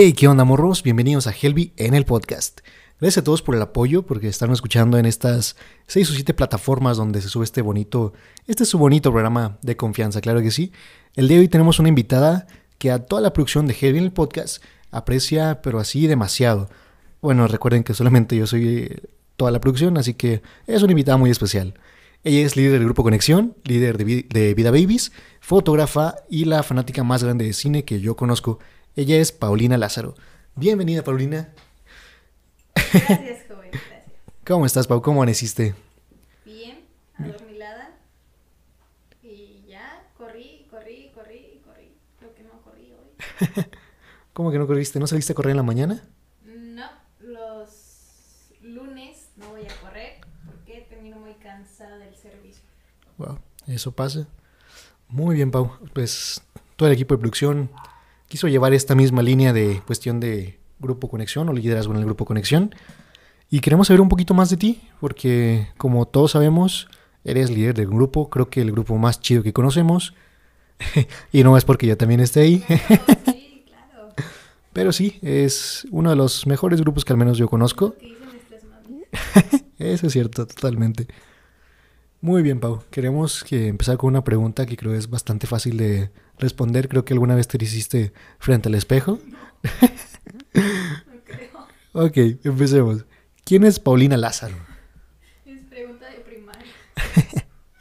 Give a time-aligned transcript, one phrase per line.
[0.00, 0.84] Hey, ¿qué onda, morros?
[0.84, 2.60] Bienvenidos a Helby en el podcast.
[3.00, 5.56] Gracias a todos por el apoyo, porque están escuchando en estas
[5.88, 8.12] seis o siete plataformas donde se sube este bonito,
[8.46, 10.70] este es su bonito programa de confianza, claro que sí.
[11.16, 12.46] El día de hoy tenemos una invitada
[12.78, 16.70] que a toda la producción de Helby en el podcast aprecia, pero así demasiado.
[17.20, 19.02] Bueno, recuerden que solamente yo soy
[19.36, 21.74] toda la producción, así que es una invitada muy especial.
[22.22, 27.02] Ella es líder del grupo Conexión, líder de, de Vida Babies, fotógrafa y la fanática
[27.02, 28.60] más grande de cine que yo conozco.
[28.98, 30.16] Ella es Paulina Lázaro.
[30.56, 31.54] Bienvenida, Paulina.
[32.74, 34.02] Gracias, joven, gracias.
[34.44, 35.00] ¿Cómo estás, Pau?
[35.00, 35.76] ¿Cómo amaneciste?
[36.44, 36.80] Bien,
[37.16, 37.96] adormilada.
[39.22, 41.92] Y ya, corrí, corrí, corrí, corrí.
[42.20, 43.64] Lo que no corrí hoy.
[44.32, 44.98] ¿Cómo que no corriste?
[44.98, 46.02] ¿No saliste a correr en la mañana?
[46.44, 46.90] No,
[47.20, 52.64] los lunes no voy a correr porque termino muy cansada del servicio.
[53.16, 54.26] Wow, eso pasa.
[55.06, 55.70] Muy bien, Pau.
[55.92, 56.42] Pues
[56.74, 57.70] todo el equipo de producción
[58.28, 62.24] quiso llevar esta misma línea de cuestión de grupo conexión o liderazgo en el grupo
[62.24, 62.74] conexión.
[63.50, 66.88] Y queremos saber un poquito más de ti, porque como todos sabemos,
[67.24, 70.14] eres líder del grupo, creo que el grupo más chido que conocemos.
[71.32, 72.58] y no es porque yo también esté ahí.
[72.60, 72.84] Claro,
[73.26, 74.08] sí, claro.
[74.72, 77.96] Pero sí, es uno de los mejores grupos que al menos yo conozco.
[79.78, 81.08] Eso es cierto, totalmente.
[82.20, 82.82] Muy bien, Pau.
[82.90, 86.88] Queremos que empezar con una pregunta que creo es bastante fácil de responder.
[86.88, 89.18] Creo que alguna vez te la hiciste frente al espejo.
[90.54, 91.58] No creo.
[91.92, 93.04] Ok, empecemos.
[93.44, 94.56] ¿Quién es Paulina Lázaro?
[95.44, 96.72] Es pregunta de primaria.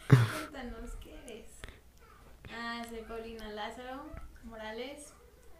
[0.08, 1.46] Cuéntanos, ¿qué eres?
[2.54, 4.06] Ah, soy Paulina Lázaro
[4.46, 5.14] Morales.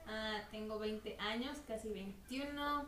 [0.08, 2.86] Ah, tengo 20 años, casi 21.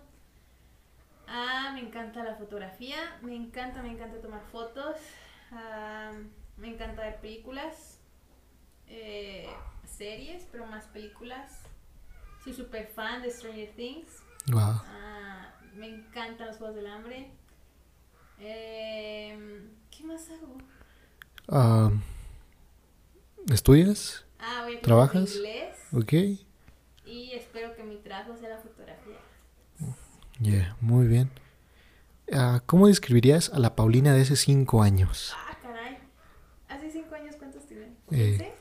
[1.27, 3.19] Ah, me encanta la fotografía.
[3.21, 4.95] Me encanta, me encanta tomar fotos.
[5.51, 6.11] Ah,
[6.57, 7.99] me encanta ver películas.
[8.87, 9.47] eh,
[9.89, 11.61] series, pero más películas.
[12.43, 14.07] Soy súper fan de Stranger Things.
[14.47, 14.61] Wow.
[14.85, 17.31] Ah, me encantan los juegos del hambre.
[18.39, 20.57] Em, ¿Qué más hago?
[21.49, 21.91] Ah,
[23.51, 24.25] ¿Estudias?
[24.39, 25.35] Ah, voy a ¿Trabajas?
[25.35, 26.13] inglés Ok.
[27.05, 29.17] y espero que mi trabajo sea la fotografía.
[30.39, 31.29] Yeah, muy bien.
[32.31, 35.33] Ah, ¿Cómo describirías a la Paulina de hace cinco años?
[35.35, 35.97] Ah, caray.
[36.69, 37.97] ¿Hace cinco años cuántos tienen?
[38.11, 38.53] Eh.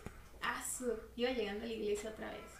[1.18, 1.20] ¿15?
[1.20, 1.20] Su.
[1.20, 2.54] Iba llegando a la iglesia otra vez.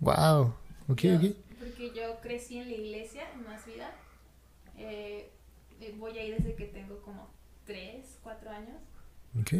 [0.00, 0.54] Wow.
[0.88, 1.36] Ok, Yo- ok.
[1.58, 3.90] Porque yo crecí en la iglesia, en más vida.
[4.76, 5.30] Eh,
[5.80, 7.30] eh, voy ahí desde que tengo como
[7.64, 8.76] 3, 4 años.
[9.40, 9.52] Ok.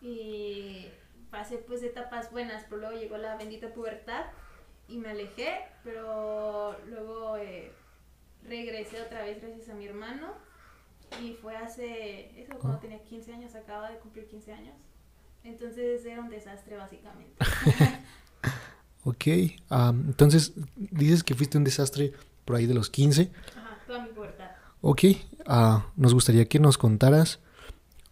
[0.00, 0.88] Y
[1.30, 4.26] pasé pues etapas buenas, pero luego llegó la bendita pubertad
[4.88, 7.72] y me alejé, pero luego eh,
[8.42, 10.34] regresé otra vez gracias a mi hermano
[11.22, 12.80] y fue hace, eso cuando Ah.
[12.80, 14.74] tenía 15 años, acaba de cumplir 15 años.
[15.48, 17.34] Entonces era un desastre básicamente.
[19.04, 19.24] Ok.
[19.70, 22.12] Ah, entonces, dices que fuiste un desastre
[22.44, 23.30] por ahí de los 15.
[23.56, 24.50] Ajá, toda mi pubertad.
[24.82, 25.02] Ok.
[25.46, 27.40] ah, nos gustaría que nos contaras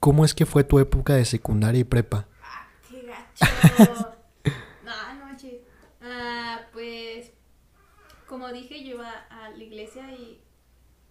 [0.00, 2.26] cómo es que fue tu época de secundaria y prepa.
[2.42, 4.14] ¡Ah, qué gacho!
[4.84, 5.60] no, no manches.
[6.00, 7.32] Ah, pues,
[8.26, 10.40] como dije, yo iba a la iglesia y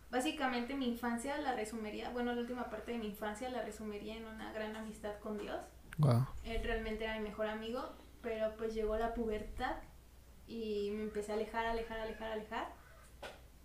[0.10, 4.26] básicamente mi infancia la resumiría, bueno, la última parte de mi infancia la resumiría en
[4.26, 5.58] una gran amistad con Dios.
[5.98, 6.28] Wow.
[6.44, 7.90] Él realmente era mi mejor amigo,
[8.22, 9.76] pero pues llegó la pubertad
[10.48, 12.68] y me empecé a alejar, alejar, alejar, alejar.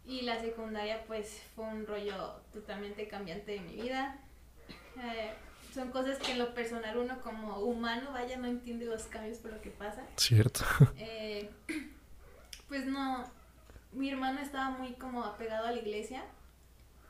[0.04, 4.18] Y la secundaria pues fue un rollo totalmente cambiante de mi vida.
[4.96, 5.32] Eh,
[5.72, 9.52] son cosas que en lo personal uno como humano, vaya, no entiende los cambios por
[9.52, 10.04] lo que pasa.
[10.16, 10.60] Cierto.
[10.98, 11.50] Eh,
[12.68, 13.24] pues no,
[13.92, 16.24] mi hermano estaba muy como apegado a la iglesia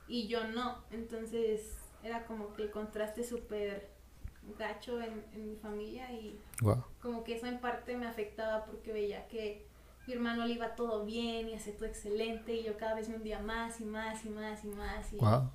[0.08, 3.89] y yo no, entonces era como que el contraste súper
[4.58, 6.84] gacho en, en mi familia y Wow.
[7.02, 9.66] como que eso en parte me afectaba porque veía que
[10.06, 13.16] mi hermano le iba todo bien y hacía todo excelente y yo cada vez me
[13.16, 15.50] hundía más y más y más y más y Wow.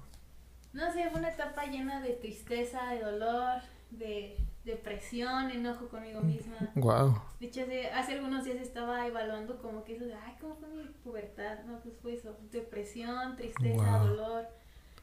[0.74, 3.62] no sé, fue una etapa llena de tristeza, de dolor,
[3.92, 6.58] de depresión, enojo conmigo misma.
[6.76, 7.22] Wow.
[7.40, 10.68] De hecho, hace, hace algunos días estaba evaluando como que eso de, ay, ¿cómo fue
[10.70, 11.60] mi pubertad?
[11.66, 14.08] No, pues fue eso, depresión, tristeza, Wow.
[14.08, 14.48] dolor,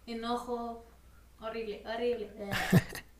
[0.06, 0.84] enojo,
[1.40, 2.30] horrible, horrible.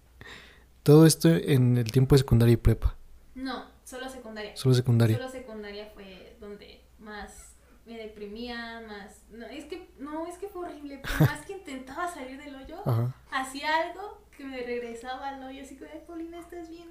[0.83, 2.97] Todo esto en el tiempo de secundaria y prepa.
[3.35, 4.57] No, solo secundaria.
[4.57, 5.17] Solo secundaria.
[5.17, 7.55] Solo secundaria fue donde más
[7.87, 9.23] me deprimía, más...
[9.31, 12.77] No, es que, no, es que fue horrible, pero más que intentaba salir del hoyo,
[12.87, 13.15] Ajá.
[13.31, 16.89] hacía algo que me regresaba al hoyo, así que, ay, Paulina, estás bien.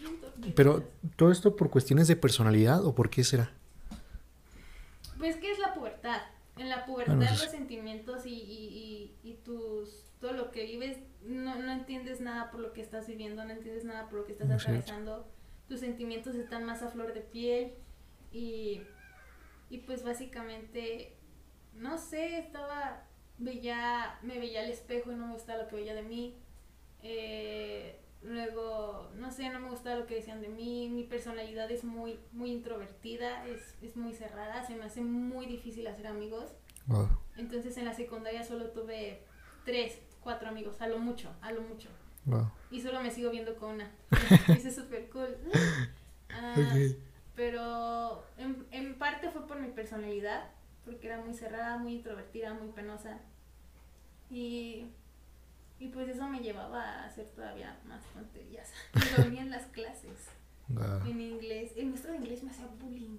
[0.00, 0.52] bien torcida".
[0.56, 3.52] Pero, ¿todo esto por cuestiones de personalidad o por qué será?
[5.18, 6.20] Pues, ¿qué es la pubertad?
[6.56, 10.96] En la pubertad Bueno, los sentimientos y, y, y, y tus, todo lo que vives,
[11.22, 14.32] no, no entiendes nada por lo que estás viviendo, no entiendes nada por lo que
[14.32, 14.80] estás No es cierto.
[14.80, 15.28] atravesando.
[15.68, 17.74] Tus sentimientos están más a flor de piel
[18.32, 18.80] y,
[19.68, 21.14] Y pues básicamente,
[21.74, 23.02] no sé, estaba,
[23.36, 26.38] veía, me veía al espejo y no me gustaba lo que veía de mí.
[27.02, 30.88] Eh, luego, no sé, no me gustaba lo que decían de mí.
[30.88, 35.86] Mi personalidad es muy, muy introvertida, es, es muy cerrada, se me hace muy difícil
[35.86, 36.54] hacer amigos.
[36.86, 37.08] Wow.
[37.36, 39.22] Entonces en la secundaria solo tuve
[39.66, 41.88] tres, cuatro amigos, a lo mucho, a lo mucho.
[42.24, 42.50] Wow.
[42.70, 43.90] Y solo me sigo viendo con una.
[44.48, 45.36] Es súper cool.
[46.30, 46.56] Ah.
[47.36, 50.50] Pero en, en parte fue por mi personalidad,
[50.84, 53.18] porque era muy cerrada, muy introvertida, muy penosa.
[54.30, 54.86] Y,
[55.78, 58.72] y pues eso me llevaba a hacer todavía más tonterías.
[58.94, 60.28] Me dormía en las clases,
[60.68, 61.06] Wow.
[61.06, 61.72] en inglés.
[61.76, 63.18] El maestro de inglés me hacía bullying.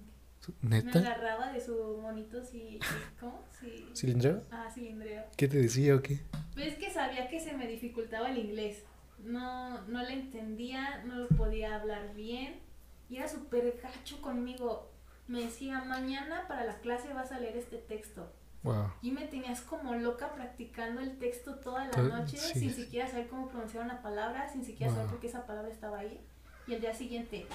[0.60, 0.98] Me ¿Neta?
[1.00, 2.78] agarraba de su monito si...
[3.20, 3.42] ¿Cómo?
[3.60, 4.42] Si, ¿Cilindrero?
[4.50, 5.24] Ah, cilindreo.
[5.36, 6.20] ¿Qué te decía o qué?
[6.54, 8.84] Pues es que sabía que se me dificultaba el inglés.
[9.18, 12.60] No, no le entendía, no lo podía hablar bien.
[13.08, 14.90] Y era súper gacho conmigo.
[15.28, 18.32] Me decía, mañana para la clase vas a leer este texto.
[18.62, 18.90] Wow.
[19.00, 23.06] Y me tenías como loca practicando el texto toda la Todo- noche, sí, sin siquiera
[23.08, 26.20] saber cómo pronunciar una palabra, sin siquiera saber por qué esa palabra estaba ahí.
[26.66, 27.46] Y el día siguiente,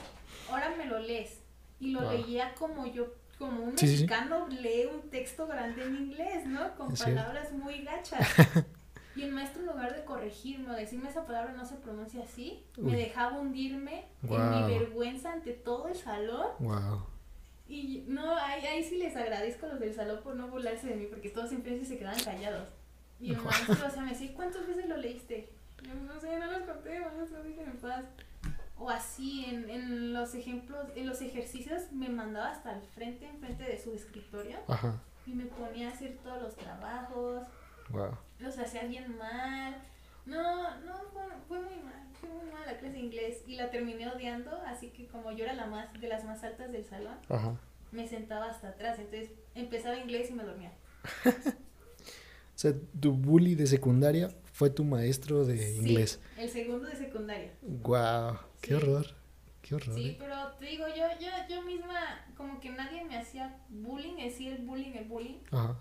[0.49, 1.40] ahora me lo lees.
[1.81, 2.12] Y lo Wow.
[2.12, 3.07] leía como yo,
[3.38, 4.04] como un Sí, sí, sí.
[4.04, 6.74] mexicano lee un texto grande en inglés, ¿no?
[6.75, 7.16] Con Es cierto.
[7.22, 8.19] palabras muy gachas.
[9.13, 12.63] Y el maestro en lugar de corregirme o decirme esa palabra no se pronuncia así,
[12.78, 16.48] me dejaba hundirme en mi vergüenza ante todo el salón.
[16.60, 17.06] Wow.
[17.68, 20.95] Y no, ahí, ahí sí les agradezco a los del salón por no burlarse de
[20.95, 22.69] mí, porque todos siempre se quedaban callados.
[23.19, 23.45] Y el Wow.
[23.51, 25.50] maestro, o sea, me decía, ¿cuántas veces lo leíste?
[25.84, 28.06] Yo no sé, no los conté, maestro, déjenme en paz.
[28.83, 33.63] O así, en, en los ejemplos, en los ejercicios, me mandaba hasta el frente, enfrente
[33.63, 35.00] de su escritorio, Ajá.
[35.28, 37.44] y me ponía a hacer todos los trabajos,
[37.89, 38.12] Wow.
[38.39, 39.75] los hacía bien mal.
[40.25, 43.69] No, no, fue, fue muy mal, fue muy mal la clase de inglés y la
[43.69, 47.18] terminé odiando, así que como yo era la más de las más altas del salón,
[47.30, 47.54] Ajá.
[47.92, 50.72] me sentaba hasta atrás, entonces empezaba inglés y me dormía.
[52.54, 54.30] O sea, tu bully de secundaria
[54.62, 56.19] fue tu maestro de Sí, inglés.
[56.38, 57.52] el segundo de secundaria.
[57.63, 58.38] Wow.
[58.62, 58.74] Qué Sí.
[58.75, 59.06] horror.
[59.63, 59.96] Qué horror.
[59.96, 60.16] Sí, eh.
[60.19, 62.00] pero te digo, yo, yo, yo misma,
[62.38, 65.80] como que nadie me hacía bullying, es decir, el bullying, el bullying, Ajá.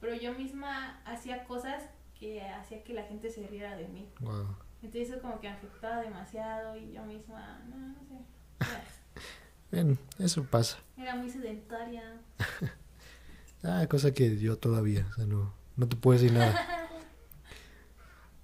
[0.00, 1.82] pero yo misma hacía cosas
[2.18, 4.08] que hacía que la gente se riera de mí.
[4.20, 4.56] Wow.
[4.82, 8.16] Entonces eso como que afectaba demasiado y yo misma, no, no sé.
[9.70, 10.78] Bien, eso pasa.
[10.96, 12.18] Era muy sedentaria.
[13.64, 16.54] Ah, cosa que yo todavía, o sea, no, no te puedo decir nada.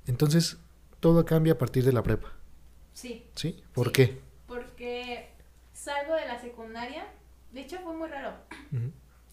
[0.07, 0.59] Entonces,
[1.01, 2.33] todo cambia a partir de la prepa,
[2.93, 3.63] Sí, ¿sí?
[3.73, 3.93] ¿por Sí.
[3.93, 4.21] qué?
[4.47, 5.31] porque
[5.73, 7.07] salgo de la secundaria,
[7.53, 8.35] de hecho fue muy raro.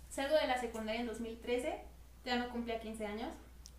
[0.10, 1.82] Salgo de la secundaria en 2013,
[2.26, 3.30] ya no cumplía 15 años.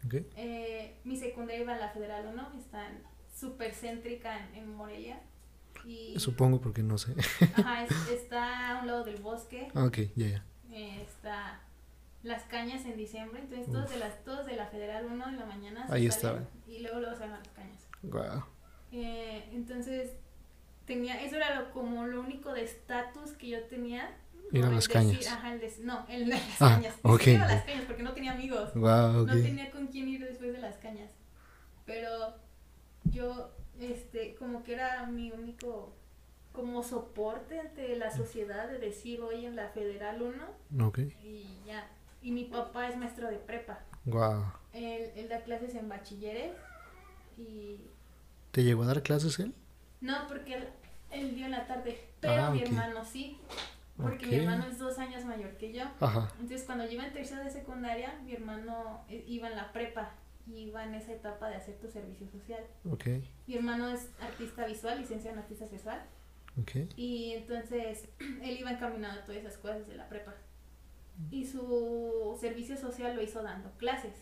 [0.04, 0.14] Ok.
[0.36, 2.88] Eh, mi secundaria iba a la Federal 1, está
[3.34, 5.20] súper céntrica en, en Morelia.
[5.86, 7.14] Y Supongo porque no sé.
[7.56, 10.44] ajá, es- está a un lado del bosque, Ah, ok, ya, ya.
[10.70, 11.60] eh, está
[12.22, 15.46] las cañas en diciembre, entonces todos de, las, todos de la Federal 1 en la
[15.46, 16.48] mañana se Ahí salen estaban.
[16.66, 17.88] y luego luego a las cañas.
[18.02, 18.44] Wow.
[18.92, 20.12] Eh, entonces,
[20.86, 24.16] tenía, eso era lo, como lo único de estatus que yo tenía.
[24.52, 25.26] Ir a las decir- cañas.
[25.28, 26.94] Ajá, el des- no, el de las Ah, cañas.
[27.02, 27.26] ok.
[27.28, 28.74] Iba a las cañas porque no tenía amigos.
[28.74, 29.24] Wow.
[29.26, 31.12] No tenía con quién ir después de las cañas.
[31.86, 32.34] Pero
[33.04, 35.94] yo, este, como que era mi único,
[36.52, 40.98] como soporte ante la sociedad de decir hoy en la Federal 1 Ok.
[41.22, 41.88] y ya.
[42.22, 43.80] Y mi papá es maestro de prepa.
[44.04, 44.44] Wow.
[44.72, 46.52] Él, él da clases en bachilleres
[47.36, 47.80] y
[48.50, 49.54] ¿Te llegó a dar clases él?
[50.00, 50.68] No, porque él,
[51.12, 53.38] él dio en la tarde, pero Ah, mi hermano sí,
[53.96, 55.84] porque mi hermano es dos años mayor que yo.
[56.00, 56.28] Ajá.
[56.40, 60.12] Entonces cuando yo iba en tercero de secundaria, mi hermano eh, iba en la prepa
[60.46, 62.64] y iba en esa etapa de hacer tu servicio social.
[62.90, 63.06] Ok.
[63.46, 66.02] Mi hermano es artista visual, licenciado en artista visual,
[66.96, 70.34] y entonces él iba encaminado a todas esas cosas de la prepa.
[71.30, 74.14] Y su servicio social lo hizo dando clases.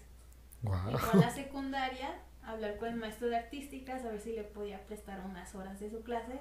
[0.63, 0.77] Y Wow.
[1.13, 2.11] a la secundaria
[2.43, 5.91] hablar con el maestro de artísticas a ver si le podía prestar unas horas de
[5.91, 6.41] su clase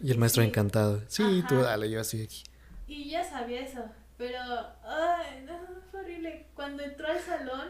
[0.00, 0.48] Y el maestro Sí.
[0.48, 1.00] encantado.
[1.08, 1.64] Sí, tú Ajá.
[1.70, 2.44] dale, yo estoy aquí.
[2.86, 3.82] Y ya sabía eso,
[4.18, 4.38] pero
[4.84, 5.58] ay, no,
[5.90, 6.46] fue horrible.
[6.54, 7.68] Cuando entró al salón,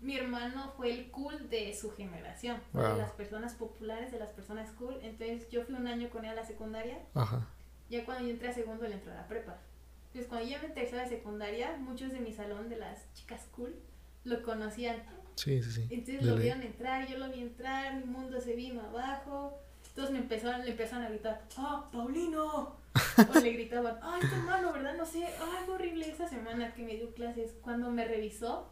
[0.00, 2.92] mi hermano fue el cool de su generación, Wow.
[2.92, 4.96] de las personas populares, de las personas cool.
[5.02, 7.46] Entonces yo fui un año con él a la secundaria, Ajá.
[7.88, 9.56] ya cuando yo entré a segundo, él entró a la prepa.
[10.18, 13.76] Entonces cuando yo a tercera de secundaria, muchos de mi salón de las chicas cool
[14.24, 15.00] lo conocían.
[15.36, 15.86] Sí, sí, sí.
[15.90, 19.56] Entonces De lo vieron entrar, yo lo vi entrar, mi mundo se vino abajo.
[19.94, 22.76] Todos me empezaron, le empezaron a gritar, ¡Ah, Paulino!
[23.32, 24.96] O le gritaban, ¡ay, tu hermano, verdad!
[24.96, 27.54] No sé, ¡ay, fue horrible esa semana que me dio clases!
[27.62, 28.68] Cuando me revisó,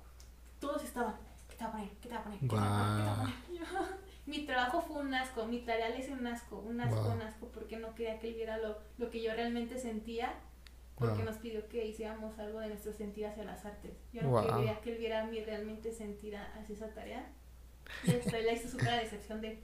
[0.59, 1.15] todos estaban,
[1.49, 1.89] ¿qué te va a poner?
[1.91, 2.41] ¿Qué te va a poner?
[2.41, 3.35] ¿Qué te va a poner?
[3.47, 3.99] ¿Qué te va a poner?".
[4.27, 7.13] Mi trabajo fue un asco, mi tarea le hice un asco, un asco, Wow.
[7.13, 10.35] un asco, porque no quería que él viera lo, lo que yo realmente sentía
[10.97, 11.25] porque Wow.
[11.27, 13.93] nos pidió que hiciéramos algo de nuestro sentir hacia las artes.
[14.13, 14.47] Yo no Wow.
[14.57, 17.27] quería que él viera a mí realmente sentir hacia esa tarea.
[18.05, 19.59] Y hasta él hizo de decepción de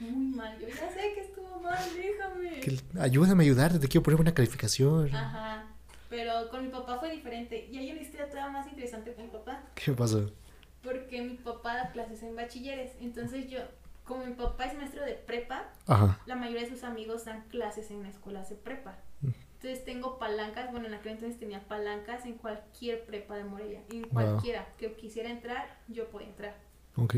[0.00, 0.58] muy mal.
[0.60, 2.60] Yo ya sé que estuvo mal, déjame.
[2.60, 5.14] Que- ayúdame a ayudarte, te quiero poner una calificación.
[5.14, 5.66] Ajá.
[6.10, 7.66] Pero con mi papá fue diferente.
[7.70, 9.62] Y hay una historia todavía más interesante con mi papá.
[9.74, 10.30] ¿Qué pasó?
[10.82, 12.92] Porque mi papá da clases en bachilleres.
[13.00, 13.60] Entonces yo,
[14.04, 16.18] como mi papá es maestro de prepa, Ajá.
[16.26, 18.98] la mayoría de sus amigos dan clases en escuelas de prepa.
[19.62, 23.84] Entonces tengo palancas, bueno, en aquel entonces tenía palancas en cualquier prepa de Morelia.
[23.92, 24.10] En Wow.
[24.10, 26.56] cualquiera que quisiera entrar, yo podía entrar.
[26.96, 27.14] Ok.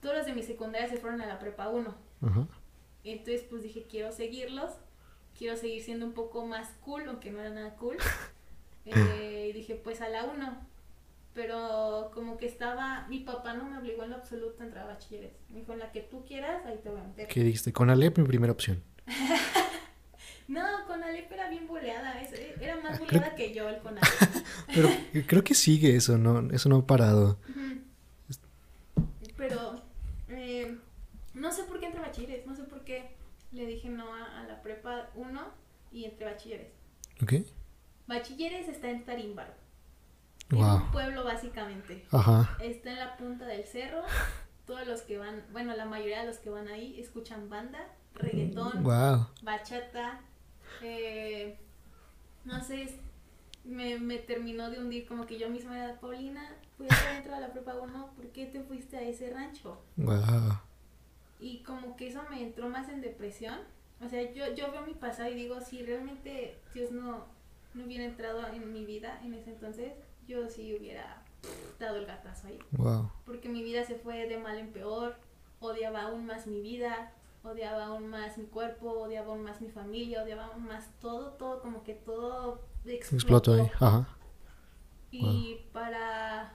[0.00, 1.92] Todos los de mi secundaria se fueron a la prepa 1.
[2.22, 2.46] Ajá.
[3.02, 4.70] Entonces pues dije, quiero seguirlos.
[5.36, 7.96] Quiero seguir siendo un poco más cool, aunque no era nada cool.
[8.84, 10.66] Eh, y dije, pues a la 1.
[11.34, 14.94] Pero como que estaba, mi papá no me obligó en lo absoluto a entrar a
[14.94, 15.32] bachilleres.
[15.50, 17.28] Me dijo, en la que tú quieras, ahí te voy a meter.
[17.28, 17.72] ¿Qué dijiste?
[17.72, 18.82] Con Alep, mi primera opción.
[20.52, 23.96] No, con Alep era bien boleada, es- era más Ah, boleada que yo el con
[23.98, 24.04] Alep.
[24.74, 24.88] Pero
[25.26, 26.50] creo que sigue eso, ¿no?
[26.52, 27.38] Eso no ha parado.
[29.36, 29.82] Pero
[30.28, 30.78] eh,
[31.34, 33.16] no sé por qué entré a bachilleres, no sé por qué
[33.50, 35.40] le dije no a, a la prepa 1
[35.92, 36.68] y entré a bachilleres.
[37.22, 37.32] ¿Ok?
[38.06, 39.52] Bachilleres está en Tarímbaro,
[40.50, 40.76] en Wow.
[40.76, 42.04] un pueblo básicamente.
[42.10, 42.56] Ajá.
[42.60, 44.02] Está en la punta del cerro.
[44.66, 47.80] Todos los que van, bueno, la mayoría de los que van ahí escuchan banda,
[48.14, 49.26] reggaetón, Wow.
[49.42, 50.20] bachata,
[50.84, 51.56] eh,
[52.44, 52.88] no sé,
[53.64, 57.46] me, me terminó de hundir como que yo misma era, Paulina, pudiste haber entrado a
[57.48, 59.80] la prepa 1, ¿por qué te fuiste a ese rancho?
[59.96, 60.58] Wow.
[61.40, 63.58] Y como que eso me entró más en depresión.
[64.04, 67.24] O sea, yo, yo veo mi pasado y digo, si realmente Dios no,
[67.74, 69.92] no hubiera entrado en mi vida en ese entonces,
[70.26, 71.22] yo sí hubiera
[71.78, 72.58] dado el gatazo ahí.
[72.72, 73.10] Wow.
[73.24, 75.16] Porque mi vida se fue de mal en peor,
[75.60, 77.12] odiaba aún más mi vida,
[77.44, 81.60] odiaba aún más mi cuerpo, odiaba aún más mi familia, odiaba aún más todo, todo,
[81.60, 83.70] como que todo Explotó ahí.
[83.80, 84.08] Ajá.
[85.10, 86.54] Y para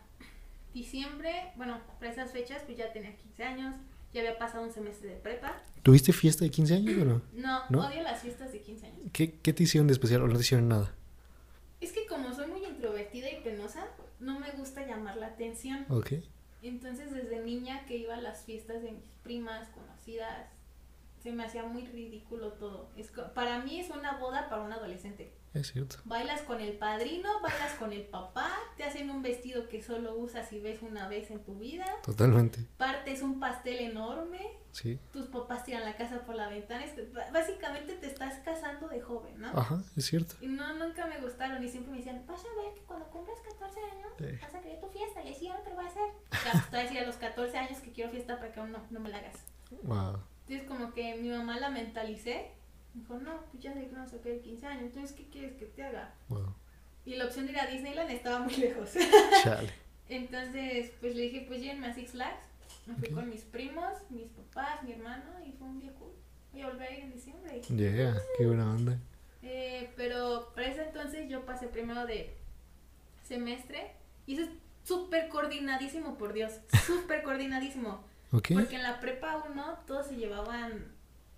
[0.74, 3.76] diciembre, bueno, para esas fechas, pues ya tenía 15 años,
[4.14, 5.62] ya había pasado un semestre de prepa.
[5.84, 7.22] ¿Tuviste fiesta de 15 años o no?
[7.34, 7.88] No, ¿No?
[7.88, 9.00] odio las fiestas de 15 años.
[9.14, 10.94] ¿Qué, qué te hicieron de especial o no te hicieron nada?
[11.80, 13.88] Es que como soy muy introvertida y penosa,
[14.20, 15.86] no me gusta llamar la atención.
[15.90, 16.14] Ok.
[16.64, 20.48] Entonces desde niña que iba a las fiestas de mis primas, conocidas,
[21.30, 22.90] se me hacía muy ridículo todo.
[22.96, 25.34] Es para mí es una boda para un adolescente.
[25.54, 25.98] Es cierto.
[26.06, 30.52] Bailas con el padrino, bailas con el papá, te hacen un vestido que solo usas
[30.54, 32.60] y ves una vez en tu vida, Totalmente.
[32.78, 34.40] partes un pastel enorme,
[34.72, 35.00] Sí.
[35.12, 36.86] tus papás tiran la casa por la ventana.
[36.86, 36.94] es
[37.34, 39.48] básicamente te estás casando de joven, ¿no?
[39.50, 40.36] Ajá, es cierto.
[40.42, 43.40] Y no, nunca me gustaron y siempre me decían, vas a ver que cuando cumplas
[43.42, 44.26] 14 años Sí.
[44.42, 46.10] vas a querer tu fiesta y así ya no te lo voy a hacer.
[46.46, 48.60] Ya, pues, te voy a decir a los 14 años que quiero fiesta para que
[48.60, 49.44] aún no, no me la hagas.
[49.84, 50.22] Wow.
[50.48, 52.52] Entonces como que mi mamá la mentalicé.
[52.94, 55.54] Me dijo, no, pues ya sé que vamos a querer 15 años, entonces ¿qué quieres
[55.54, 56.14] que te haga?
[56.30, 56.56] Wow.
[57.06, 58.92] Y la opción de ir a Disneyland estaba muy lejos.
[59.44, 59.72] Chale.
[60.10, 62.46] Entonces pues le dije, pues llévenme a Six Flags.
[62.86, 66.14] Me fui con mis primos, mis papás, mi hermano y fue un día cool.
[66.54, 67.62] Voy a volver a ir en diciembre.
[67.62, 68.98] Yeah, qué buena onda.
[69.44, 72.34] Eh, pero para ese entonces yo pasé primero de
[73.24, 73.92] semestre
[74.26, 74.50] y eso es
[74.84, 76.54] súper coordinadísimo, por Dios,
[76.86, 78.04] súper coordinadísimo.
[78.32, 80.86] Porque en la prepa 1 todos se llevaban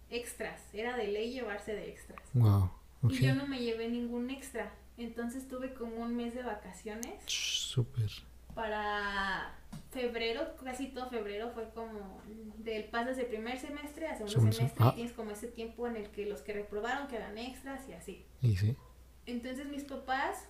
[0.09, 2.19] extras, era de ley llevarse de extras.
[2.33, 2.71] Wow.
[3.09, 8.09] Y yo no me llevé ningún extra, entonces tuve como un mes de vacaciones Súper.
[8.55, 9.55] para
[9.91, 12.21] febrero, casi todo febrero fue como
[12.57, 14.89] del pasas de primer semestre a segundo Segundo sem- semestre ah.
[14.91, 17.93] y tienes como ese tiempo en el que los que reprobaron que hagan extras y
[17.93, 18.25] así.
[18.41, 18.75] Y sí.
[19.25, 20.45] Entonces mis papás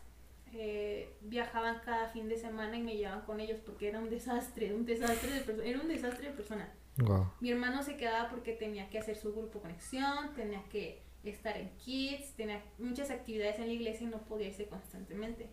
[0.54, 4.74] eh, viajaban cada fin de semana y me llevaban con ellos porque era un desastre,
[4.74, 6.74] un desastre de persona, era un desastre de persona.
[6.98, 7.32] Wow.
[7.40, 11.70] Mi hermano se quedaba porque tenía que hacer su grupo conexión, tenía que estar en
[11.78, 15.50] kids, tenía muchas actividades en la iglesia y no podía irse constantemente.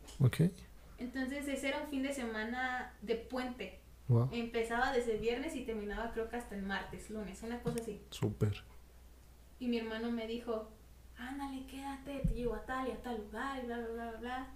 [0.99, 3.81] Entonces ese era un fin de semana de puente.
[4.09, 4.29] Wow.
[4.33, 8.01] Empezaba desde viernes y terminaba creo que hasta el martes, lunes, una cosa así.
[8.11, 8.65] Súper.
[9.59, 10.69] Y mi hermano me dijo,
[11.17, 14.53] ándale, quédate, te llevo a tal y a tal lugar y bla, bla, bla, bla.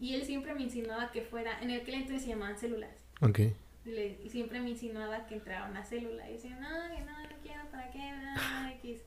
[0.00, 2.90] Y él siempre me insinuaba que fuera, en aquel entonces se llamaban células.
[3.20, 3.38] Ok.
[3.86, 6.28] Y, le- y siempre me insinuaba que entrara a una célula.
[6.28, 7.98] Y decía, no, que no, no quiero, ¿para qué?
[7.98, 9.00] No, X.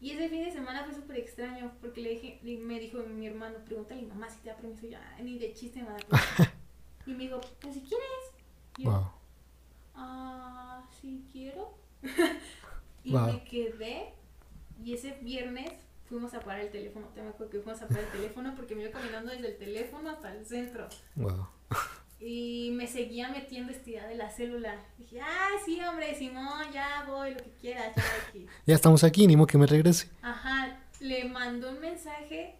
[0.00, 3.58] Y ese fin de semana fue súper extraño porque le dije, me dijo mi hermano,
[3.64, 4.86] pregúntale a mi mamá si te da permiso.
[4.86, 6.52] Y yo, "Ah, ni de chiste me va a dar permiso".
[7.06, 8.06] y me dijo, pues si quieres.
[8.78, 9.10] Y yo, Wow.
[9.94, 11.74] ah, sí quiero.
[13.04, 13.26] y Wow.
[13.32, 14.12] me quedé.
[14.84, 15.70] Y ese viernes
[16.12, 17.06] fuimos a parar el teléfono.
[17.14, 19.56] Te me acuerdo que fuimos a parar el teléfono porque me iba caminando desde el
[19.56, 20.86] teléfono hasta el centro.
[21.16, 21.48] Wow.
[22.20, 24.76] Y me seguía metiendo estirada de la célula.
[24.98, 28.46] Dije, ay, sí, hombre, Simón, ya voy, lo que quieras, ya aquí.
[28.66, 30.10] Ya estamos aquí, ni modo que me regrese.
[30.20, 32.56] Ajá, le mandó un mensaje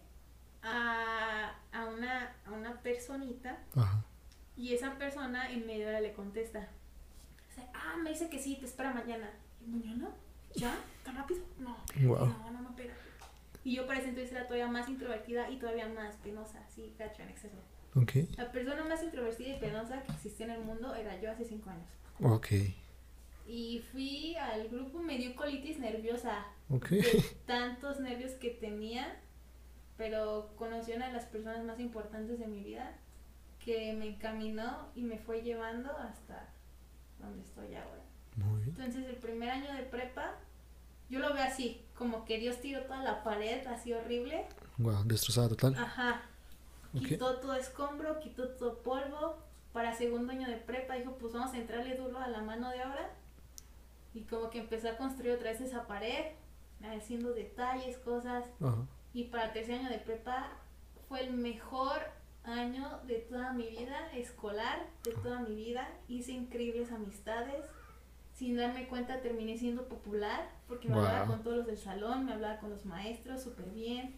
[0.63, 4.03] a, a, una, a una personita Ajá.
[4.57, 6.69] y esa persona en media hora le contesta.
[7.73, 9.29] Ah, me dice que sí, te espera mañana.
[9.61, 10.09] ¿Y mañana?
[10.55, 10.75] ¿Ya?
[11.05, 11.41] ¿Tan rápido?
[11.59, 11.77] No.
[12.01, 12.25] Wow.
[12.25, 12.93] No, no me pega.
[13.63, 17.21] Y yo para ese entonces era todavía más introvertida y todavía más penosa, así, gacho,
[17.21, 17.57] en exceso.
[17.95, 18.11] Ok.
[18.37, 21.69] La persona más introvertida y penosa que existía en el mundo era yo hace cinco
[21.69, 21.87] años.
[22.21, 22.47] Ok.
[23.45, 26.89] Y fui al grupo, me dio colitis nerviosa Ok.
[26.89, 29.19] de tantos nervios que tenía,
[29.97, 32.97] pero conocí a una de las personas más importantes de mi vida
[33.63, 36.49] que me encaminó y me fue llevando hasta
[37.19, 38.01] donde estoy ahora.
[38.35, 38.75] Muy bien.
[38.77, 40.35] Entonces el primer año de prepa,
[41.09, 44.45] yo lo veo así, como que Dios tiró toda la pared así horrible.
[44.77, 45.75] Wow, destrozada total.
[45.75, 46.21] Ajá.
[46.93, 49.37] Quitó todo escombro, quitó todo polvo.
[49.71, 52.83] Para segundo año de prepa dijo, pues vamos a entrarle duro a la mano de
[52.83, 53.11] obra.
[54.13, 56.33] Y como que empezó a construir otra vez esa pared,
[56.83, 58.45] haciendo detalles, cosas.
[58.61, 58.85] Ajá.
[59.13, 60.51] Y para tercer año de prepa
[61.07, 62.01] fue el mejor
[62.43, 65.87] año de toda mi vida escolar, de toda mi vida.
[66.07, 67.65] Hice increíbles amistades.
[68.33, 71.27] Sin darme cuenta terminé siendo popular porque me hablaba Wow.
[71.35, 74.15] con todos los del salón, me hablaba con los maestros súper bien.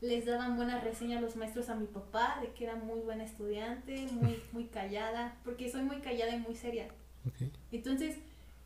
[0.00, 4.06] Les daban buenas reseñas los maestros a mi papá de que era muy buena estudiante,
[4.12, 6.88] muy, muy callada, porque soy muy callada y muy seria.
[7.26, 7.48] Ok.
[7.72, 8.18] Entonces,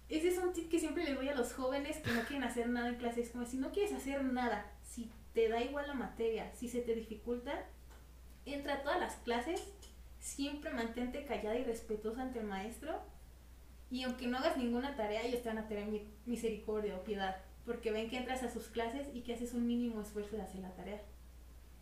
[0.08, 2.68] ese es un tip que siempre les doy a los jóvenes que no quieren hacer
[2.68, 3.20] nada en clase.
[3.20, 6.80] Es como si no quieres hacer nada, si te da igual la materia, si se
[6.80, 7.52] te dificulta,
[8.46, 9.62] entra a todas las clases,
[10.18, 13.00] siempre mantente callada y respetuosa ante el maestro.
[13.90, 17.37] Y aunque no hagas ninguna tarea, ellos te van a tener mi- misericordia o piedad,
[17.64, 20.61] porque ven que entras a sus clases y que haces un mínimo esfuerzo de hacer
[20.61, 21.00] la tarea.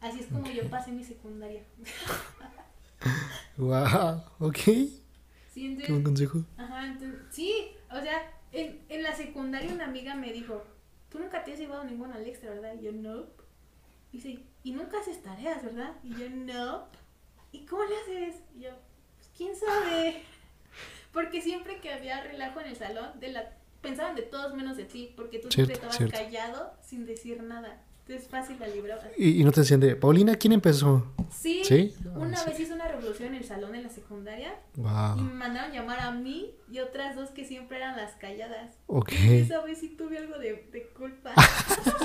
[0.01, 1.63] Así es como yo pasé mi secundaria.
[3.57, 4.23] Wow.
[4.39, 4.57] Ok.
[4.57, 4.91] Sí,
[5.55, 6.45] Qué entonces- buen consejo.
[6.59, 10.62] Ajá, entonces, sí, o sea, en, en la secundaria una amiga me dijo,
[11.09, 12.75] tú nunca te has llevado ninguna al extra, ¿verdad?
[12.79, 13.25] Y yo, no.
[14.12, 15.92] Dice, y nunca haces tareas, ¿verdad?
[16.05, 16.85] Y yo, no.
[17.53, 18.42] ¿Y cómo le haces?
[18.57, 18.71] Y yo,
[19.16, 20.23] pues quién sabe.
[21.16, 23.50] Porque siempre que había relajo en el salón, de la,
[23.81, 26.14] pensaban de todos menos de ti, porque tú siempre estabas cierto.
[26.16, 27.83] callado sin decir nada.
[28.07, 29.11] Entonces fácil la.
[29.16, 31.11] Y, y no te decían de, Paulina, ¿quién empezó?
[31.31, 31.94] Sí, ¿Sí?
[32.14, 32.50] una Ah, sí.
[32.50, 35.16] vez hizo una revolución en el salón en la secundaria y Wow.
[35.16, 38.76] me mandaron llamar a mí y otras dos que siempre eran las calladas.
[38.87, 39.12] Ok.
[39.12, 41.33] Y esa vez sí tuve algo de, de culpa.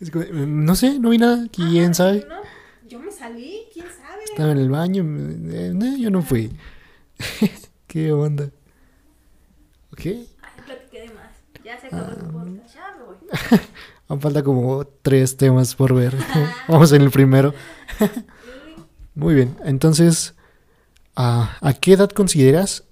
[0.00, 1.46] Es como, mm, no sé, no vi nada.
[1.52, 2.20] ¿Quién Ajá, sabe?
[2.22, 2.40] Yo, no,
[2.88, 4.24] yo me salí, quién sabe.
[4.24, 5.02] Estaba en el baño.
[5.02, 6.50] eh, no, yo no fui.
[7.90, 8.44] ¿Qué onda?
[9.92, 10.02] Ok.
[10.04, 10.24] Ay,
[10.64, 11.32] platiqué de más.
[11.64, 13.16] Ya se acabó el podcast, ya me voy.
[14.08, 16.14] Aún falta como tres temas por ver.
[16.68, 17.52] Vamos en el primero.
[18.00, 18.84] Uy,
[19.16, 19.56] Muy bien.
[19.64, 20.36] Entonces,
[21.16, 22.86] ¿a, a qué edad consideras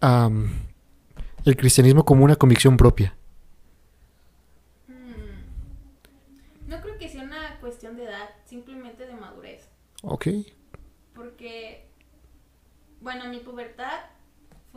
[0.00, 3.14] el cristianismo como una convicción propia?
[4.88, 6.68] mm.
[6.70, 9.68] No creo que sea una cuestión de edad, simplemente de madurez.
[10.02, 10.28] Ok.
[11.14, 11.90] Porque,
[13.02, 14.00] bueno, mi pubertad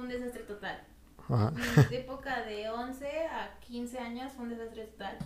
[0.04, 0.84] fue un desastre total.
[1.30, 1.54] Ajá.
[1.92, 5.18] Época de 11 a 15 años fue un desastre total.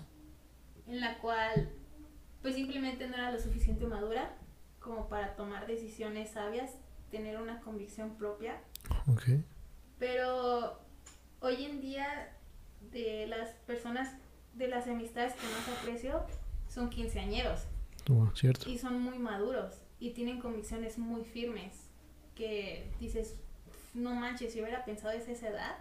[0.86, 1.70] En la cual,
[2.42, 4.36] pues simplemente no era lo suficiente madura
[4.80, 6.72] como para tomar decisiones sabias,
[7.12, 8.62] tener una convicción propia.
[9.08, 9.24] Ok.
[9.98, 10.80] Pero
[11.40, 12.34] hoy en día,
[12.92, 14.16] de las personas,
[14.54, 16.24] de las amistades que más aprecio,
[16.70, 17.66] son quinceañeros
[18.08, 18.70] Bueno, cierto.
[18.70, 21.74] y son muy maduros y tienen convicciones muy firmes
[22.36, 23.36] que dices,
[23.98, 25.78] no manches, si hubiera pensado a esa edad,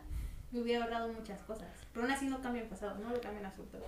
[0.51, 1.69] me hubiera ahorrado muchas cosas.
[1.93, 3.79] Pero aún así no cambia el pasado, no lo cambia en absoluto.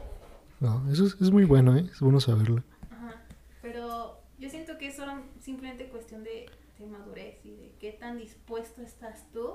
[0.61, 1.87] No, eso es, es muy bueno, ¿eh?
[1.91, 2.63] Es bueno saberlo.
[2.91, 3.23] Ajá.
[3.63, 6.47] Pero yo siento que es solo simplemente cuestión de,
[6.79, 9.55] de madurez y de qué tan dispuesto estás tú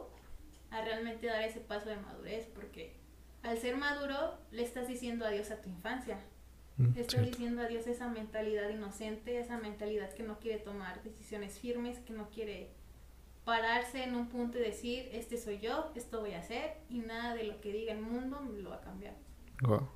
[0.72, 2.96] a realmente dar ese paso de madurez, porque
[3.44, 6.18] al ser maduro le estás diciendo adiós a tu infancia.
[6.78, 7.30] Mm, Le estás cierto.
[7.30, 12.14] diciendo adiós a esa mentalidad inocente, esa mentalidad que no quiere tomar decisiones firmes, que
[12.14, 12.72] no quiere
[13.46, 17.36] pararse en un punto y decir, este soy yo, esto voy a hacer, y nada
[17.36, 19.16] de lo que diga el mundo me lo va a cambiar.
[19.62, 19.88] Wow.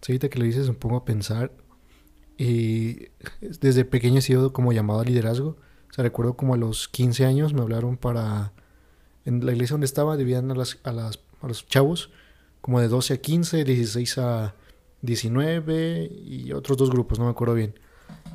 [0.00, 1.52] Sí, ahorita que lo dices me pongo a pensar.
[2.36, 3.08] Y
[3.60, 5.56] desde pequeño he sido como llamado a liderazgo.
[5.90, 8.52] O sea, recuerdo como a los 15 años me hablaron para...
[9.24, 12.10] En la iglesia donde estaba dividían a, las, a, las, a los chavos
[12.60, 14.54] como de 12 a 15, 16 a
[15.02, 17.78] 19 y otros dos grupos, no me acuerdo bien.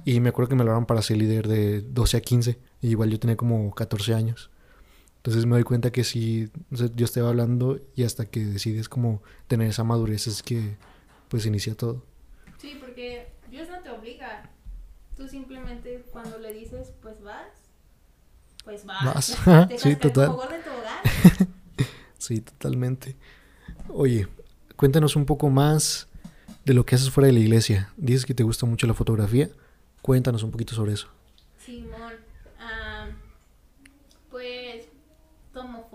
[0.05, 2.59] Y me acuerdo que me hablaron para ser líder de 12 a 15.
[2.81, 4.49] Y igual yo tenía como 14 años.
[5.17, 8.45] Entonces me doy cuenta que si o sea, Dios te va hablando y hasta que
[8.45, 10.77] decides como tener esa madurez es que
[11.27, 12.03] pues inicia todo.
[12.57, 14.49] Sí, porque Dios no te obliga.
[15.17, 17.47] Tú simplemente cuando le dices, pues vas,
[18.63, 19.03] pues vas.
[19.03, 19.67] Vas.
[19.69, 20.29] Te Sí, total.
[20.31, 21.53] gordo en tobogán.
[22.17, 23.15] Sí, totalmente.
[23.89, 24.27] Oye,
[24.75, 26.07] cuéntanos un poco más
[26.65, 27.93] de lo que haces fuera de la iglesia.
[27.95, 29.49] Dices que te gusta mucho la fotografía.
[30.01, 31.07] Cuéntanos un poquito sobre eso.
[31.57, 32.13] Simón,
[32.59, 33.07] ah,
[34.29, 34.87] pues
[35.53, 35.87] tomo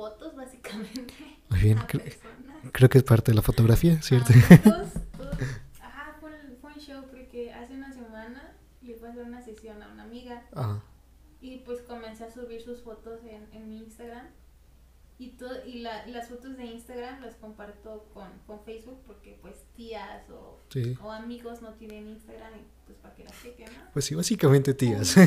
[1.50, 2.56] Muy bien, a cre- personas.
[2.72, 4.32] creo que es parte de la fotografía, ¿cierto?
[4.34, 5.38] Ah, fotos, fotos.
[5.80, 6.30] Ajá, fue,
[6.60, 10.02] fue un show porque hace una semana le fue a hacer una sesión a una
[10.04, 10.80] amiga Ah,
[11.40, 14.26] y pues comencé a subir sus fotos en, en mi Instagram
[15.18, 19.54] y, todo, y la- las fotos de Instagram las comparto con, con Facebook porque pues
[19.76, 20.96] tías o, sí.
[21.02, 23.90] o amigos no tienen Instagram y pues para que las chequen, ¿no?
[23.92, 25.14] Pues sí, básicamente tías.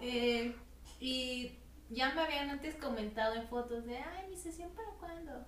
[0.00, 0.54] Eh,
[1.00, 1.58] y
[1.90, 5.44] ya me habían antes comentado en fotos de, ay, mi sesión para cuándo.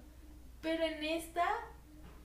[0.61, 1.47] Pero en esta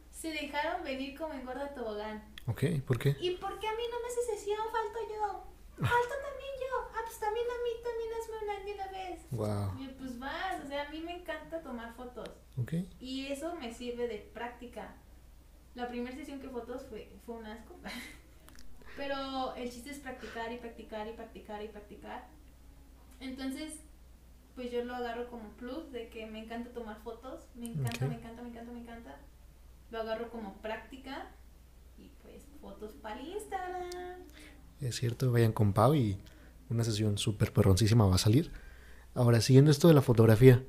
[0.09, 2.23] se dejaron venir como en gorda tobogán.
[2.47, 3.15] ok, ¿por qué?
[3.19, 4.59] ¿Y por qué a mí no me hace sesión?
[4.71, 5.43] Falto yo.
[5.75, 6.89] Falto también yo.
[6.95, 9.31] Ah, pues también a mí también hazme una de una vez.
[9.31, 9.83] Wow.
[9.83, 12.29] Y pues vas, o sea, a mí me encanta tomar fotos.
[12.57, 12.73] Ok.
[12.99, 14.95] Y eso me sirve de práctica.
[15.73, 17.75] La primera sesión que fotos fue, fue un asco.
[18.95, 22.27] Pero el chiste es practicar y practicar y practicar y practicar.
[23.19, 23.81] Entonces,
[24.55, 27.45] pues yo lo agarro como plus de que me encanta tomar fotos.
[27.55, 28.09] Me encanta, Ok.
[28.11, 29.17] me encanta, me encanta, me encanta.
[29.91, 31.29] Lo agarro como práctica.
[31.97, 33.89] Y pues fotos para Instagram.
[34.81, 36.17] Es cierto, vayan con Pau y
[36.69, 38.51] una sesión súper perroncísima va a salir.
[39.13, 40.63] Ahora, siguiendo esto de la fotografía,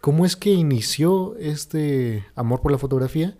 [0.00, 3.36] ¿cómo es que inició este amor por la fotografía?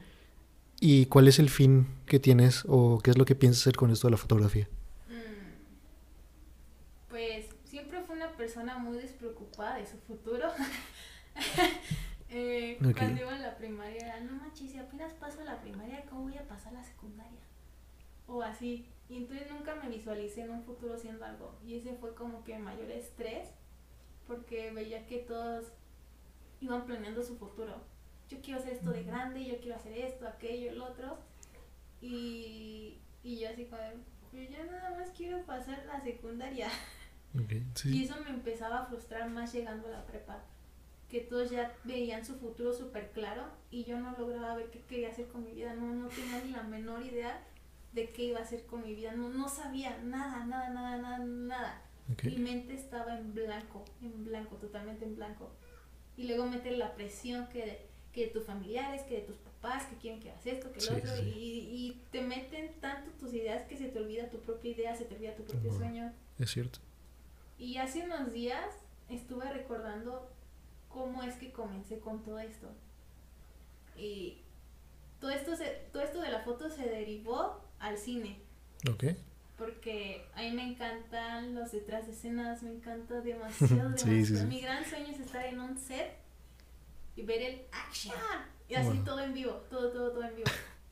[0.80, 3.90] ¿Y cuál es el fin que tienes o qué es lo que piensas hacer con
[3.90, 4.68] esto de la fotografía?
[5.08, 10.48] Mm, Pues siempre fue una persona muy despreocupada de su futuro.
[12.32, 12.78] Eh.
[12.96, 16.38] Cuando iba en la primaria era, no manches, si apenas paso la primaria, ¿cómo voy
[16.38, 17.40] a pasar la secundaria?
[18.28, 18.86] O así.
[19.08, 21.58] Y entonces nunca me visualicé en un futuro siendo algo.
[21.66, 23.48] Y ese fue como que mayor estrés,
[24.28, 25.72] porque veía que todos
[26.60, 27.82] iban planeando su futuro.
[28.28, 31.18] Yo quiero hacer esto de grande, yo quiero hacer esto, aquello, el otro.
[32.00, 33.96] Y, y yo así como, de,
[34.32, 36.68] yo ya nada más quiero pasar la secundaria.
[37.38, 38.04] Ok, Y sí.
[38.04, 40.42] eso me empezaba a frustrar más llegando a la prepa.
[41.08, 45.10] Que todos ya veían su futuro súper claro y yo no lograba ver qué quería
[45.10, 45.74] hacer con mi vida.
[45.74, 47.44] No, no tenía ni la menor idea
[47.92, 49.12] de qué iba a hacer con mi vida.
[49.12, 51.82] No, no sabía nada, nada, nada, nada, nada.
[52.12, 52.24] ok.
[52.24, 55.50] Mi mente estaba en blanco, en blanco, totalmente en blanco.
[56.16, 59.86] Y luego meter la presión que de, que de tus familiares, que de tus papás,
[59.86, 61.16] que quieren que hagas esto, que lo Sí, otro.
[61.16, 61.22] sí.
[61.22, 65.06] Y, y te meten tanto tus ideas que se te olvida tu propia idea, se
[65.06, 65.78] te olvida tu propio Ujú.
[65.80, 66.12] sueño.
[66.38, 66.78] Es cierto.
[67.60, 68.64] Y hace unos días
[69.08, 70.28] estuve recordando
[70.88, 72.68] cómo es que comencé con todo esto.
[73.96, 74.38] Y
[75.20, 78.40] todo esto, se, todo esto de la foto se derivó al cine.
[78.90, 79.04] Ok.
[79.58, 84.24] Porque a mí me encantan los detrás de escenas, me encanta demasiado, Sí, demasiado.
[84.26, 84.46] sí, sí.
[84.46, 86.16] Mi gran sueño es estar en un set
[87.14, 88.14] y ver el action.
[88.68, 89.04] Y así Wow.
[89.04, 90.50] todo en vivo, todo, todo, todo en vivo.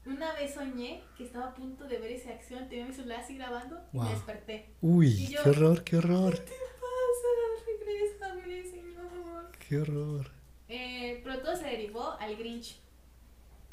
[0.09, 3.37] Una vez soñé que estaba a punto de ver esa acción, tenía mi celular así
[3.37, 4.67] grabando y me desperté.
[4.81, 7.67] Uy, yo- qué horror, qué horror, ¿Qué te pasa?
[7.67, 9.51] Regrésame, señor.
[9.69, 10.31] qué horror.
[10.69, 12.79] Eh, pero todo se derivó al Grinch.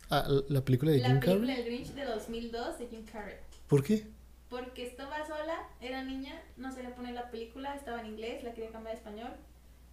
[0.09, 1.63] Ah, la película de la Jim película Carrey.
[1.63, 3.37] del Grinch de 2002 de Jim Carrey.
[3.67, 4.05] ¿Por qué?
[4.49, 8.71] Porque estaba sola, era niña, no sabía poner la película, estaba en inglés, la quería
[8.71, 9.31] cambiar a español.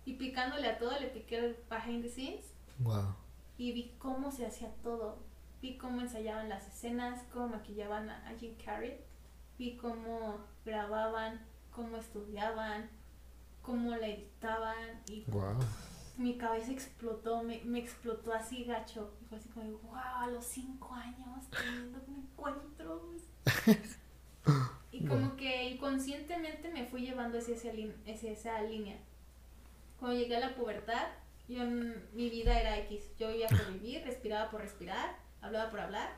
[0.04, 2.46] Y picándole a todo, le piqué el behind the scenes
[2.80, 3.14] Wow.
[3.56, 5.16] y vi cómo se hacía todo.
[5.62, 8.98] Vi cómo ensayaban las escenas, cómo maquillaban a, Jim Carrey.
[9.58, 12.90] Vi cómo grababan, cómo estudiaban,
[13.62, 15.00] cómo la editaban.
[15.06, 15.54] Y Wow.
[16.18, 19.14] mi cabeza explotó, me, me explotó así gacho.
[19.22, 23.22] Y fue así como, wow, a los cinco años teniendo encuentros.
[24.90, 25.36] y como Wow.
[25.36, 28.98] que inconscientemente me fui llevando hacia esa, lin- hacia esa línea.
[30.00, 31.06] Cuando llegué a la pubertad,
[31.48, 33.16] yo, mi vida era X.
[33.18, 36.10] Yo vivía por vivir, respiraba por respirar, hablaba por hablar.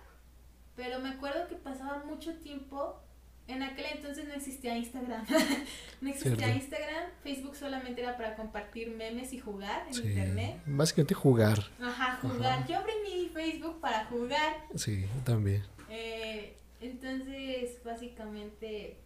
[0.77, 3.01] Pero me acuerdo que pasaba mucho tiempo.
[3.47, 5.25] En aquel entonces no existía Instagram.
[6.01, 6.57] no existía Cierto.
[6.57, 7.11] Instagram.
[7.23, 10.09] Facebook solamente era para compartir memes y jugar en Sí.
[10.09, 10.63] internet.
[10.65, 11.59] Básicamente jugar.
[11.81, 12.61] Ajá, jugar.
[12.61, 12.67] Ajá.
[12.67, 14.57] Yo abrí mi Facebook para jugar.
[14.77, 15.63] Sí, también.
[15.91, 18.99] Eh, entonces, básicamente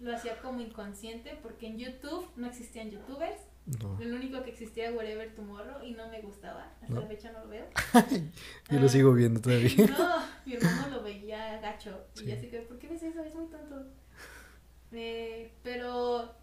[0.00, 3.40] lo hacía como inconsciente porque en YouTube no existían youtubers.
[3.64, 3.96] No.
[4.00, 6.64] Lo único que existía Wherever Tomorrow y no me gustaba.
[6.82, 7.00] Hasta No.
[7.02, 7.66] la fecha no lo veo.
[8.70, 9.68] Yo lo Ah, sigo viendo todavía.
[9.98, 12.06] No, mi hermano lo veía gacho.
[12.16, 12.26] Y Sí.
[12.26, 13.22] yo así que, ¿por qué ves eso?
[13.22, 13.86] Es muy tonto.
[14.92, 16.34] Eh, pero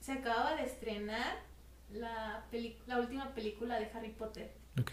[0.00, 1.38] se acababa de estrenar
[1.90, 2.44] la,
[2.86, 4.52] la última película de Harry Potter.
[4.80, 4.92] Ok.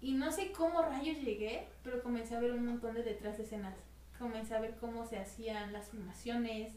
[0.00, 3.44] Y no sé cómo rayos llegué, pero comencé a ver un montón de detrás de
[3.44, 3.74] escenas.
[4.18, 6.72] Comencé a ver cómo se hacían las filmaciones,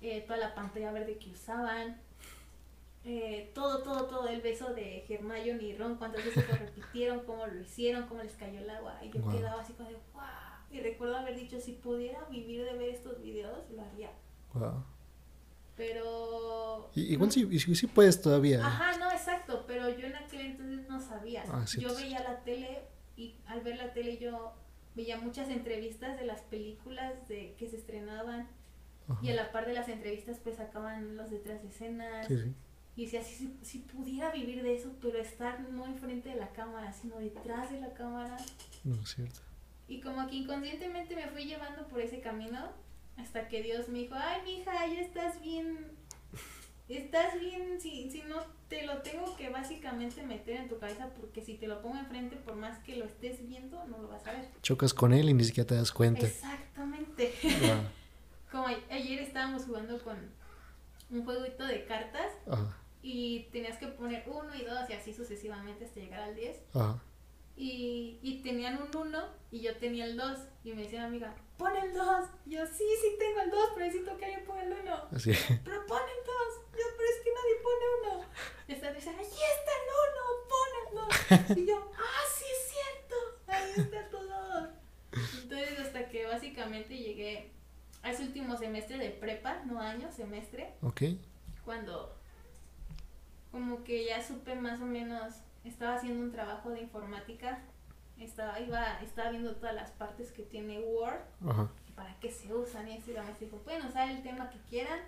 [0.00, 2.00] eh, toda la pantalla verde que usaban,
[3.04, 7.46] eh, todo, todo, todo, el beso de Hermione y Ron, cuántas veces lo repitieron, cómo
[7.46, 8.98] lo hicieron, cómo les cayó el agua.
[9.02, 9.36] Y yo Wow.
[9.36, 10.22] quedaba así como de, wow.
[10.70, 14.10] Y recuerdo haber dicho, si pudiera vivir de ver estos videos, lo haría.
[14.54, 14.84] Wow.
[15.76, 16.90] Pero...
[16.94, 18.64] Y- Igual no- sí, y sí, sí puedes todavía.
[18.64, 21.44] Ajá, no, exacto, pero yo en aquel entonces no sabía.
[21.48, 22.02] Ah, sí, yo pues.
[22.02, 22.82] veía la tele
[23.16, 24.52] y al ver la tele yo
[24.94, 28.48] veía muchas entrevistas de las películas de que se estrenaban
[29.08, 29.20] Ajá.
[29.22, 32.52] y a la par de las entrevistas pues sacaban los detrás de escenas Sí, sí.
[32.96, 36.50] Y decía, si, si, si pudiera vivir de eso, pero estar no enfrente de la
[36.52, 38.36] cámara, sino detrás de la cámara.
[38.84, 39.40] No, es cierto.
[39.88, 42.68] Y como que inconscientemente me fui llevando por ese camino
[43.16, 45.78] hasta que Dios me dijo, ay, mija, ya estás bien,
[46.88, 51.42] estás bien, si, si no te lo tengo que básicamente meter en tu cabeza porque
[51.42, 54.32] si te lo pongo enfrente, por más que lo estés viendo, no lo vas a
[54.32, 54.48] ver.
[54.62, 56.26] Chocas con él y ni siquiera te das cuenta.
[56.26, 57.32] Exactamente.
[57.42, 57.80] Wow.
[58.50, 60.16] Como ayer estábamos jugando con
[61.10, 62.76] un jueguito de cartas Ajá.
[63.02, 66.60] y tenías que poner uno y dos y así sucesivamente hasta llegar al 10.
[66.74, 67.02] Ajá.
[67.56, 70.38] Y, y tenían un 1 y yo tenía el 2.
[70.64, 72.06] Y me decía mi amiga, pon el 2.
[72.46, 74.94] Y yo, sí, sí tengo el 2, pero necesito que alguien ponga el 1.
[75.12, 75.32] Así.
[75.64, 76.36] Pero pon el 2.
[76.72, 78.24] Yo, pero es que nadie pone 1.
[78.68, 81.58] Y esta dice, ahí está el 1, pon el 2.
[81.58, 83.16] Y yo, ah, sí es cierto.
[83.48, 84.68] Ahí está tu 2.
[85.42, 87.52] Entonces, hasta que básicamente llegué
[88.02, 91.02] a ese último semestre de prepa, no año, semestre, Ok.
[91.64, 92.16] cuando
[93.52, 95.34] como que ya supe más o menos,
[95.64, 97.58] estaba haciendo un trabajo de informática,
[98.18, 101.68] estaba, iba, estaba viendo todas las partes que tiene Word, Ajá.
[101.96, 105.00] para qué se usan y y la maestra dijo, pueden usar el tema que quieran,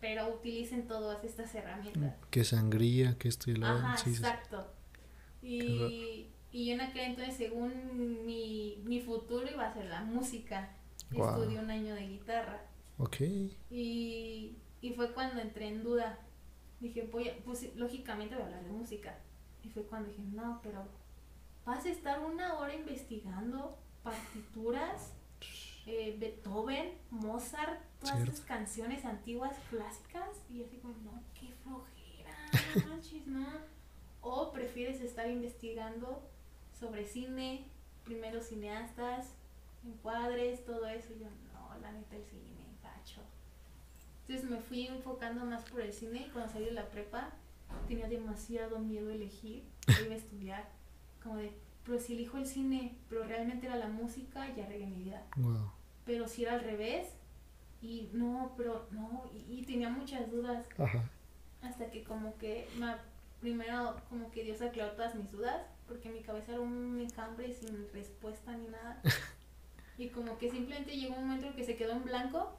[0.00, 2.14] pero utilicen todas estas herramientas.
[2.30, 4.10] Que sangría, que esto y lo Ajá, sí.
[4.10, 4.66] exacto.
[5.42, 10.70] Y, y yo en aquel entonces, según mi, mi futuro, iba a ser la música.
[11.10, 12.62] Estudié un año de guitarra.
[12.98, 13.16] Ok.
[13.70, 16.18] Y, y fue cuando entré en duda.
[16.80, 19.18] Dije, voy a- pues lógicamente voy a hablar de música.
[19.62, 20.84] Y fue cuando dije, no, pero
[21.64, 25.12] vas a estar una hora investigando partituras,
[25.86, 28.32] eh, Beethoven, Mozart, todas Cierto.
[28.32, 30.28] esas canciones antiguas clásicas.
[30.50, 32.34] Y yo así como, no, qué flojera,
[32.76, 33.46] no manches, no.
[34.22, 36.22] O prefieres estar investigando
[36.78, 37.66] sobre cine,
[38.04, 39.34] primeros cineastas,
[39.84, 41.12] encuadres, todo eso.
[41.14, 43.20] Y yo, no, la neta, el cine, gacho.
[44.26, 46.26] Entonces me fui enfocando más por el cine.
[46.26, 47.30] y Cuando salí de la prepa,
[47.88, 49.64] tenía demasiado miedo a elegir
[50.04, 50.68] iba a estudiar.
[51.22, 51.52] Como de,
[51.84, 55.26] pero si elijo el cine, pero realmente era la música, ya regué mi vida.
[55.36, 55.70] Wow.
[56.06, 57.08] Pero si era al revés,
[57.82, 60.66] y no, pero no, y, y tenía muchas dudas.
[60.78, 61.02] Ajá.
[61.62, 62.98] Hasta que como que, ma-
[63.40, 67.88] primero como que Dios aclaró todas mis dudas, porque mi cabeza era un enjambre sin
[67.92, 69.00] respuesta ni nada.
[70.00, 72.56] Y como que simplemente llegó un momento en que se quedó en blanco.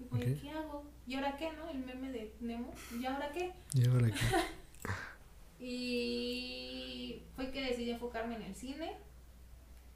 [0.00, 0.20] Y como.
[0.20, 0.84] ¿qué hago?
[1.06, 1.70] ¿Y ahora qué, no?
[1.70, 2.74] El meme de Nemo.
[2.98, 3.52] ¿Y ahora qué?
[3.74, 4.18] Y ahora aquí.
[5.64, 8.96] Y fue que decidí enfocarme en el cine.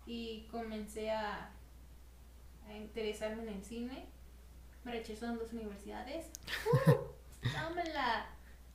[0.06, 1.50] Y comencé a,
[2.68, 4.06] a interesarme en el cine.
[4.84, 6.30] Me rechazó en dos universidades.
[6.86, 7.48] ¡Uh!
[7.52, 8.26] ¡Dámela!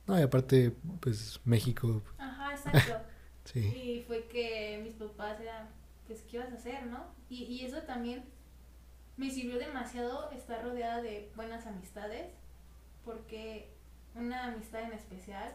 [0.06, 3.00] No, y aparte, pues México, Ajá, exacto.
[3.44, 3.60] sí.
[3.60, 5.70] Y fue que mis papás eran,
[6.06, 7.04] pues, ¿qué vas a hacer, no?
[7.28, 8.24] Y, y eso también
[9.16, 12.32] me sirvió demasiado estar rodeada de buenas amistades,
[13.04, 13.70] porque
[14.14, 15.54] una amistad en especial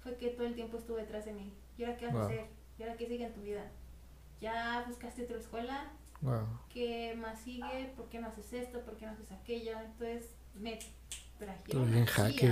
[0.00, 1.52] fue que todo el tiempo estuvo detrás de mí.
[1.78, 2.22] ¿Y ahora qué vas Wow.
[2.22, 2.46] a hacer?
[2.78, 3.70] ¿Y ahora qué sigue en tu vida?
[4.40, 5.92] ¿Ya buscaste otra escuela?
[6.20, 6.46] Wow.
[6.72, 7.92] ¿Qué más sigue?
[7.96, 8.80] ¿Por qué no haces esto?
[8.84, 9.78] ¿Por qué no haces aquello?
[9.80, 10.78] Entonces me
[11.38, 12.48] trajeron aquí, jaque.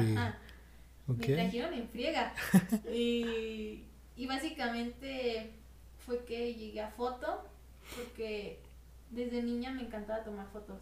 [1.06, 2.34] Me trajeron en friega.
[2.92, 3.84] y,
[4.16, 5.52] y básicamente
[6.04, 7.44] fue que llegué a foto,
[7.96, 8.60] porque
[9.10, 10.80] desde niña me encantaba tomar fotos.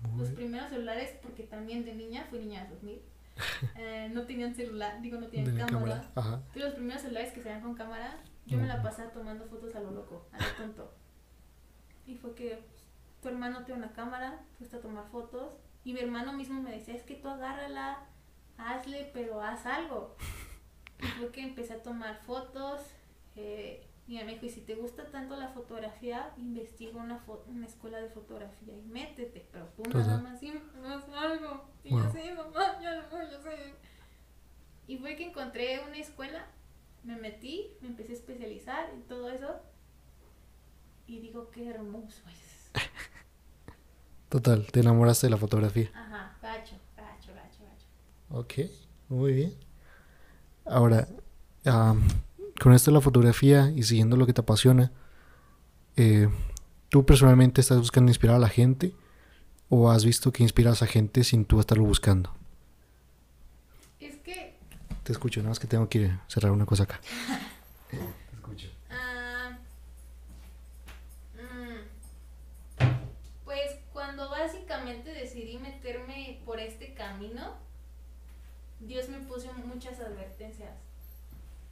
[0.00, 3.02] Muy Los primeros celulares, porque también de niña, fui niña de 2000,
[3.76, 5.70] eh, no tenían celular, digo, no tenían cámara.
[5.70, 6.10] cámara.
[6.14, 6.42] Ajá.
[6.52, 9.80] Pero los primeros celulares que se con cámara, yo me la pasaba tomando fotos a
[9.80, 10.92] lo loco, a lo tonto.
[12.06, 12.82] Y fue que pues,
[13.22, 15.52] tu hermano tiene una cámara, fuiste a tomar fotos.
[15.84, 18.06] Y mi hermano mismo me decía, es que tú agárrala,
[18.56, 20.16] hazle, pero haz algo.
[21.02, 22.80] Y fue que empecé a tomar fotos.
[23.34, 23.84] Eh,
[24.20, 27.98] y me dijo, y si te gusta tanto la fotografía, investiga una, fo- una escuela
[27.98, 29.46] de fotografía y métete.
[29.50, 30.52] Pero Pues, nada más, sí,
[30.84, 31.64] haz algo.
[31.84, 32.02] Y Wow.
[32.04, 33.74] yo, sí, mamá, ya lo voy a hacer.
[34.86, 36.46] Y fue que encontré una escuela,
[37.04, 39.60] me metí, me empecé a especializar y todo eso.
[41.06, 42.70] Y digo, qué hermoso es.
[44.28, 45.90] Total, te enamoraste de la fotografía.
[45.94, 47.86] Ajá, gacho, gacho, gacho, gacho.
[48.30, 48.70] Ok,
[49.08, 49.54] muy bien.
[50.64, 51.06] Ahora,
[51.66, 52.02] am,
[52.60, 54.92] con esto de la fotografía y siguiendo lo que te apasiona,
[55.96, 56.28] eh,
[56.88, 58.94] ¿tú personalmente estás buscando inspirar a la gente
[59.68, 62.34] o has visto que inspiras a gente sin tú estarlo buscando?
[64.00, 64.56] Es que...
[65.02, 67.00] Te escucho, nada más que tengo que cerrar una cosa acá.
[67.90, 68.68] te escucho.
[68.90, 69.58] Ah,
[71.34, 72.86] mm,
[73.44, 77.56] pues cuando básicamente decidí meterme por este camino,
[78.80, 80.70] Dios me puso muchas advertencias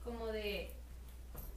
[0.04, 0.72] como de,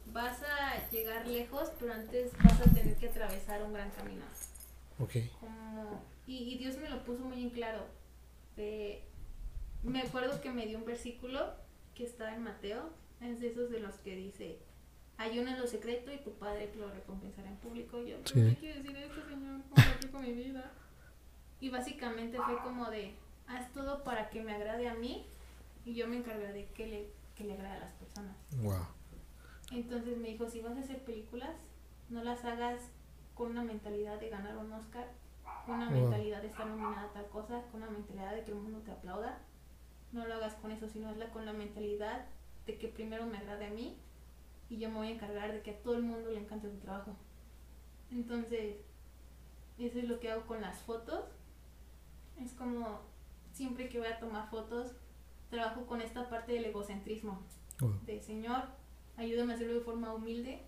[0.08, 4.26] vas a llegar lejos, pero antes vas a tener que atravesar un gran camino.
[5.00, 5.12] Ok.
[5.40, 7.86] Como, y, y Dios me lo puso muy en claro.
[8.56, 9.02] De,
[9.84, 11.54] me acuerdo que me dio un versículo
[11.96, 12.90] que está en Mateo,
[13.22, 14.58] es de esos de los que dice,
[15.18, 18.02] ayuna en lo secreto y tu padre te lo recompensará en público.
[18.04, 18.34] Yo, Sí.
[18.34, 19.62] ¿qué quiere decir esto, Señor?
[20.12, 20.72] ¿Cómo mi vida?
[21.60, 23.14] Y básicamente fue como de,
[23.48, 25.26] haz todo para que me agrade a mí
[25.86, 28.36] y yo me encargaré de que le, que le agrade a las personas.
[28.62, 28.86] Wow.
[29.72, 31.56] Entonces me dijo, si vas a hacer películas,
[32.10, 32.82] no las hagas
[33.34, 35.08] con una mentalidad de ganar un Oscar,
[35.66, 36.02] con una Wow.
[36.02, 38.92] mentalidad de estar nominada a tal cosa, con una mentalidad de que el mundo te
[38.92, 39.40] aplauda.
[40.12, 42.26] No lo hagas con eso, sino hazla con la mentalidad
[42.68, 43.98] de que primero me agrade a mí
[44.70, 46.78] y yo me voy a encargar de que a todo el mundo le encante tu
[46.78, 47.16] trabajo.
[48.12, 48.78] Entonces,
[49.80, 51.26] eso es lo que hago con las fotos.
[52.40, 53.02] Es como
[53.52, 54.94] siempre que voy a tomar fotos,
[55.54, 57.42] trabajo con esta parte del egocentrismo
[57.80, 58.00] Wow.
[58.06, 58.64] de Señor,
[59.18, 60.62] ayúdame a hacerlo de forma humilde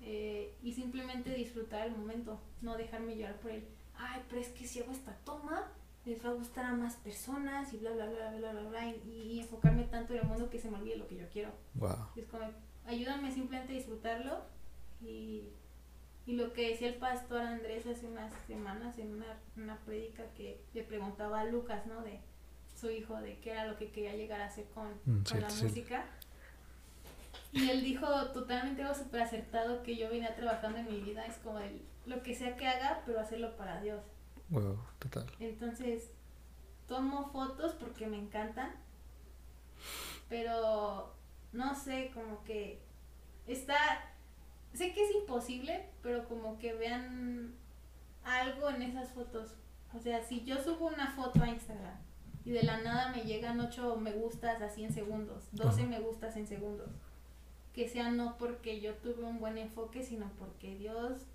[0.00, 3.64] eh, y simplemente disfrutar el momento, no dejarme llevar por él.
[3.96, 5.72] Ay, pero es que si hago esta toma,
[6.04, 9.10] les va a gustar a más personas y bla, bla, bla, bla, bla, bla, y,
[9.10, 11.50] y enfocarme tanto en el mundo que se me olvide lo que yo quiero.
[11.74, 12.08] Wow.
[12.14, 12.44] Es como,
[12.86, 14.42] ayúdame simplemente a disfrutarlo
[15.00, 15.48] y,
[16.26, 20.60] y lo que decía el pastor Andrés hace unas semanas en una, una prédica que
[20.72, 22.02] le preguntaba a Lucas, ¿no?
[22.02, 22.20] De
[22.76, 25.48] su hijo, de qué era lo que quería llegar a hacer con, Mm, con la
[25.50, 25.64] cierto.
[25.64, 26.06] música.
[27.52, 31.36] Y él dijo totalmente algo súper acertado que yo venía trabajando en mi vida, es
[31.38, 34.02] como el, lo que sea que haga, pero hacerlo para Dios.
[34.50, 34.78] Wow.
[34.98, 35.26] Total.
[35.40, 36.10] Entonces,
[36.86, 38.72] tomo fotos porque me encantan,
[40.28, 41.14] pero
[41.52, 42.82] no sé, como que
[43.46, 43.76] está,
[44.74, 47.54] sé que es imposible, pero como que vean
[48.24, 49.54] algo en esas fotos.
[49.94, 51.96] O sea, si yo subo una foto a Instagram
[52.46, 55.90] y de la nada me llegan 8 me gustas así en segundos, 12 Ajá.
[55.90, 56.88] me gustas en segundos,
[57.74, 61.26] que sea no porque yo tuve un buen enfoque, sino porque Dios,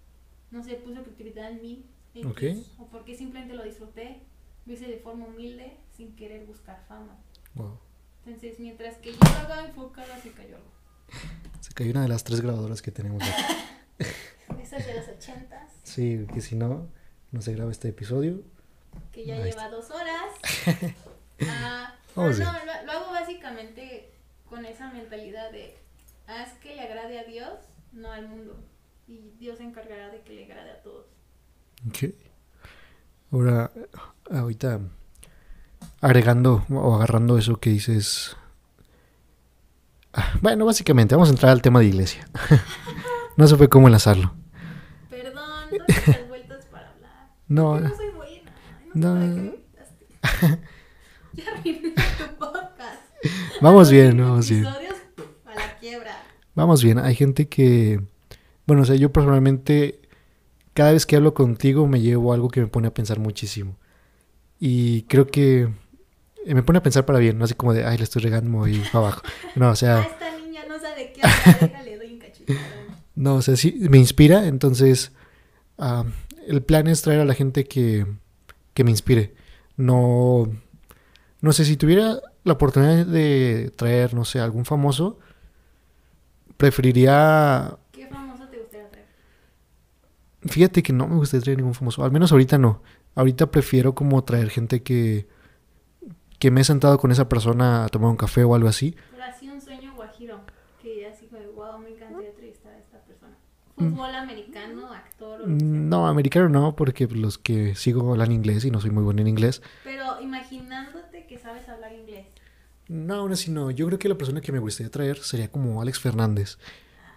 [0.49, 2.81] no sé, puso creatividad en mí, X, Ok.
[2.81, 4.21] o porque simplemente lo disfruté,
[4.65, 7.17] lo hice de forma humilde, sin querer buscar fama.
[7.55, 7.77] Wow.
[8.25, 10.69] Entonces, mientras que yo haga enfocada, se cayó algo.
[11.59, 13.43] Se cayó una de las tres grabadoras que tenemos aquí.
[14.61, 16.87] Esas de los ochentas, Sí, que si no,
[17.31, 18.43] no se graba este episodio.
[19.11, 20.33] Que ya lleva dos horas.
[21.49, 24.11] Ah, pero no, lo, lo hago básicamente
[24.47, 25.75] con esa mentalidad de
[26.27, 27.49] haz que le agrade a Dios,
[27.93, 28.59] no al mundo.
[29.07, 31.07] Y Dios se encargará de que le agrade a todos.
[31.89, 32.13] Ok.
[33.31, 33.71] Ahora,
[34.29, 34.81] ahorita
[36.01, 38.35] agregando o agarrando eso que dices.
[40.13, 42.27] Ah, Bueno, básicamente, vamos a entrar al tema de iglesia.
[43.37, 44.33] no se fue cómo enlazarlo.
[45.09, 47.29] Perdón, no vueltas para hablar.
[47.47, 48.10] No, Yo no soy.
[48.93, 49.15] No.
[49.15, 49.53] No,
[51.33, 53.01] ya arruiné tu podcast.
[53.61, 54.65] vamos bien, vamos bien.
[54.65, 56.23] A la quiebra.
[56.55, 56.99] Vamos bien.
[56.99, 58.01] Hay gente que.
[58.67, 60.01] Bueno, o sea, yo personalmente,
[60.73, 63.77] cada vez que hablo contigo, me llevo algo que me pone a pensar muchísimo.
[64.59, 65.69] Y creo que
[66.45, 68.57] eh, me pone a pensar para bien, no así como de, ay, le estoy regando,
[68.57, 69.21] voy para abajo.
[69.55, 70.01] No, o Ah, sea.
[70.01, 72.61] esta niña no sabe qué habla, déjale, doy un cachetadón.
[73.15, 75.11] No, o sea, sí, me inspira, entonces
[75.77, 76.05] ah,
[76.47, 78.05] el plan es traer a la gente que,
[78.73, 79.33] que me inspire.
[79.77, 80.47] No,
[81.41, 85.19] no sé, si tuviera la oportunidad de traer, no sé, algún famoso,
[86.57, 89.07] preferiría, ¿Qué famoso te gustaría traer?
[90.41, 92.81] fíjate que no me gustaría traer ningún famoso, al menos ahorita no.
[93.15, 95.27] Ahorita prefiero como traer gente que,
[96.39, 98.95] que me he sentado con esa persona a tomar un café o algo así.
[99.11, 100.39] Pero así un sueño guajiro,
[100.81, 103.35] que así como, wow, me encantaría entrevistar a esta persona.
[103.70, 103.70] Mm.
[103.89, 105.47] Fútbol americano, actor o.
[105.47, 109.27] No, americano no, porque los que sigo hablan inglés y no soy muy bueno en
[109.27, 109.61] inglés.
[109.83, 112.27] Pero imaginándote que sabes hablar inglés.
[112.87, 113.71] No, aún así no.
[113.71, 116.57] Yo creo que la persona que me gustaría traer sería como Alex Fernández.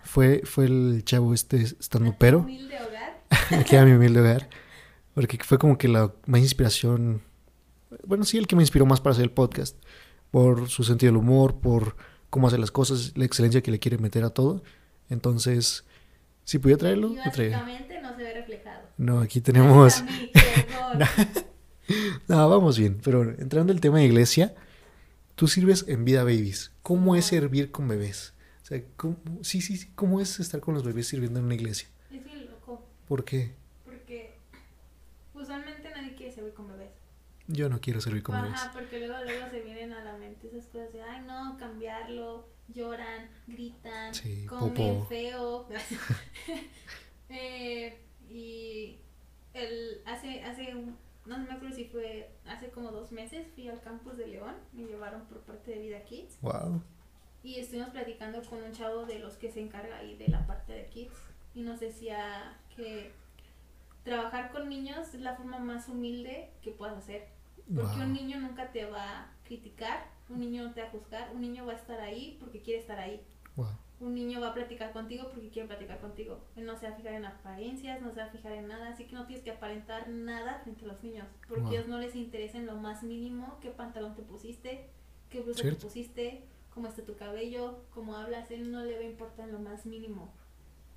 [0.04, 3.64] Fue, fue el chavo este estando pero, humilde hogar.
[3.66, 4.48] que era mi humilde hogar.
[5.14, 7.22] Porque fue como que la más inspiración.
[8.06, 9.76] Bueno, sí, el que me inspiró más para hacer el podcast.
[10.30, 11.96] Por su sentido del humor, por
[12.30, 14.62] cómo hace las cosas, la excelencia que le quiere meter a todo.
[15.08, 15.84] Entonces,
[16.44, 18.88] si pudiera traerlo, Y lo básicamente no se ve reflejado.
[18.96, 20.04] No, aquí tenemos.
[20.32, 21.08] Perdón.
[22.28, 22.98] No, vamos bien.
[23.04, 24.54] Pero entrando al tema de iglesia,
[25.34, 26.72] tú sirves en Vida Babies.
[26.82, 28.32] ¿Cómo es servir con bebés?
[28.62, 29.90] O sea, ¿cómo, sí, sí, sí.
[29.94, 31.88] ¿Cómo es estar con los bebés sirviendo en una iglesia?
[32.10, 33.52] Es bien loco, ¿Por qué?
[33.84, 34.38] porque
[35.34, 36.90] usualmente nadie quiere servir con bebés.
[37.46, 38.54] Yo no quiero servir con bebés.
[38.54, 42.48] Ajá, porque luego, luego se vienen a la mente esas cosas de, ay no, cambiarlo,
[42.68, 45.04] lloran, gritan, Sí, comen popo.
[45.06, 45.68] feo.
[47.28, 47.98] Eh,
[48.28, 48.98] y
[49.54, 50.96] el, hace, hace un,
[51.26, 54.84] no me acuerdo si fue hace como dos meses, fui al campus de León, me
[54.84, 56.38] llevaron por parte de Vida Kids.
[56.42, 56.82] Wow.
[57.42, 60.72] Y estuvimos platicando con un chavo de los que se encarga ahí de la parte
[60.72, 61.12] de kids.
[61.54, 63.12] Y nos decía que
[64.02, 67.28] trabajar con niños es la forma más humilde que puedas hacer.
[67.66, 68.04] Porque Wow.
[68.06, 71.40] un niño nunca te va a criticar, un niño no te va a juzgar, un
[71.40, 73.20] niño va a estar ahí porque quiere estar ahí.
[73.56, 73.68] Wow.
[74.00, 76.40] Un niño va a platicar contigo porque quiere platicar contigo.
[76.56, 78.88] Él no se va a fijar en apariencias, no se va a fijar en nada,
[78.88, 81.70] así que no tienes que aparentar nada frente a los niños, porque Wow.
[81.70, 84.90] a ellos no les interesa en lo más mínimo qué pantalón te pusiste,
[85.30, 85.78] qué blusa Cierto.
[85.80, 89.52] te pusiste, cómo está tu cabello, cómo hablas, él no le va a importar en
[89.52, 90.32] lo más mínimo.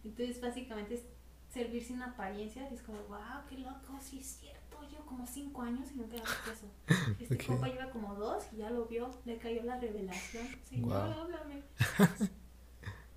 [0.04, 1.04] Entonces básicamente es
[1.50, 4.57] servir sin apariencias es como, wow, qué loco, sí es cierto,
[5.06, 7.16] como cinco años y nunca había visto eso.
[7.20, 7.46] Este Ok.
[7.48, 10.48] compa lleva como dos y ya lo vio, le cayó la revelación.
[10.68, 11.22] Señor, Wow.
[11.22, 11.62] háblame.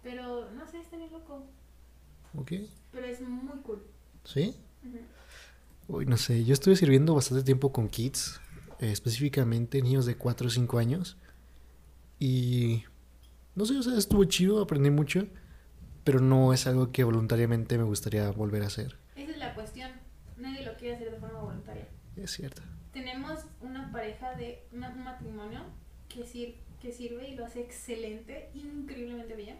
[0.02, 1.44] Pero no sé, está bien loco.
[2.36, 2.52] Ok.
[2.92, 3.82] Pero es muy cool.
[4.24, 4.54] ¿Sí?
[4.86, 4.98] Ujú.
[5.98, 8.40] Uy, no sé, yo estuve sirviendo bastante tiempo con kids,
[8.78, 11.16] eh, específicamente niños de 4 o 5 años.
[12.18, 12.84] Y
[13.54, 15.26] no sé, o sea, estuvo chido, aprendí mucho,
[16.04, 18.96] pero no es algo que voluntariamente me gustaría volver a hacer.
[19.16, 19.90] Esa es la cuestión.
[20.38, 21.59] Nadie lo quiere hacer de forma voluntaria.
[22.22, 22.62] Es cierto.
[22.92, 25.60] Tenemos una pareja de una- un matrimonio
[26.08, 29.58] que, sir- que sirve y lo hace excelente, increíblemente bien.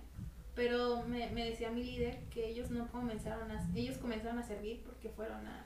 [0.55, 4.83] Pero me, me decía mi líder que ellos no comenzaron a, ellos comenzaron a servir
[4.85, 5.65] porque fueron a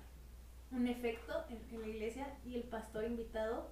[0.70, 3.70] un efecto en, en la iglesia y el pastor invitado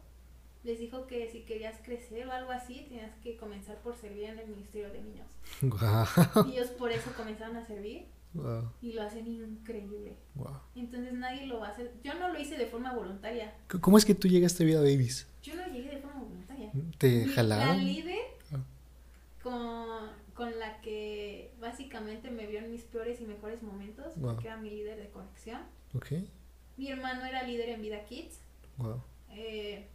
[0.65, 4.39] les dijo que si querías crecer o algo así tenías que comenzar por servir en
[4.39, 5.27] el ministerio de niños.
[5.63, 6.47] Wow.
[6.49, 8.71] Y ellos por eso comenzaron a servir Wow.
[8.81, 10.17] y lo hacen increíble.
[10.35, 10.57] Wow.
[10.75, 11.93] Entonces nadie lo va a hacer.
[12.03, 13.55] Yo no lo hice de forma voluntaria.
[13.81, 15.27] ¿Cómo es que tú llegaste a Vida Babies?
[15.43, 16.73] Yo no llegué de forma voluntaria.
[16.99, 17.85] ¿Te Mi- La jalaron?
[17.85, 18.19] líder
[18.53, 18.59] Ah.
[19.43, 24.33] con, con la que básicamente me vio en mis peores y mejores momentos, Wow.
[24.35, 25.61] porque era mi líder de conexión.
[25.95, 26.13] Ok.
[26.79, 28.39] Mi hermano era líder en Vida Kids
[29.31, 29.87] eh,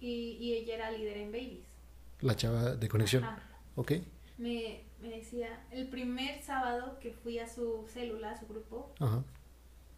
[0.00, 1.66] y, y ella era líder en Babies.
[2.20, 3.24] La chava de conexión.
[3.24, 3.42] Ajá.
[3.76, 3.92] Ok.
[4.38, 9.22] Me, me decía, el primer sábado que fui a su célula, a su grupo, Ajá.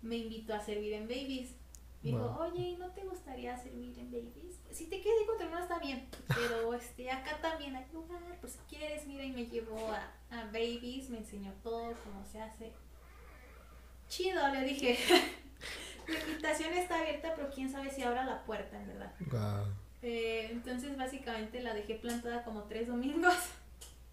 [0.03, 1.57] me invitó a servir en Babies.
[2.03, 2.51] Me dijo, Wow.
[2.51, 4.59] oye, ¿no te gustaría servir en Babies?
[4.65, 7.85] Pues, si te quieres ir con tu hermano está bien, pero este, acá también hay
[7.93, 12.25] lugar, pues si quieres, mira, y me llevó a, a Babies, me enseñó todo, cómo
[12.25, 12.73] se hace.
[14.09, 14.99] Chido, le dije.
[16.09, 19.13] la invitación está abierta, pero quién sabe si abra la puerta, en verdad.
[19.31, 19.73] Wow.
[20.03, 23.35] Eh, entonces, básicamente la dejé plantada como tres domingos.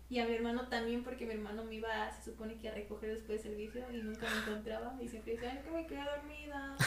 [0.09, 3.15] Y a mi hermano también, porque mi hermano me iba, se supone que a recoger
[3.15, 4.97] después del servicio y nunca me encontraba.
[5.01, 6.77] Y siempre decía, ay, que me quedé dormida.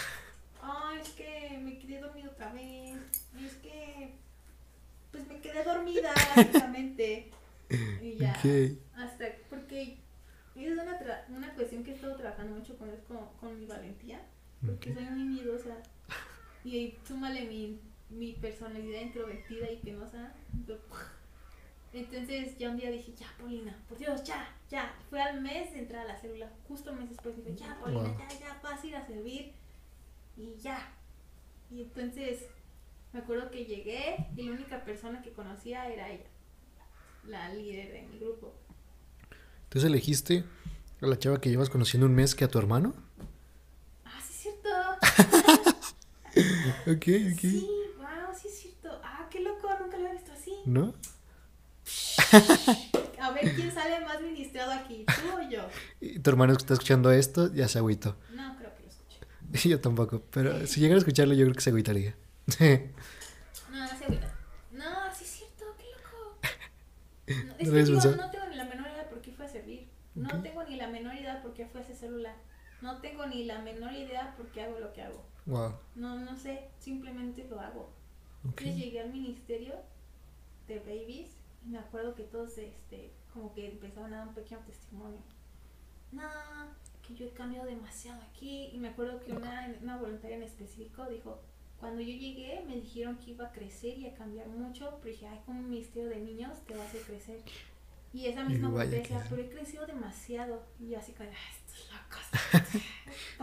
[0.62, 2.96] Ay, es que me quedé dormida otra vez.
[3.44, 4.14] Es que,
[5.12, 7.30] pues me quedé dormida, básicamente.
[8.02, 8.32] Y ya.
[8.96, 9.98] Hasta, porque
[10.56, 14.20] es una, tra- una cuestión que he estado trabajando mucho con, con, con mi valentía.
[14.64, 14.96] Porque Ok.
[14.96, 15.76] soy muy miedosa.
[16.64, 20.32] Y ahí súmale mi, mi personalidad introvertida y penosa.
[21.92, 24.94] Entonces ya un día dije, ya, Paulina, por Dios, ya, ya.
[25.10, 26.50] Fue al mes de entrar a la célula.
[26.68, 28.18] Justo un mes después dije, ya, Paulina, Wow.
[28.18, 29.52] ya, ya, vas a ir a servir.
[30.36, 30.92] Y ya.
[31.70, 32.46] Y entonces
[33.12, 36.26] me acuerdo que llegué y la única persona que conocía era ella.
[37.26, 38.54] La líder de mi grupo.
[39.64, 40.44] Entonces elegiste
[41.02, 42.94] a la chava que llevas conociendo un mes que a tu hermano.
[44.04, 44.68] Ah, sí es cierto.
[46.86, 47.40] Ok, ok.
[47.40, 47.68] Sí,
[47.98, 49.00] wow, sí es cierto.
[49.04, 50.52] Ah, qué loco, nunca lo había visto así.
[50.64, 50.94] ¿No?
[53.20, 55.62] A ver quién sale más ministrado aquí, tú o yo.
[56.00, 58.16] Y tu hermano que está escuchando esto ya se agüitó.
[58.34, 59.20] No creo que lo escuche.
[59.68, 62.14] Yo tampoco, pero si llegara a escucharlo yo creo que se agüitaría.
[63.70, 64.34] No, no se agüita.
[64.72, 66.38] No, sí es cierto, qué loco.
[67.28, 68.16] No, No es lo que pensado.
[68.16, 69.88] no tengo ni la menor idea por qué fue a servir.
[70.14, 72.34] No tengo ni la menor idea por qué fue a ese celular.
[72.80, 75.24] No tengo ni la menor idea por qué hago lo que hago.
[75.46, 75.74] wow.
[75.94, 77.92] No, no sé, simplemente lo hago.
[78.48, 78.62] Ok.
[78.62, 79.74] Entonces llegué al ministerio
[80.66, 81.28] de babies
[81.64, 85.20] y me acuerdo que todos este como que empezaron a dar un pequeño testimonio.
[86.12, 86.22] No,
[87.06, 91.06] que yo he cambiado demasiado aquí y me acuerdo que una, una voluntaria en específico
[91.06, 91.40] dijo,
[91.78, 95.28] cuando yo llegué me dijeron que iba a crecer y a cambiar mucho, pero dije,
[95.28, 97.40] ay, como un ministerio de niños te va a hacer crecer.
[98.12, 100.66] Y esa misma que decía, pero he crecido demasiado.
[100.80, 102.82] Y yo así como, ay, estos locos.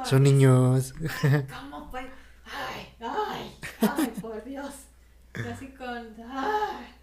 [0.10, 0.94] Son niños.
[1.50, 2.02] ¿Cómo fue?
[2.44, 4.74] Ay, ay, ay, por Dios.
[5.36, 6.16] Y Así con.
[6.30, 6.97] ay.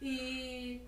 [0.00, 0.82] Y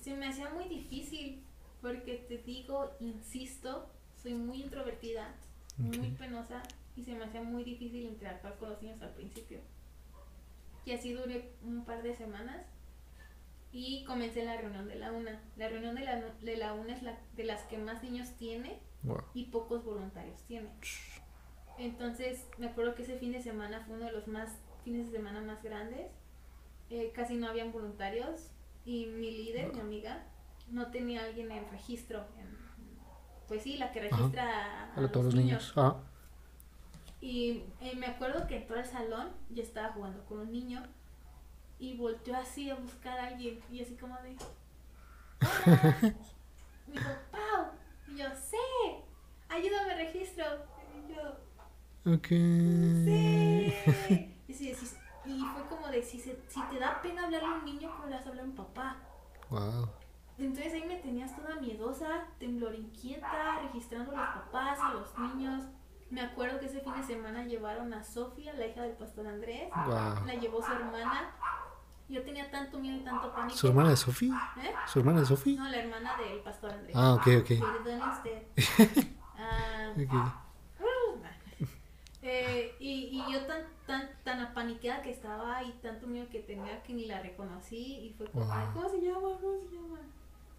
[0.00, 1.42] se me hacía muy difícil
[1.80, 3.90] porque te digo, insisto,
[4.22, 5.34] soy muy introvertida,
[5.76, 6.62] muy penosa
[6.96, 9.60] y se me hacía muy difícil interactuar con los niños al principio.
[10.84, 12.64] Y así duré un par de semanas
[13.72, 15.40] y comencé la reunión de la UNA.
[15.56, 18.78] La reunión de la, de la UNA es la de las que más niños tiene
[19.02, 19.20] Wow.
[19.34, 20.70] y pocos voluntarios tiene.
[21.76, 24.48] Entonces, me acuerdo que ese fin de semana fue uno de los más
[24.82, 26.10] fines de semana más grandes.
[26.94, 28.50] Eh, casi no habían voluntarios
[28.84, 30.22] y mi líder, mi amiga,
[30.70, 32.24] no tenía alguien en registro.
[32.38, 32.54] en-
[33.48, 35.72] pues sí, la que registra a, a A todos los niños.
[35.76, 35.96] Ah,
[37.20, 40.82] Y eh, me acuerdo que entró al salón, yo estaba jugando con un niño
[41.78, 44.36] y volteó así a buscar a alguien y así como de...
[45.66, 45.96] "Hola".
[46.86, 47.66] Me dijo, Pau.
[48.06, 48.56] Y yo, sé,
[49.48, 50.44] ayúdame registro.
[50.94, 51.22] Y yo,
[52.06, 52.28] ok.
[53.04, 53.74] sí.
[54.48, 54.93] Y, sí, sí,
[55.34, 58.06] y fue como de, si, se- si te da pena hablarle a un niño, ¿cómo
[58.08, 58.96] le vas a hablar a un papá?
[59.50, 59.88] Wow.
[60.38, 65.64] Entonces ahí me tenías toda miedosa, temblor inquieta, registrando a los papás, a los niños.
[66.10, 69.70] Me acuerdo que ese fin de semana llevaron a Sofía, la hija del pastor Andrés.
[69.86, 70.26] Wow.
[70.26, 71.30] La llevó su hermana.
[72.08, 73.56] Yo tenía tanto miedo y tanto pánico.
[73.56, 74.28] ¿Su hermana de Sofi?
[74.28, 74.74] ¿Eh?
[74.86, 75.56] ¿Su hermana de Sofi?
[75.56, 76.94] No, la hermana del pastor Andrés.
[76.94, 77.48] Ah, ok, ok.
[77.48, 78.46] Perdone usted.
[79.36, 80.43] Ah, Ok.
[82.26, 86.82] Eh, y, y, yo tan, tan, tan apaniqueada que estaba y tanto miedo que tenía
[86.82, 89.38] que ni la reconocí y fue como, ay, ¿cómo se llama?
[89.38, 90.00] ¿Cómo se llama?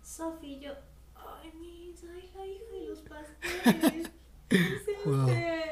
[0.04, 0.74] Sofi, yo,
[1.16, 4.12] ay, mi, soy la hija de los pasteles.
[4.52, 5.28] es wow.
[5.28, 5.72] Este,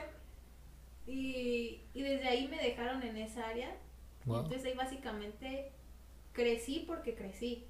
[1.06, 3.78] y, y, desde ahí me dejaron en esa área.
[4.26, 4.46] Wow.
[4.46, 5.74] Entonces ahí básicamente
[6.32, 7.68] crecí porque crecí.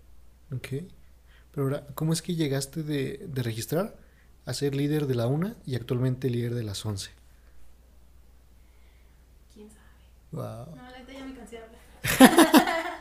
[0.55, 0.85] Ok.
[1.51, 3.97] Pero ahora, ¿cómo es que llegaste de, de registrar
[4.45, 7.22] a ser líder de la UNA y actualmente líder de las 11?
[10.33, 10.75] Wow.
[10.75, 12.99] No, la ya me cansé de hablar.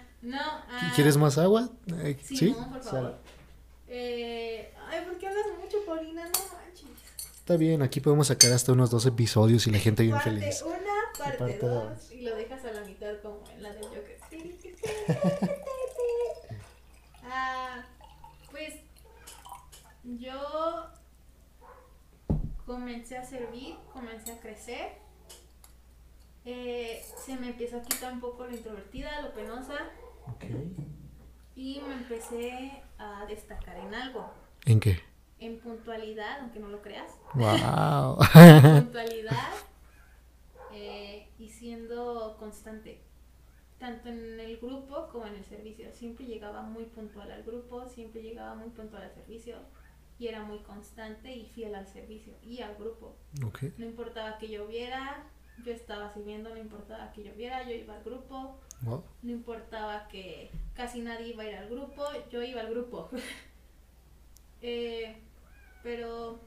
[0.22, 0.36] No.
[0.38, 1.70] ah, ¿Quieres más agua?
[2.02, 2.50] Eh, Sí, ¿Sí?
[2.56, 3.18] no, por favor.
[3.88, 6.24] Eh, ay, ¿por qué hablas mucho, Paulina?
[6.24, 6.84] No manches.
[7.38, 10.62] Está bien, aquí podemos sacar hasta unos dos episodios y la gente bien parte feliz.
[10.62, 10.76] una,
[11.18, 12.12] parte, Parte dos, dos.
[12.12, 14.18] y lo dejas a la mitad como en la del Joker.
[17.32, 17.84] Ah,
[18.50, 18.74] pues
[20.02, 20.88] yo
[22.66, 24.92] comencé a servir, comencé a crecer.
[26.44, 29.76] Eh, se me empezó a quitar un poco lo introvertida, lo penosa,
[31.54, 34.30] y me empecé a destacar en algo,
[34.64, 35.00] ¿En qué?
[35.38, 37.12] en puntualidad, aunque no lo creas.
[37.34, 38.18] Wow.
[38.82, 39.52] puntualidad
[40.72, 43.00] eh, y siendo constante,
[43.78, 45.92] tanto en el grupo como en el servicio.
[45.92, 49.56] Siempre llegaba muy puntual al grupo, siempre llegaba muy puntual al servicio
[50.18, 53.16] y era muy constante y fiel al servicio y al grupo.
[53.44, 53.64] ok.
[53.78, 55.24] No importaba que lloviera,
[55.64, 59.04] yo estaba sirviendo, no importaba que lloviera, yo iba al grupo, Wow.
[59.22, 63.08] no importaba que casi nadie iba a ir al grupo, yo iba al grupo.
[64.62, 65.16] Eh,
[65.82, 66.38] pero...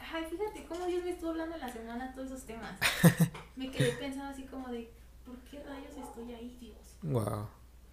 [0.00, 2.76] Ay, fíjate cómo Dios me estuvo hablando en la semana todos esos temas.
[3.56, 4.90] Me quedé pensando así como de,
[5.24, 6.96] ¿por qué rayos estoy ahí, Dios?
[7.02, 7.46] Wow.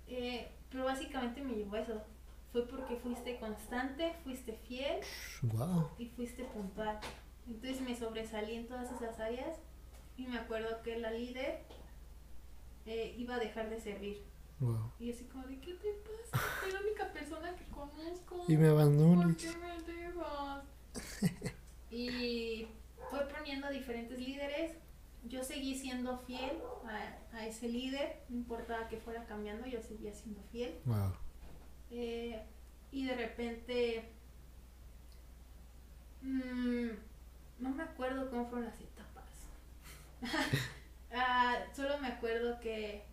[0.08, 2.01] Eh, pero básicamente me llevó a eso.
[2.51, 5.01] Fue porque fuiste constante, fuiste fiel
[5.43, 5.91] Wow.
[5.99, 6.99] y fuiste puntual.
[7.48, 9.58] Entonces me sobresalí en todas esas áreas
[10.18, 11.62] y me acuerdo que la líder
[12.86, 14.24] eh, iba a dejar de servir.
[14.60, 14.91] Wow.
[15.00, 16.43] Y así como de, ¿qué te pasa?
[16.62, 18.43] Soy la única persona que conozco.
[18.48, 19.38] Y me ¿Por abandonas.
[19.38, 20.64] qué me dejas?
[21.91, 22.68] y
[23.10, 24.74] fue poniendo diferentes líderes.
[25.24, 30.14] Yo seguí siendo fiel a, a ese líder, no importaba que fuera cambiando, yo seguía
[30.14, 30.80] siendo fiel.
[30.86, 31.14] Wow.
[31.91, 32.41] Eh,
[32.91, 34.10] y de repente,
[36.22, 36.89] mm,
[37.60, 39.26] no me acuerdo cómo fueron las etapas.
[41.10, 43.05] Ah, solo me acuerdo que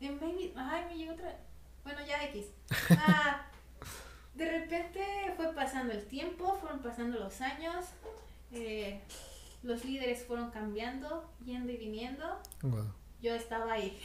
[0.00, 1.38] Baby, ay, me llegó otra,
[1.84, 2.46] bueno, ya X.
[2.90, 3.46] Ah,
[4.34, 5.00] de repente
[5.36, 7.86] fue pasando el tiempo, fueron pasando los años,
[8.50, 9.00] eh,
[9.62, 12.42] los líderes fueron cambiando, yendo y viniendo.
[12.62, 12.92] Wow.
[13.22, 13.96] Yo estaba ahí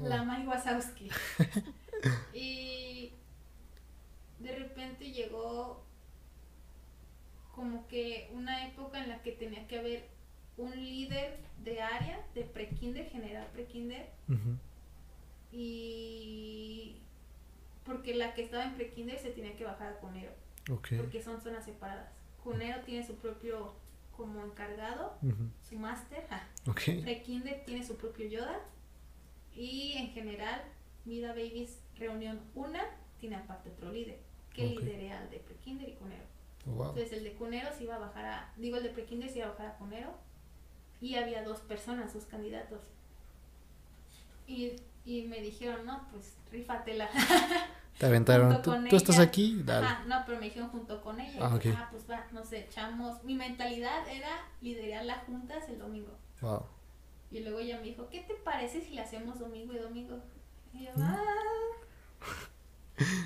[0.00, 1.10] la Mai Wazowski.
[2.34, 3.12] y
[4.38, 5.84] de repente llegó
[7.62, 10.08] como que una época en la que tenía que haber
[10.56, 14.58] un líder de área, de prekinder, general prekinder, Ujú.
[15.52, 16.96] y
[17.84, 20.32] porque la que estaba en prekinder se tenía que bajar a Cunero,
[20.66, 22.10] porque son zonas separadas.
[22.42, 23.76] Cunero tiene su propio
[24.16, 25.16] como encargado,
[25.68, 26.80] su máster, ja, Ok.
[27.04, 28.58] Prekinder tiene su propio Yoda.
[29.54, 30.62] Y en general,
[31.04, 32.76] Vida Babies Reunión 1
[33.20, 34.18] tiene aparte otro líder,
[34.52, 34.80] que Ok.
[34.80, 36.24] liderea al de Prekinder y Cunero.
[36.66, 36.90] Wow.
[36.90, 39.48] Entonces el de Cunero se iba a bajar a, digo el de Prekinder se iba
[39.48, 40.10] a bajar a Cunero
[41.00, 42.80] y había dos personas, dos candidatos.
[44.46, 47.08] Y, y me dijeron, no, pues rífatela.
[47.98, 48.62] Te aventaron.
[48.62, 49.60] ¿Tú, tú estás aquí?
[49.64, 49.86] Dale.
[49.86, 51.38] Ajá, no, pero me dijeron junto con ella.
[51.42, 51.76] Ah, Y dije, ok.
[51.78, 53.22] ah, pues va, nos echamos.
[53.24, 56.12] Mi mentalidad era liderar las juntas el domingo.
[56.40, 56.64] Wow.
[57.30, 60.18] Y luego ella me dijo, ¿qué te parece si le hacemos domingo y domingo?
[60.72, 61.02] Y yo, Mm.
[61.02, 61.18] "Ah".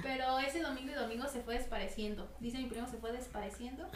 [0.03, 2.29] Pero ese domingo y domingo se fue despareciendo.
[2.41, 3.89] Dice mi primo, se fue despareciendo.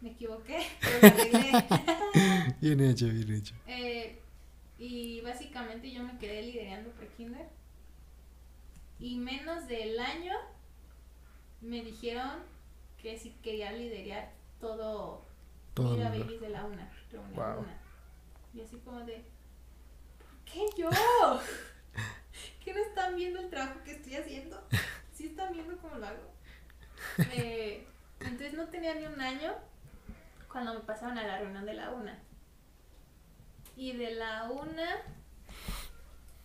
[0.00, 1.00] me equivoqué, pero
[2.60, 3.54] bien hecho, bien hecho.
[3.66, 4.18] Eh,
[4.78, 7.46] y básicamente yo me quedé liderando pre-kinder.
[8.98, 10.34] Y menos del año
[11.60, 12.42] me dijeron
[13.00, 15.26] que si quería liderar todo,
[15.74, 17.60] Todo babies de la una, reunión Wow.
[17.60, 17.78] una.
[18.54, 19.22] Y así como de,
[20.18, 20.90] ¿por qué yo?
[22.64, 24.66] ¿Qué no están viendo el trabajo que estoy haciendo?
[25.20, 26.32] ¿Sí están viendo cómo lo hago?
[27.34, 27.86] Eh,
[28.20, 29.52] entonces no tenía ni un año
[30.50, 32.18] cuando me pasaron a la reunión de la una.
[33.76, 34.96] Y de la una,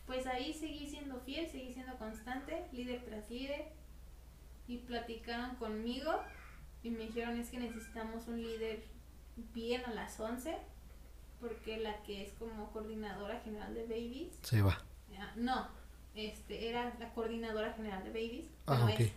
[0.06, 3.72] pues ahí seguí siendo fiel, seguí siendo constante, líder tras líder.
[4.68, 6.12] Y platicaron conmigo
[6.84, 8.84] y me dijeron es que necesitamos un líder
[9.54, 10.58] bien a las 11,
[11.40, 14.78] porque la que es como coordinadora general de babies, Se va.
[15.18, 15.70] ah, no,
[16.16, 19.00] este, era la coordinadora general de babies, Ah, ok.
[19.00, 19.12] es,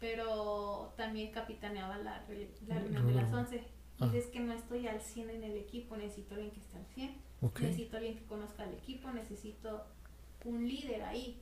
[0.00, 2.24] pero también capitaneaba la,
[2.66, 3.34] la reunión de las Mm.
[3.34, 3.56] 11.
[3.56, 4.06] Y Ah.
[4.08, 7.16] dices que no estoy al 100 en el equipo, necesito alguien que esté al 100.
[7.40, 7.60] Ok.
[7.60, 9.84] Necesito alguien que conozca al equipo, necesito
[10.44, 11.40] un líder ahí.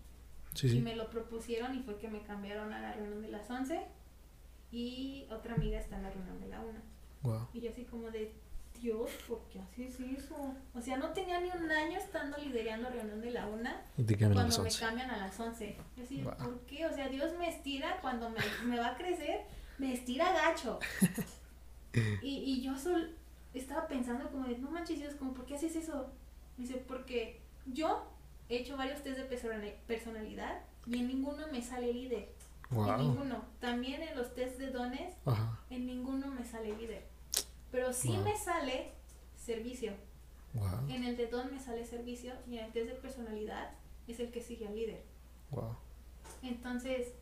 [0.55, 0.81] Sí, Y sí.
[0.81, 3.81] me lo propusieron y fue que me cambiaron a la reunión de las 11
[4.73, 6.79] y otra amiga está en la reunión de la 1.
[7.23, 7.49] Wow.
[7.55, 8.33] Y yo así como de,
[8.81, 10.55] Dios, ¿por qué haces eso?
[10.75, 14.17] O sea, no tenía ni un año estando liderando reunión de la 1 Y te
[14.17, 14.81] cambian a las cuando me 11.
[14.85, 15.77] cambian a las 11.
[15.97, 16.35] Yo así, Wow.
[16.37, 16.87] ¿por qué?
[16.87, 19.43] O sea, Dios me estira cuando me, me va a crecer,
[19.79, 20.79] me estira gacho.
[22.23, 23.17] y, y yo sol,
[23.55, 26.13] estaba pensando como de, no manches Dios, como, ¿por qué haces eso?
[26.57, 28.07] Me dice, porque yo
[28.49, 32.33] he hecho varios test de persona- personalidad y en ninguno me sale líder.
[32.71, 32.99] En Wow.
[32.99, 33.45] ninguno.
[33.59, 35.59] También en los test de dones, Ajá.
[35.71, 37.10] en ninguno me sale líder.
[37.71, 38.25] Pero sí Wow.
[38.25, 38.91] me sale
[39.37, 39.93] servicio.
[40.55, 40.89] Wow.
[40.89, 43.71] En el de don me sale servicio y en el test de personalidad
[44.09, 45.03] es el que sigue al líder.
[45.51, 45.77] Wow.
[46.43, 47.13] Entonces,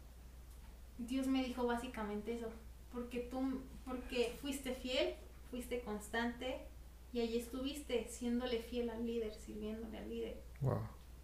[0.99, 2.49] Dios me dijo básicamente eso,
[2.93, 5.15] porque tú, porque fuiste fiel,
[5.51, 6.61] fuiste constante
[7.13, 10.43] y allí estuviste siéndole fiel al líder, sirviéndole al líder.
[10.61, 10.81] Wow.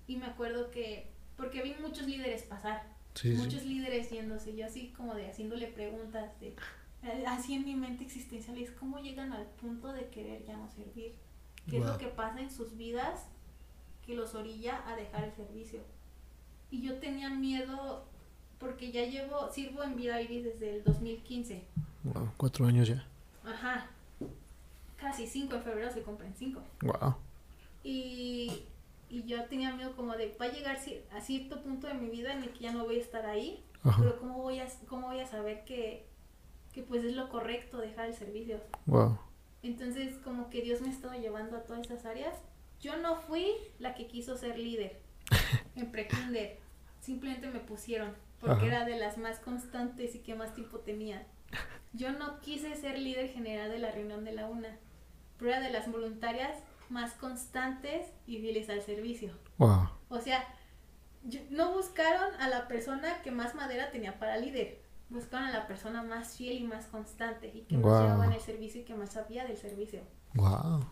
[0.06, 3.68] Y me acuerdo que, porque vi muchos líderes pasar, Sí, muchos sí.
[3.68, 6.54] líderes yéndose, yo así como de haciéndole preguntas de,
[7.26, 11.14] así en mi mente existencial, es cómo llegan al punto de querer ya no servir,
[11.68, 11.92] qué es Wow.
[11.92, 13.26] lo que pasa en sus vidas
[14.06, 15.80] que los orilla a dejar el servicio.
[16.70, 18.04] Y yo tenía miedo
[18.58, 21.64] porque ya llevo, sirvo en Vida Iris desde el 2015.
[22.04, 22.30] Wow.
[22.36, 23.06] Cuatro años ya.
[23.44, 23.86] Ajá.
[24.96, 26.62] Casi cinco, en febrero se cumplen cinco.
[26.82, 27.16] Wow.
[27.82, 28.64] Y,
[29.10, 30.78] y yo tenía miedo como de, va a llegar
[31.12, 33.62] a cierto punto de mi vida en el que ya no voy a estar ahí,
[33.82, 33.98] Ajá.
[34.00, 36.06] pero ¿cómo voy a, cómo voy a saber que,
[36.74, 38.60] que pues es lo correcto dejar el servicio?
[38.86, 39.18] Wow.
[39.62, 42.36] Entonces como que Dios me estaba llevando a todas esas áreas.
[42.80, 45.00] Yo no fui la que quiso ser líder
[45.76, 46.58] en prekinder,
[47.00, 48.66] simplemente me pusieron porque Ajá.
[48.66, 51.26] era de las más constantes y que más tiempo tenía.
[51.94, 54.76] Yo no quise ser líder general de la reunión de la UNA,
[55.38, 56.58] pero era de las voluntarias
[56.90, 59.32] más constantes y fieles al servicio.
[59.56, 59.88] Wow.
[60.10, 60.44] O sea,
[61.22, 65.66] yo- no buscaron a la persona que más madera tenía para líder, buscaron a la
[65.66, 68.02] persona más fiel y más constante y que más Guau.
[68.02, 70.00] llevaba en el servicio y que más sabía del servicio.
[70.34, 70.84] Wow.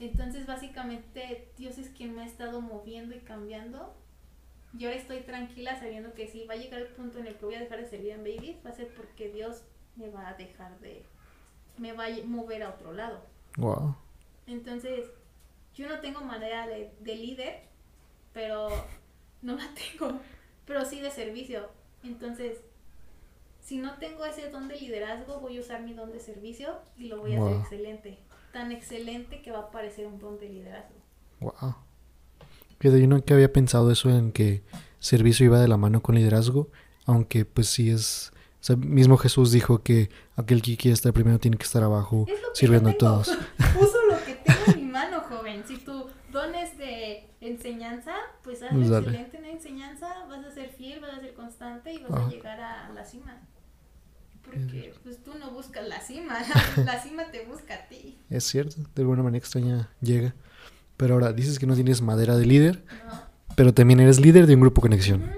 [0.00, 3.94] Entonces, básicamente, Dios es quien me ha estado moviendo y cambiando.
[4.76, 7.44] Y ahora estoy tranquila sabiendo que si va a llegar el punto en el que
[7.44, 9.62] voy a dejar de servir en babies, va a ser porque Dios
[9.96, 11.04] me va a dejar de...
[11.78, 13.24] me va a mover a otro lado.
[13.56, 13.96] Wow.
[14.46, 15.06] Entonces,
[15.74, 17.62] yo no tengo manera de, de líder,
[18.32, 18.68] pero
[19.42, 20.18] no la tengo,
[20.66, 21.70] pero sí de servicio.
[22.02, 22.58] Entonces,
[23.64, 27.08] si no tengo ese don de liderazgo, voy a usar mi don de servicio y
[27.08, 28.18] lo voy a hacer excelente.
[28.52, 30.94] Tan excelente que va a parecer un don de liderazgo.
[31.40, 31.74] Wow.
[32.80, 34.62] Yo nunca había pensado eso en que
[34.98, 36.68] servicio iba de la mano con liderazgo,
[37.06, 38.32] aunque pues sí es...
[38.60, 42.26] O sea, mismo Jesús dijo que aquel que quiere estar primero tiene que estar abajo,
[42.28, 43.28] Es lo que sirviendo a todos.
[43.80, 45.64] Uso lo que tengo en mi mano, joven.
[45.66, 50.50] Si tu don es de enseñanza, pues hazlo Pues excelente en la enseñanza, vas a
[50.50, 53.40] ser fiel, vas a ser constante y vas a llegar a la cima.
[54.44, 56.38] Porque pues tú no buscas la cima,
[56.84, 58.18] la, cima te busca a ti.
[58.30, 60.34] Es cierto, de alguna manera extraña llega.
[60.96, 63.22] Pero ahora, dices que no tienes madera de líder, ¿no?
[63.56, 65.30] pero también eres líder de un grupo conexión.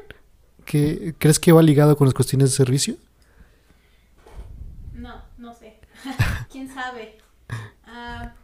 [0.65, 2.97] ¿Qué, ¿Crees que va ligado con las cuestiones de servicio?
[4.93, 5.81] No, no sé.
[6.51, 7.19] ¿Quién sabe?
[7.85, 8.35] Ah,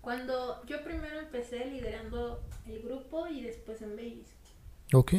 [0.00, 4.28] cuando yo primero empecé liderando el grupo y después en Babies.
[4.92, 5.12] Ok.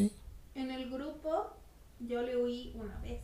[0.55, 1.53] En el grupo
[1.99, 3.21] yo le huí una vez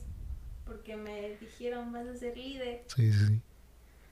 [0.74, 3.42] porque me dijeron vas a ser líder Sí, sí, sí.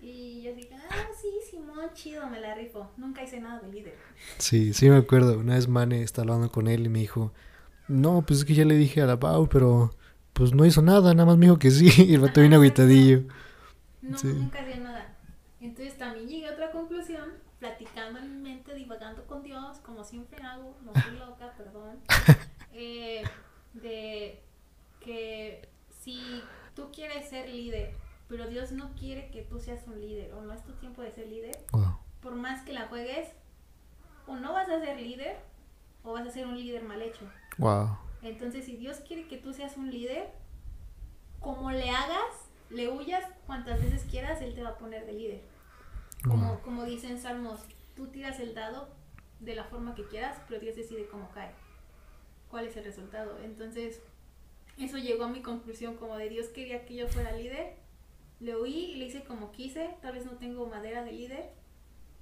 [0.02, 2.90] y yo dije, ah, sí, Simón, chido, me la rifo.
[2.98, 3.96] Nunca hice nada de líder.
[4.38, 5.38] Sí, sí me acuerdo.
[5.38, 7.34] Una vez Mane estaba hablando con él y me dijo,
[7.88, 9.94] no, pues es que ya le dije a la Pau, pero
[10.34, 11.90] pues no hizo nada, nada más me dijo que sí.
[12.08, 13.24] Y el vato bien agüitadillo.
[14.02, 14.28] No, Sí.
[14.28, 15.16] nunca hacía nada.
[15.60, 20.42] Entonces también llegué a otra conclusión, platicando en mi mente, divagando con Dios, como siempre
[20.44, 22.00] hago, no soy loca, perdón,
[22.74, 23.24] eh,
[23.74, 24.42] de
[25.06, 25.70] que
[26.02, 26.44] si
[26.76, 27.94] tú quieres ser líder,
[28.28, 31.12] pero Dios no quiere que tú seas un líder, o no es tu tiempo de
[31.12, 31.98] ser líder, Wow.
[32.22, 33.30] por más que la juegues,
[34.28, 35.38] o no vas a ser líder,
[36.04, 37.26] o vas a ser un líder mal hecho.
[37.58, 37.98] Wow.
[38.24, 40.30] Entonces, si Dios quiere que tú seas un líder,
[41.40, 45.42] como le hagas, le huyas cuantas veces quieras, Él te va a poner de líder.
[46.24, 46.62] Como, Wow.
[46.62, 47.62] como dicen Salmos,
[47.96, 48.90] tú tiras el dado
[49.40, 51.52] de la forma que quieras, pero Dios decide cómo cae.
[52.50, 53.40] ¿Cuál es el resultado?
[53.44, 54.02] Entonces,
[54.78, 57.76] eso llegó a mi conclusión como de Dios quería que yo fuera líder.
[58.40, 59.90] Le oí y le hice como quise.
[60.02, 61.50] Tal vez no tengo madera de líder.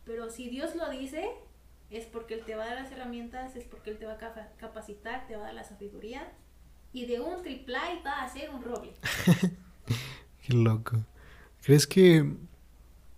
[0.06, 1.30] Pero si Dios lo dice,
[1.90, 4.18] es porque Él te va a dar las herramientas, es porque Él te va a
[4.18, 6.32] capa- capacitar, te va a dar la sabiduría.
[6.92, 8.94] Y de un triplay va a hacer un roble.
[10.46, 10.98] Qué loco.
[11.62, 12.34] ¿Crees que...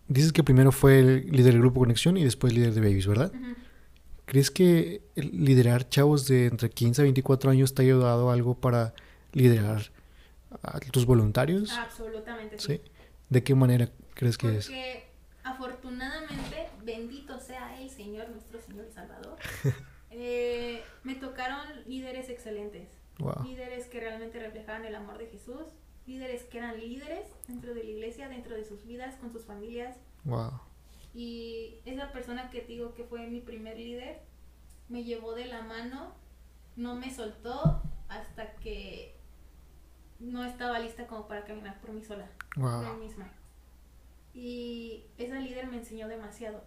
[0.08, 3.32] Dices que primero fue el líder del grupo Conexión y después líder de Babies, ¿verdad?
[4.26, 8.94] ¿Crees que liderar chavos de entre 15 a 24 años te ha ayudado algo para
[9.34, 9.82] liderar
[10.64, 11.72] a tus voluntarios?
[11.72, 12.78] Absolutamente sí.
[12.78, 12.82] ¿Sí?
[13.30, 14.66] ¿De qué manera crees que es?
[14.66, 15.06] Porque
[15.44, 19.38] afortunadamente, bendito sea el Señor, nuestro Señor Salvador,
[20.12, 23.44] eh, me tocaron líderes excelentes, Wow.
[23.44, 25.68] líderes que realmente reflejaban el amor de Jesús,
[26.08, 29.96] líderes que eran líderes dentro de la iglesia, dentro de sus vidas, con sus familias.
[30.24, 30.60] Wow.
[31.14, 34.22] Y esa persona que te digo que fue mi primer líder,
[34.90, 36.16] me llevó de la mano,
[36.76, 39.16] no me soltó hasta que
[40.22, 42.94] no estaba lista como para caminar por mí sola por Wow.
[42.96, 43.30] mí misma.
[44.34, 46.64] Y esa líder me enseñó demasiado.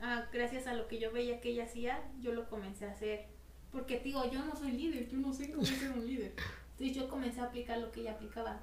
[0.00, 3.26] Ah, gracias a lo que yo veía que ella hacía, yo lo comencé a hacer.
[3.70, 6.34] Porque digo, yo no soy líder, yo no sé cómo ser un líder.
[6.72, 8.60] Entonces yo comencé a aplicar lo que ella aplicaba.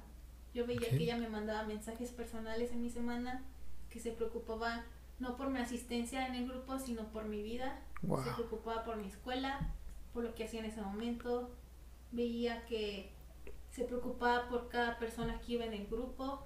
[0.54, 3.42] Yo veía que ella me mandaba mensajes personales en mi semana,
[3.88, 4.84] que se preocupaba
[5.18, 7.80] no por mi asistencia en el grupo, sino por mi vida.
[8.02, 8.22] Wow.
[8.24, 9.72] Se preocupaba por mi escuela,
[10.12, 11.50] por lo que hacía en ese momento.
[12.12, 13.12] Veía que
[13.70, 16.42] se preocupaba por cada persona que iba en el grupo,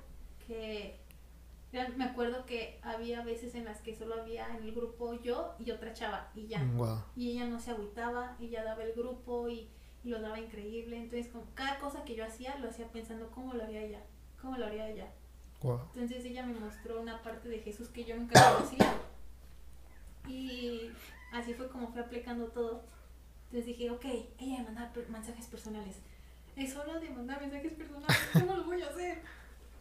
[0.47, 0.99] que
[1.97, 5.71] me acuerdo que había veces en las que solo había en el grupo yo y
[5.71, 6.63] otra chava y ya.
[6.77, 6.99] Wow.
[7.17, 9.69] Y ella no se agüitaba, ella daba el grupo y,
[10.05, 10.97] y lo daba increíble.
[10.97, 14.01] Entonces, con cada cosa que yo hacía, lo hacía pensando cómo lo haría ella,
[14.41, 15.13] cómo lo haría ella.
[15.63, 15.81] Wow.
[15.95, 18.95] Entonces ella me mostró una parte de Jesús que yo nunca conocía.
[20.29, 20.91] Y
[21.33, 22.85] así fue como fue aplicando todo.
[23.47, 24.05] Entonces dije, ok,
[24.39, 25.97] ella me mandaba mensajes personales.
[26.57, 29.23] Es hora de mandar mensajes personales, ¿cómo lo voy a hacer?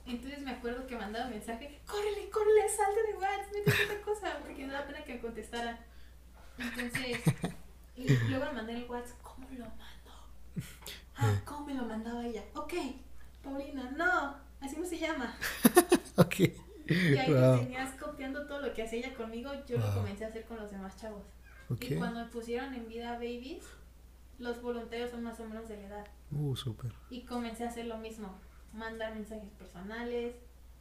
[0.05, 4.67] Entonces me acuerdo que mandaba mensaje, córrele, córrele, salte de WhatsApp, métete otra cosa, porque
[4.67, 5.79] daba pena que me contestara.
[6.57, 7.19] Entonces,
[7.95, 10.11] y luego le mandé el WhatsApp, ¿cómo lo mando?
[11.15, 12.43] Ah, ¿cómo me lo mandaba ella?
[12.55, 12.73] Ok,
[13.43, 15.35] Paulina, no, así no se llama.
[16.15, 16.39] Ok.
[16.85, 17.57] Y ahí Wow.
[17.57, 19.95] te tenías copiando todo lo que hacía ella conmigo, yo lo Wow.
[19.95, 21.23] comencé a hacer con los demás chavos.
[21.69, 21.81] Ok.
[21.81, 23.63] Y cuando me pusieron en vida babies,
[24.43, 26.07] los voluntarios son más o menos de la edad.
[26.31, 26.91] Uh, súper.
[27.09, 28.39] Y comencé a hacer lo mismo,
[28.73, 30.35] mandar mensajes personales,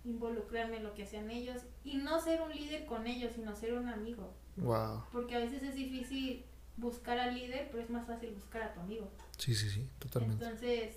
[0.04, 3.74] involucrarme en lo que hacían ellos y no ser un líder con ellos, sino ser
[3.74, 4.34] un amigo.
[4.56, 5.04] Wow.
[5.12, 6.44] Porque a veces es difícil
[6.76, 9.08] buscar al líder, pero es más fácil buscar a tu amigo.
[9.38, 10.44] Sí, sí, sí, totalmente.
[10.44, 10.96] Entonces,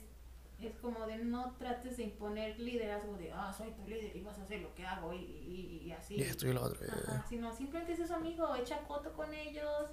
[0.60, 4.40] es como de no trates de imponer liderazgo de, ah, soy tu líder y vas
[4.40, 6.16] a hacer lo que hago y, y- y así.
[6.16, 6.80] Y esto y lo otro.
[6.90, 9.90] Ajá, sino simplemente es su amigo, echa coto con ellos,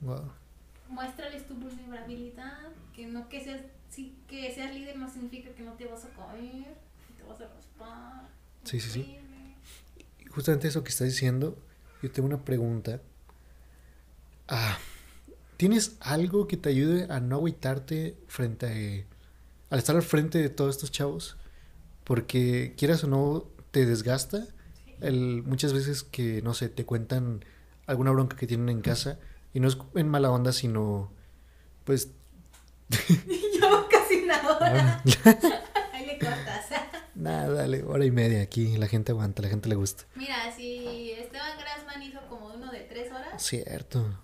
[0.00, 0.32] Wow.
[0.90, 5.72] Muéstrales tu vulnerabilidad, que no que seas, sí, que seas líder no significa que no
[5.74, 6.76] te vas a caer,
[7.06, 8.28] que te vas a raspar.
[8.64, 9.06] Sí, sí, sí.
[10.30, 11.56] Justamente eso que estás diciendo,
[12.02, 13.00] yo tengo una pregunta.
[14.48, 14.78] Ah,
[15.56, 20.48] ¿tienes algo que te ayude a no agüitarte frente a, al estar al frente de
[20.48, 21.36] todos estos chavos?
[22.04, 24.46] Porque quieras o no, te desgasta.
[25.00, 27.44] El, muchas veces que, no sé, te cuentan
[27.86, 29.18] alguna bronca que tienen en casa
[29.52, 31.12] y no es en mala onda, sino
[31.84, 32.10] pues
[33.60, 35.02] Yo casi una hora.
[35.92, 36.66] Ahí le cortas.
[37.14, 40.04] nada, dale, hora y media aquí, la gente aguanta, la gente le gusta.
[40.16, 44.18] Mira, si Esteban Grassman hizo como uno de tres horas, Cierto.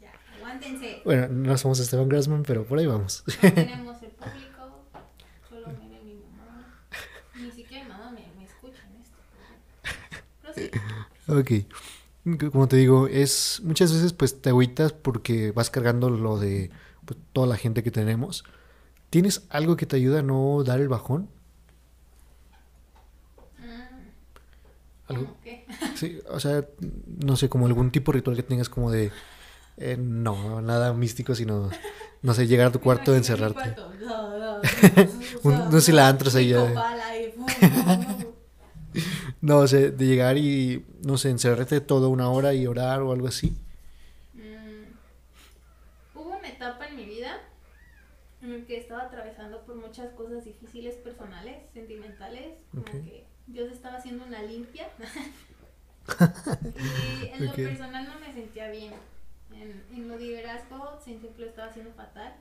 [0.00, 1.00] ya, aguántense.
[1.04, 3.24] Bueno, no somos Esteban Grassman, pero por ahí vamos.
[3.42, 4.84] No tenemos el público,
[5.48, 6.82] solo me ve mi mamá.
[7.36, 9.16] Ni siquiera mi mamá me, me escucha en esto.
[10.42, 10.70] Pero sí,
[11.28, 11.72] Ok.
[12.38, 16.70] Como te digo, es muchas veces pues te agüitas porque vas cargando lo de
[17.04, 18.44] pues, toda la gente que tenemos.
[19.10, 21.28] ¿Tienes algo que te ayuda a no dar el bajón?
[23.58, 24.10] mm,
[25.08, 25.36] ¿Algo?
[25.94, 26.66] Sí, o sea,
[27.06, 29.12] no sé, como algún tipo de ritual que tengas como de...
[29.78, 31.70] eh, no, nada místico, sino,
[32.22, 33.68] no sé, llegar a tu cuarto, encerrarte.
[33.70, 33.98] mi cuarto.
[35.42, 36.82] Un- unos cilantros ahí ya.
[36.82, 39.29] Pico pala y pum, pum, pum.
[39.42, 43.12] No, o sea, de llegar y, no sé, encerrarte toda una hora y orar o
[43.12, 43.54] algo así.
[44.34, 44.84] Mm,
[46.14, 47.38] hubo una etapa en mi vida
[48.42, 52.90] en la que estaba atravesando por muchas cosas difíciles personales, sentimentales, como Ok.
[53.04, 54.88] que Dios estaba haciendo una limpia.
[56.94, 57.56] y en lo Ok.
[57.56, 58.94] personal no me sentía bien.
[59.52, 62.34] En, en lo de liderazgo sentí que lo estaba haciendo fatal.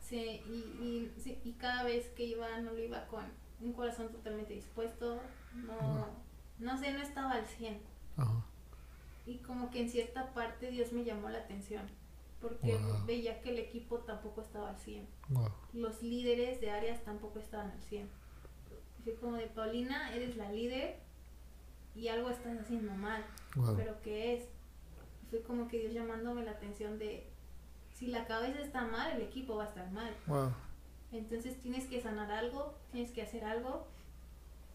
[0.00, 3.24] Sí, y, y, y cada vez que iba, no lo iba con
[3.60, 5.20] un corazón totalmente dispuesto.
[5.52, 6.06] No,
[6.58, 7.78] no sé, no estaba al 100.
[8.16, 8.44] Ajá.
[9.26, 11.82] Y como que en cierta parte Dios me llamó la atención.
[12.40, 13.04] Porque Wow.
[13.04, 15.06] veía que el equipo tampoco estaba al 100.
[15.28, 15.48] Wow.
[15.72, 18.08] Los líderes de áreas tampoco estaban al 100.
[18.98, 20.98] Y fue como de Paulina, eres la líder
[21.94, 23.24] y algo estás haciendo mal.
[23.56, 23.76] Wow.
[23.76, 24.48] ¿Pero qué es?
[25.30, 27.26] Fue como que Dios llamándome la atención de
[27.92, 30.14] si la cabeza está mal, el equipo va a estar mal.
[31.10, 33.88] Entonces tienes que sanar algo, tienes que hacer algo,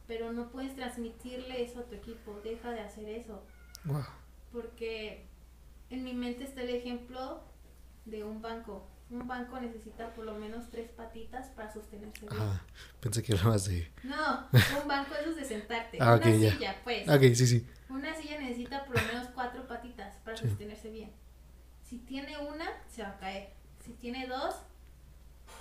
[0.07, 2.39] pero no puedes transmitirle eso a tu equipo.
[2.43, 3.43] Deja de hacer eso.
[3.85, 4.03] Wow.
[4.51, 5.25] Porque
[5.89, 7.43] en mi mente está el ejemplo
[8.05, 8.87] de un banco.
[9.09, 12.41] Un banco necesita por lo menos tres patitas para sostenerse bien.
[12.41, 12.65] Ajá.
[12.99, 13.91] Pensé que hablabas de.
[14.03, 14.47] No,
[14.81, 15.97] un banco eso es de sentarte.
[16.01, 16.51] Ah, Una ok, ya.
[16.51, 17.07] silla, pues.
[17.09, 17.67] Ok, sí, sí.
[17.89, 20.47] Una silla necesita por lo menos cuatro patitas para Sí.
[20.47, 21.11] sostenerse bien.
[21.83, 23.49] Si tiene una, se va a caer.
[23.85, 24.55] Si tiene dos,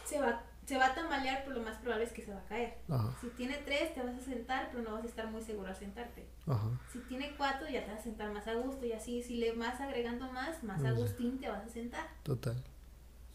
[0.06, 2.44] se va, se va a tambalear, pero lo más probable es que se va a
[2.44, 2.78] caer.
[2.88, 3.16] Ajá.
[3.20, 5.76] Si tiene tres, te vas a sentar, pero no vas a estar muy seguro al
[5.76, 6.26] sentarte.
[6.46, 6.70] Ajá.
[6.92, 8.86] Si tiene cuatro, ya te vas a sentar más a gusto.
[8.86, 10.86] Y así, si le vas agregando más, más Mm.
[10.86, 12.06] Agustín te vas a sentar.
[12.22, 12.56] Total.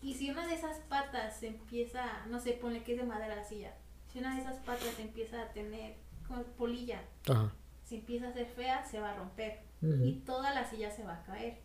[0.02, 3.36] Y si una de esas patas se empieza, no sé, ponle que es de madera
[3.36, 3.74] la silla.
[4.14, 5.96] Si una de esas patas empieza a tener
[6.28, 7.52] como polilla, Ajá.
[7.84, 9.60] si empieza a ser fea, se va a romper.
[9.82, 11.58] Y toda la silla se va a caer.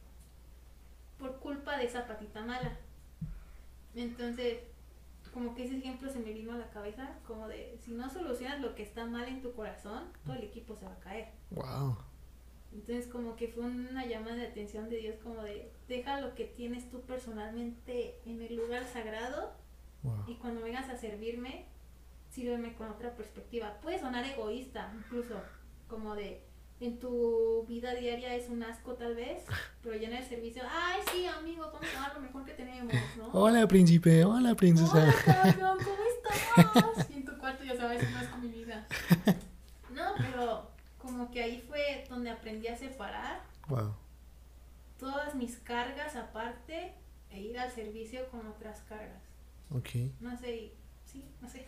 [1.19, 2.77] Por culpa de esa patita mala.
[3.95, 4.59] Entonces,
[5.33, 8.61] como que ese ejemplo se me vino a la cabeza, como de, si no solucionas
[8.61, 11.29] lo que está mal en tu corazón, todo el equipo se va a caer.
[11.51, 11.97] Wow.
[12.73, 16.45] Entonces como que fue una llamada de atención de Dios como de deja lo que
[16.45, 19.53] tienes tú personalmente en el lugar sagrado
[20.03, 20.25] Wow.
[20.27, 21.67] y cuando vengas a servirme,
[22.31, 23.79] sírveme con otra perspectiva.
[23.83, 25.41] Puede sonar egoísta incluso,
[25.87, 26.43] como de
[26.87, 29.45] en tu vida diaria es un asco tal vez,
[29.83, 32.93] pero ya en el servicio, ay sí amigo, vamos a dar lo mejor que tenemos,
[33.17, 33.29] ¿no?
[33.33, 34.25] Hola, príncipe.
[34.25, 34.93] Hola, princesa.
[34.93, 37.11] Hola cabrón, ¿cómo estás?
[37.11, 38.87] Y en tu cuarto ya sabes, no es con mi vida.
[39.95, 43.95] No, pero como que ahí fue donde aprendí a separar Wow.
[44.99, 46.95] todas mis cargas aparte
[47.31, 49.23] e ir al servicio con otras cargas.
[49.71, 49.89] Ok.
[50.21, 50.73] No sé,
[51.05, 51.65] sí, no sé.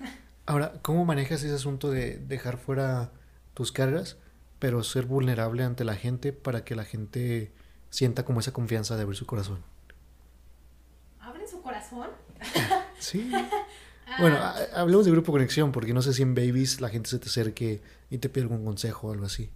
[0.46, 3.12] Ahora, ¿cómo manejas ese asunto de dejar fuera
[3.54, 4.18] tus cargas,
[4.58, 7.52] pero ser vulnerable ante la gente para que la gente
[7.90, 9.62] sienta como esa confianza de abrir su corazón?
[11.20, 12.10] ¿Abren su corazón?
[12.98, 13.30] Sí.
[14.06, 17.08] Ah, Bueno, ha- hablemos de grupo conexión, porque no sé si en Babies la gente
[17.08, 17.80] se te acerque
[18.10, 19.50] y te pide algún consejo o algo así.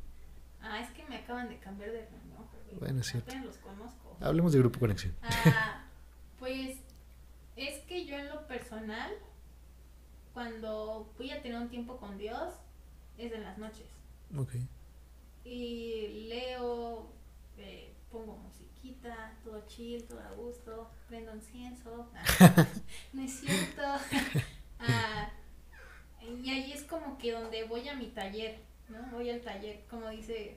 [0.62, 2.08] ah, es que me acaban de cambiar de
[2.50, 3.28] porque Bueno, es cierto.
[3.30, 4.16] apenas los conozco.
[4.20, 5.14] Hablemos de grupo conexión.
[5.22, 5.84] Ah,
[6.38, 6.78] pues
[7.56, 9.12] es que yo en lo personal,
[10.32, 12.54] cuando voy a tener un tiempo con Dios,
[13.18, 13.86] es en las noches.
[14.36, 14.54] Ok.
[15.44, 17.10] Y leo,
[17.56, 22.10] eh, pongo musiquita, todo chill, todo a gusto, prendo incienso.
[22.14, 22.66] Ah,
[23.12, 23.82] no es cierto.
[24.80, 25.28] Ah,
[26.22, 29.02] y ahí es como que donde voy a mi taller, ¿no?
[29.10, 30.56] Voy al taller, como dice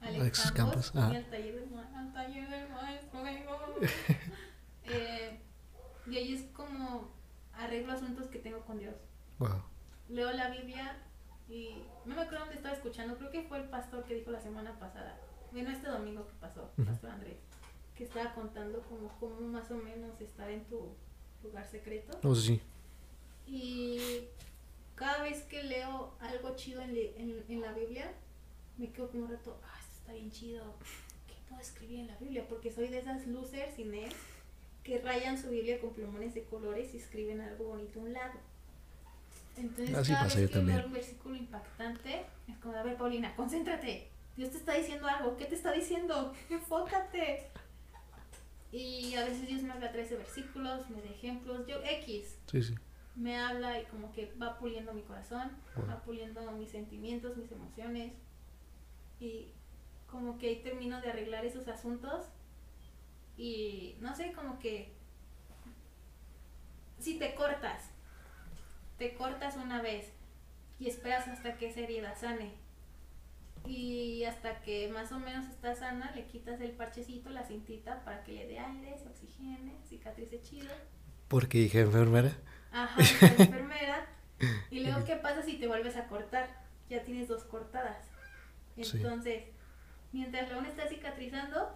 [0.00, 1.16] Alex, Alexis Campos, Campos, voy ajá.
[1.16, 3.58] al taller del, al taller del maestro, vengo.
[4.90, 5.38] Eh,
[6.06, 7.10] y ahí es como
[7.52, 8.94] arreglo asuntos que tengo con Dios
[9.38, 9.62] Wow.
[10.08, 10.96] leo la Biblia
[11.48, 14.40] y no me acuerdo dónde estaba escuchando, creo que fue el pastor que dijo la
[14.40, 15.18] semana pasada,
[15.52, 16.70] bueno, este domingo que pasó.
[16.84, 17.38] Pastor Andrés,
[17.96, 20.94] que estaba contando como cómo más o menos estar en tu
[21.42, 22.18] lugar secreto.
[22.34, 22.60] Sé si.
[23.46, 24.28] Y
[24.94, 28.12] cada vez que leo algo chido en, en- en la Biblia,
[28.76, 30.74] me quedo como un rato, ah, esto está bien chido,
[31.26, 32.46] ¿qué puedo escribir en la Biblia?
[32.48, 34.14] Porque soy de esas losers nerds
[34.84, 38.38] que rayan su Biblia con plumones de colores y escriben algo bonito a un lado.
[39.58, 40.84] Entonces, Así cada pasa vez yo que también.
[40.86, 44.10] un versículo impactante, es como, a ver, Paulina, concéntrate.
[44.36, 45.36] Dios te está diciendo algo.
[45.36, 46.32] ¿Qué te está diciendo?
[46.50, 47.48] Enfócate.
[48.70, 51.66] Y a veces Dios me habla a través de versículos, me da ejemplos.
[51.66, 52.74] Yo, X, Sí, sí.
[53.16, 55.50] me habla y como que va puliendo mi corazón,
[55.88, 58.12] va puliendo mis sentimientos, mis emociones.
[59.20, 59.48] Y
[60.06, 62.26] como que ahí termino de arreglar esos asuntos.
[63.38, 64.92] Y no sé, como que
[66.98, 67.90] si te cortas,
[68.98, 70.12] te cortas una vez
[70.78, 72.52] y esperas hasta que esa herida sane.
[73.66, 78.22] Y hasta que más o menos está sana, le quitas el parchecito, la cintita, para
[78.24, 80.72] que le dé aire, se oxigene, cicatrice chido.
[81.28, 82.36] Porque dije enfermera.
[82.72, 84.06] Ajá, la enfermera.
[84.70, 86.48] Y luego, ¿qué pasa si te vuelves a cortar?
[86.88, 88.06] Ya tienes dos cortadas.
[88.80, 88.96] Sí.
[88.96, 89.44] Entonces,
[90.12, 91.74] mientras la una está cicatrizando,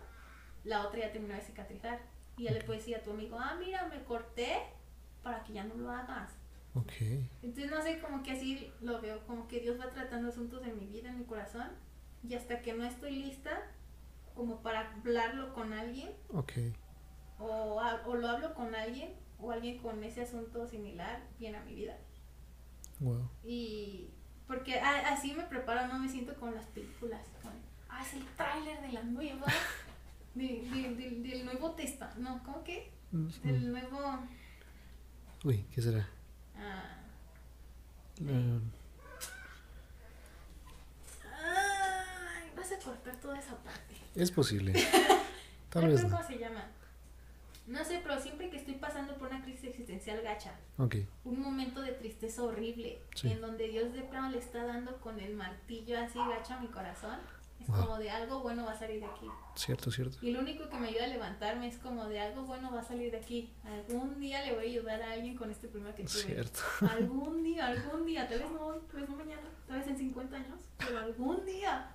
[0.64, 2.01] la otra ya terminó de cicatrizar.
[2.37, 4.62] Y ya le puedes decir a tu amigo, ah, mira, me corté
[5.23, 6.31] para que ya no lo hagas.
[6.75, 6.93] Ok.
[7.43, 10.79] Entonces, no sé, como que así lo veo, como que Dios va tratando asuntos en
[10.79, 11.68] mi vida, en mi corazón.
[12.27, 13.51] Y hasta que no estoy lista,
[14.35, 16.53] como para hablarlo con alguien, Ok.
[17.39, 21.75] o, o lo hablo con alguien, o alguien con ese asunto similar, viene a mi
[21.75, 21.99] vida.
[23.01, 23.29] Wow.
[23.45, 24.09] Y
[24.47, 27.20] porque a- así me preparo, no me siento como en las películas.
[27.43, 27.55] Como,
[27.89, 29.47] ah, es el tráiler de la nueva,
[30.35, 32.91] de- de- de- del nuevo testa, no, ¿cómo que?
[33.43, 33.99] Del nuevo...
[35.45, 36.09] Uy, ¿qué será?
[36.59, 36.97] Ah,
[38.21, 38.61] Eh,
[41.45, 43.97] ay, vas a cortar toda esa parte.
[44.15, 44.73] es posible.
[45.71, 46.11] Tal No vez no.
[46.11, 46.67] ¿Cómo se llama?
[47.67, 50.97] No sé, pero siempre que estoy pasando por una crisis existencial gacha, Ok.
[51.25, 53.31] un momento de tristeza horrible, Sí.
[53.31, 56.67] en donde Dios de plano le está dando con el martillo así gacho a mi
[56.69, 57.19] corazón,
[57.63, 59.27] es como de algo bueno va a salir de aquí.
[59.55, 60.19] Cierto, cierto.
[60.21, 62.85] Y lo único que me ayuda a levantarme es como de algo bueno va a
[62.85, 63.53] salir de aquí.
[63.65, 66.23] Algún día le voy a ayudar a alguien con este problema que tuve.
[66.23, 66.61] Cierto.
[66.91, 69.97] Algún día, algún día, tal vez no hoy, tal vez no mañana, tal vez en
[69.99, 71.95] 50 años, pero algún día.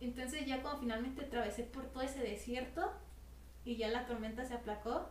[0.00, 2.92] Entonces ya cuando finalmente atravesé por todo ese desierto
[3.64, 5.10] y ya la tormenta se aplacó,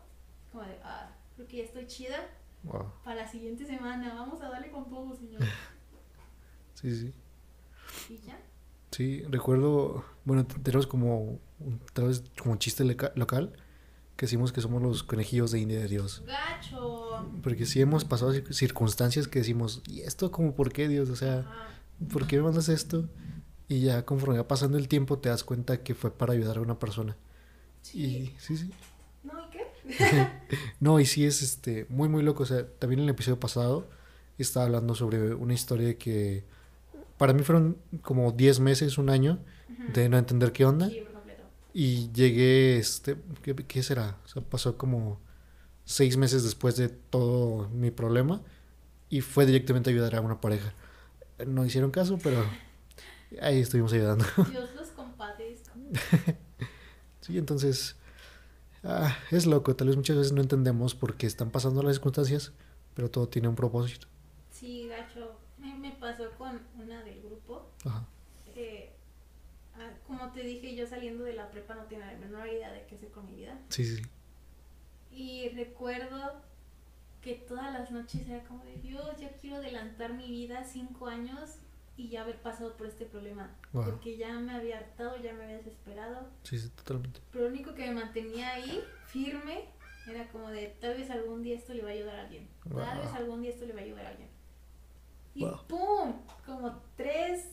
[0.52, 2.20] como de, ah, creo que ya estoy chida
[2.64, 2.92] Wow.
[3.04, 5.42] para la siguiente semana, vamos a darle con todo, señor.
[6.74, 7.14] Sí, sí.
[8.14, 8.38] Y ya.
[8.96, 11.40] Sí, recuerdo, bueno, tenemos como,
[11.94, 12.84] tal vez como un chiste
[13.16, 13.52] local,
[14.16, 16.24] que decimos que somos los conejillos de India de Dios.
[16.26, 17.26] Gacho.
[17.44, 21.10] Porque sí hemos pasado cir- circunstancias que decimos, ¿y esto como por qué Dios?
[21.10, 21.68] O sea, Ajá.
[22.14, 23.10] ¿por qué me mandas esto?
[23.68, 26.62] Y ya conforme va pasando el tiempo te das cuenta que fue para ayudar a
[26.62, 27.18] una persona.
[27.82, 28.04] Sí.
[28.06, 28.70] Y sí, sí.
[29.24, 29.34] ¿No?
[29.46, 30.28] ¿Y qué?
[30.80, 32.44] No, y sí es este muy muy loco.
[32.44, 33.88] O sea, también en el episodio pasado
[34.38, 36.44] estaba hablando sobre una historia que
[37.18, 39.40] para mí fueron como 10 meses, un año
[39.94, 40.90] de no entender qué onda.
[40.90, 41.04] Sí.
[41.74, 44.18] Y llegué, este, ¿qué, qué será?
[44.24, 45.20] O sea, pasó como
[45.84, 48.42] seis meses después de todo mi problema
[49.10, 50.74] y fue directamente a ayudar a una pareja.
[51.46, 52.46] No hicieron caso, pero
[53.42, 54.26] ahí estuvimos ayudando.
[54.52, 55.72] Dios los compadezca.
[57.22, 57.96] Sí, entonces
[58.84, 59.76] ah, es loco.
[59.76, 62.54] Tal vez muchas veces no entendemos por qué están pasando las circunstancias,
[62.94, 64.06] pero todo tiene un propósito.
[64.52, 65.36] Sí, gacho.
[65.58, 67.68] Me, me pasó con una del grupo.
[67.84, 68.06] Ajá.
[68.56, 68.94] eh,
[69.74, 72.86] ah, como te dije, yo saliendo de la prepa no tenía la menor idea de
[72.86, 73.58] qué hacer con mi vida.
[73.70, 74.04] Sí, sí.
[75.12, 76.42] Y recuerdo
[77.22, 81.56] que todas las noches era como de Dios, ya quiero adelantar mi vida cinco años
[81.98, 83.56] y ya haber pasado por este problema.
[83.74, 83.86] Wow.
[83.86, 86.28] Porque ya me había hartado, ya me había desesperado.
[86.44, 87.22] Sí, sí, totalmente.
[87.32, 89.66] Pero lo único que me mantenía ahí, firme,
[90.08, 92.48] era como de tal vez algún día esto le va a ayudar a alguien.
[92.70, 94.30] Tal vez algún día esto le va a ayudar a alguien.
[95.34, 95.66] Y Wow.
[95.68, 96.14] ¡pum!
[96.46, 97.46] Como tres,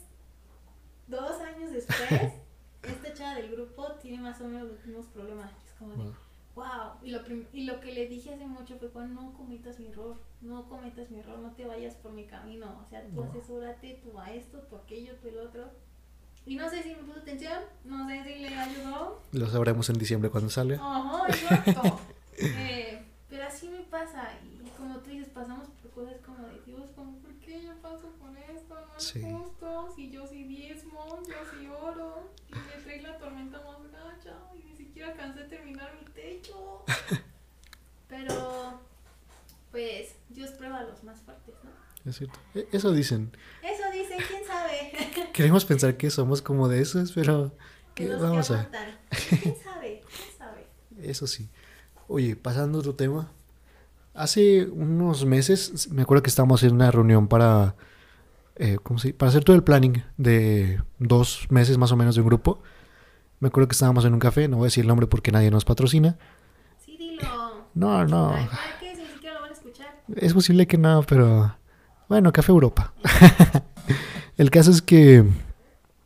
[1.06, 1.98] dos años después,
[2.82, 5.50] esta chava del grupo tiene más o menos los mismos problemas.
[5.66, 6.12] Es como de,
[6.54, 6.98] Wow.
[7.02, 7.20] Y lo,
[7.54, 11.10] y lo que le dije hace mucho fue, Juan, no cometas mi error, no cometas
[11.10, 12.78] mi error, no te vayas por mi camino.
[12.84, 13.30] O sea, tú Wow.
[13.30, 15.70] asesórate, tú a esto, tú aquello, tú el otro.
[16.44, 19.98] Y no sé si me puso atención, no sé si le ayudó, Lo sabremos en
[19.98, 20.76] diciembre cuando salga.
[20.80, 22.00] Ajá, exacto.
[22.38, 23.00] Eh,
[23.32, 24.28] pero así me pasa.
[24.62, 28.10] Y como tú dices, pasamos por cosas como de Dios, como, ¿por qué yo paso
[28.20, 28.74] por esto?
[28.74, 29.22] No es Sí.
[29.22, 29.90] justo.
[29.96, 32.30] Si yo sí diezmo, yo sí oro.
[32.48, 34.36] Y me trae la tormenta más gacha.
[34.54, 36.84] Y ni siquiera alcancé a terminar mi techo.
[38.08, 38.80] Pero,
[39.70, 41.70] pues, Dios prueba a los más fuertes, ¿no?
[42.10, 42.38] Es cierto.
[42.54, 43.34] E- Eso dicen.
[43.62, 44.92] Eso dicen, quién sabe.
[45.32, 47.56] Queremos pensar que somos como de esos, pero
[47.94, 48.68] Que ¿qué los vamos que a.
[49.08, 50.02] ¿Quién sabe?
[50.06, 50.66] ¿Quién sabe?
[51.10, 51.48] Eso sí.
[52.14, 53.32] Oye, pasando a otro tema.
[54.12, 57.74] Hace unos meses me acuerdo que estábamos en una reunión para,
[58.56, 59.14] eh, ¿cómo se?
[59.14, 62.60] Para hacer todo el planning de dos meses más o menos de un grupo.
[63.40, 65.50] Me acuerdo que estábamos en un café, no voy a decir el nombre porque nadie
[65.50, 66.18] nos patrocina.
[66.84, 67.68] Sí, dilo.
[67.72, 68.94] No, no, Ay, ¿para qué?
[68.94, 70.02] Si siquiera lo van a escuchar.
[70.14, 71.56] es posible que no, pero
[72.10, 72.92] bueno, Café Europa.
[74.36, 75.24] el caso es que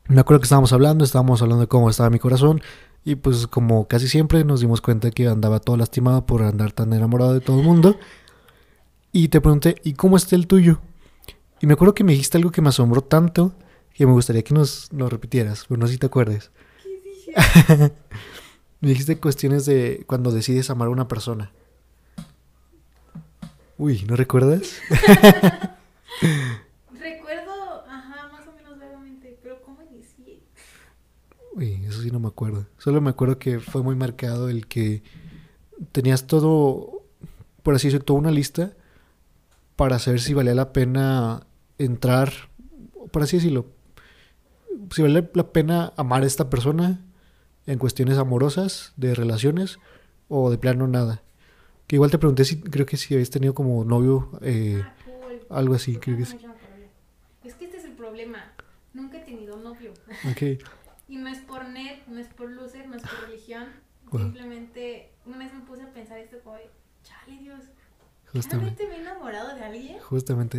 [0.06, 2.62] me acuerdo que estábamos hablando, estábamos hablando de cómo estaba mi corazón
[3.06, 6.92] y pues como casi siempre nos dimos cuenta que andaba todo lastimado por andar tan
[6.92, 7.98] enamorado de todo el mundo.
[9.12, 10.80] Y te pregunté, ¿y cómo está el tuyo?
[11.60, 13.54] Y me acuerdo que me dijiste algo que me asombró tanto
[13.94, 16.50] que me gustaría que nos lo repitieras, pero no sé si te acuerdes.
[16.82, 17.00] ¿Qué
[17.78, 17.92] dije?
[18.80, 21.52] Me dijiste cuestiones de cuando decides amar a una persona.
[23.78, 24.80] Uy, ¿no recuerdas?
[26.92, 30.40] Recuerdo, ajá, más o menos vagamente, pero ¿cómo inicié?
[31.56, 32.66] Uy, eso sí no me acuerdo.
[32.78, 35.02] Solo me acuerdo que fue muy marcado el que
[35.92, 37.02] tenías todo,
[37.62, 38.72] por así decirlo, toda una lista
[39.74, 41.46] para saber si valía la pena
[41.78, 42.30] entrar,
[43.10, 43.66] por así decirlo,
[44.90, 47.00] si vale la pena amar a esta persona
[47.66, 49.78] en cuestiones amorosas, de relaciones,
[50.28, 51.22] o de plano nada.
[51.86, 55.40] Que igual te pregunté si creo que si habías tenido como novio, eh, Ah, cool.
[55.56, 56.36] algo así, creo que Ah, sí.
[57.44, 58.52] Es que este es el problema.
[58.92, 59.92] Nunca he tenido novio.
[60.30, 60.62] Ok,
[61.08, 63.66] Y no es por net, no es por loser, no es por religión.
[64.10, 64.20] Wow.
[64.22, 66.56] Simplemente una vez me puse a pensar esto como
[67.02, 67.60] chale Dios,
[68.32, 69.98] justamente, ¿realmente me he enamorado de alguien?
[70.00, 70.58] justamente.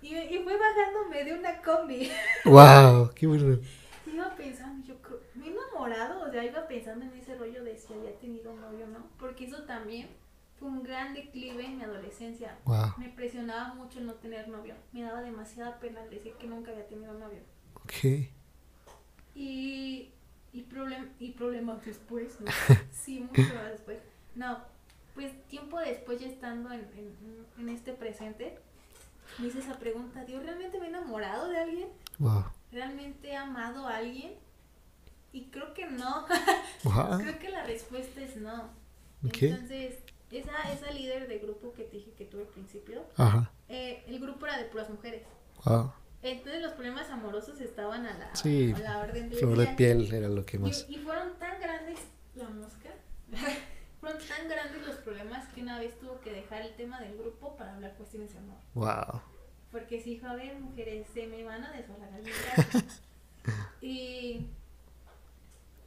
[0.00, 2.10] Y, y fue bajándome de una combi.
[2.44, 3.10] ¡Wow!
[3.14, 3.58] ¡Qué bueno!
[4.12, 7.76] iba pensando, yo creo, me he enamorado, o sea, iba pensando en ese rollo de
[7.76, 9.06] si había tenido novio o no.
[9.18, 10.08] Porque eso también
[10.58, 12.58] fue un gran declive en mi adolescencia.
[12.64, 12.94] ¡Wow!
[12.96, 14.74] Me presionaba mucho el no tener novio.
[14.92, 17.40] Me daba demasiada pena el decir que nunca había tenido novio.
[17.74, 18.28] Ok.
[19.40, 20.10] Y,
[20.52, 22.50] y, problem- y problemas después, ¿no?
[22.92, 23.98] Sí, mucho más después.
[24.34, 24.58] No,
[25.14, 28.58] pues tiempo después, ya estando en, en- en este presente,
[29.38, 31.88] me hice esa pregunta, ¿Dios realmente me he enamorado de alguien?
[32.18, 32.44] ¡Wow!
[32.72, 34.32] ¿Realmente he amado a alguien?
[35.32, 36.26] Y creo que no.
[36.84, 37.18] ¡Wow!
[37.20, 38.70] Creo que la respuesta es no.
[39.22, 39.94] Entonces,
[40.30, 43.50] esa, esa líder de grupo que te dije que tuve al principio, Ajá.
[43.68, 45.22] eh, el grupo era de puras mujeres.
[45.64, 45.92] ¡Wow!
[46.22, 49.76] Entonces los problemas amorosos estaban a la, Sí, a la orden del Flor de día.
[49.76, 50.84] piel era lo que más.
[50.88, 52.00] Y, y fueron tan grandes,
[52.34, 52.90] la mosca,
[54.00, 57.56] fueron tan grandes los problemas que una vez tuvo que dejar el tema del grupo
[57.56, 58.56] para hablar cuestiones de amor.
[58.74, 59.20] ¡Wow!
[59.70, 62.80] Porque si dijo, a ver, mujeres, se me van a liderazgo".
[63.80, 64.46] Y,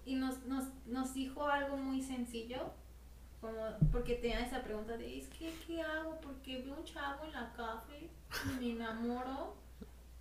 [0.06, 2.74] y nos, nos, nos dijo algo muy sencillo,
[3.40, 6.20] como, porque tenía esa pregunta de, es que, ¿qué hago?
[6.22, 8.10] Porque veo un chavo en la café
[8.46, 9.58] y me enamoro,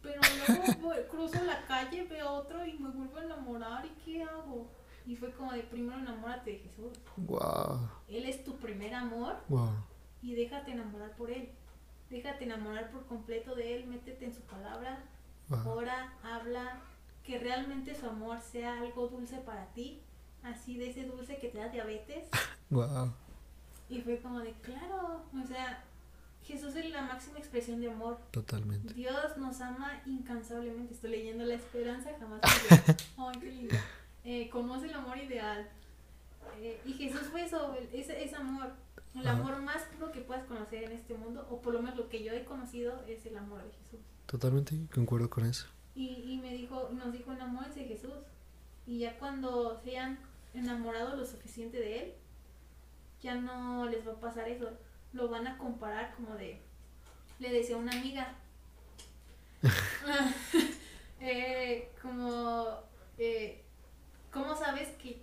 [0.02, 4.22] pero luego voy- cruzo la calle, veo otro y me vuelvo a enamorar, ¿y qué
[4.22, 4.68] hago?
[5.06, 6.98] Y fue como de, primero enamórate de Jesús.
[7.16, 7.88] ¡Wow!
[8.08, 9.70] Él es tu primer amor ¡Wow!
[10.22, 11.50] y déjate enamorar por él.
[12.10, 15.02] Déjate enamorar por completo de él, métete en su palabra,
[15.48, 15.68] ¡Wow!
[15.78, 16.80] ora, habla,
[17.24, 20.02] que realmente su amor sea algo dulce para ti,
[20.42, 22.28] así de ese dulce que te da diabetes.
[22.70, 23.12] ¡Wow!
[23.88, 25.82] Y fue como de, claro, o sea,
[26.50, 28.18] Jesús es la máxima expresión de amor.
[28.30, 28.92] Totalmente.
[28.94, 30.94] Dios nos ama incansablemente.
[30.94, 32.40] Estoy leyendo La esperanza jamás.
[33.16, 33.76] Ay, qué lindo.
[34.24, 35.68] Eh, conoce el amor ideal.
[36.58, 38.72] Eh, y Jesús fue eso, ese, ese amor.
[39.14, 39.38] El Ajá.
[39.38, 42.22] amor más puro que puedas conocer en este mundo, o por lo menos lo que
[42.22, 44.00] yo he conocido, es el amor de Jesús.
[44.26, 45.66] Totalmente concuerdo con eso.
[45.94, 48.12] Y, y me dijo, nos dijo, enamórense de Jesús.
[48.86, 50.18] Y ya cuando se hayan
[50.54, 52.12] enamorado lo suficiente de Él,
[53.20, 54.70] ya no les va a pasar eso.
[55.12, 56.60] Lo van a comparar como de,
[57.38, 58.34] le decía a una amiga,
[61.20, 62.80] eh, como,
[63.18, 63.62] eh,
[64.30, 65.22] ¿cómo sabes que,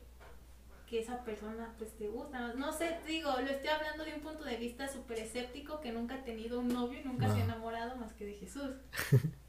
[0.88, 2.54] que esa persona pues te gusta?
[2.54, 6.16] No, sé, digo, lo estoy hablando de un punto de vista súper escéptico que nunca
[6.16, 8.72] ha tenido un novio, nunca se ha enamorado más que de Jesús.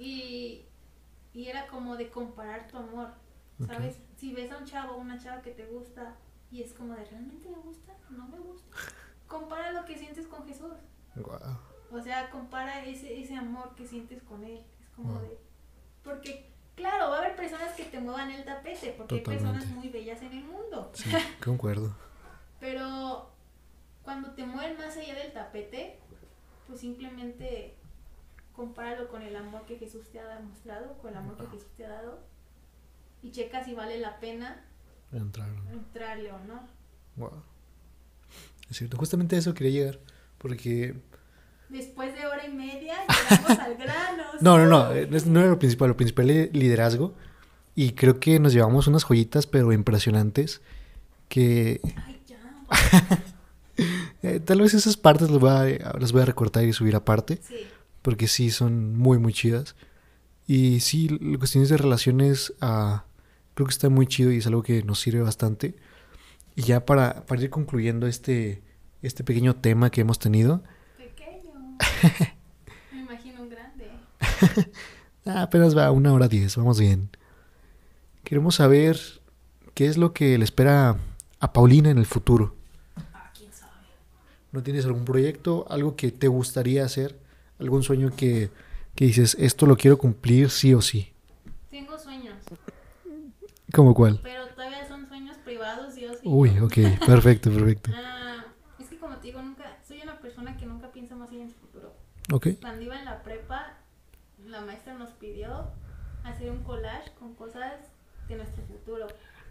[0.00, 0.64] Y,
[1.34, 3.08] y era como de comparar tu amor,
[3.66, 3.96] ¿sabes?
[4.16, 6.14] Si ves a un chavo o una chava que te gusta
[6.52, 7.96] y es como de, ¿realmente me gusta?
[8.08, 8.76] No me gusta.
[9.28, 10.72] Compara lo que sientes con Jesús.
[11.14, 11.38] ¡Wow!
[11.92, 14.64] O sea, compara ese, ese amor que sientes con Él.
[14.80, 15.22] Es como Wow.
[15.22, 15.38] de...
[16.02, 19.88] Porque, claro, va a haber personas que te muevan el tapete, porque hay personas muy
[19.88, 20.90] bellas en el mundo.
[20.94, 21.10] Sí,
[21.44, 21.94] concuerdo.
[22.60, 23.30] Pero
[24.02, 25.98] cuando te mueven más allá del tapete,
[26.66, 27.76] pues simplemente
[28.54, 31.84] compáralo con el amor que Jesús te ha demostrado, con el amor que Jesús te
[31.86, 32.18] ha dado,
[33.22, 34.64] y checa si vale la pena
[35.12, 35.68] Entraron.
[35.68, 36.66] entrarle o no.
[37.16, 37.42] ¡Wow!
[38.70, 40.00] Es cierto, justamente a eso quería llegar.
[40.38, 40.94] Porque.
[41.68, 42.96] Después de hora y media,
[43.30, 44.22] llegamos al grano.
[44.40, 44.88] No, no, no.
[45.26, 45.88] No era lo principal.
[45.88, 47.14] Lo principal es liderazgo.
[47.74, 50.60] Y creo que nos llevamos unas joyitas, pero impresionantes.
[51.28, 52.38] Que Ay, ya.
[54.22, 57.40] eh, tal vez esas partes las voy, a, las voy a recortar y subir aparte.
[57.42, 57.56] Sí,
[58.02, 59.74] Porque sí son muy, muy chidas.
[60.46, 61.08] Y sí,
[61.38, 62.54] cuestiones de relaciones.
[62.60, 63.04] ah,
[63.54, 65.74] creo que está muy chido y es algo que nos sirve bastante.
[66.58, 68.62] Y ya para, para ir concluyendo este,
[69.00, 70.64] este pequeño tema que hemos tenido.
[70.96, 71.52] pequeño.
[72.92, 73.88] Me imagino un grande.
[75.24, 77.10] Ah, apenas va una hora diez, vamos bien.
[78.24, 78.98] Queremos saber
[79.74, 80.96] qué es lo que le espera
[81.38, 82.56] a Paulina en el futuro.
[83.14, 83.86] Ah, quién sabe.
[84.50, 87.20] ¿No tienes algún proyecto, algo que te gustaría hacer?
[87.60, 88.50] ¿Algún sueño que,
[88.96, 91.12] que dices, esto lo quiero cumplir sí o sí?
[91.70, 92.34] Tengo sueños,
[93.72, 94.18] ¿Cómo cuál?
[94.24, 96.16] pero todavía son sueños privados, Dios.
[96.17, 96.74] y Uy, ok,
[97.06, 97.90] perfecto, perfecto.
[97.94, 98.44] Ah,
[98.78, 101.48] es que como te digo, nunca, soy una persona que nunca piensa más allá en
[101.50, 101.94] su futuro.
[102.32, 103.74] Ok, Cuando iba en la prepa,
[104.46, 105.70] la maestra nos pidió
[106.24, 107.72] hacer un collage con cosas
[108.28, 109.06] de nuestro futuro.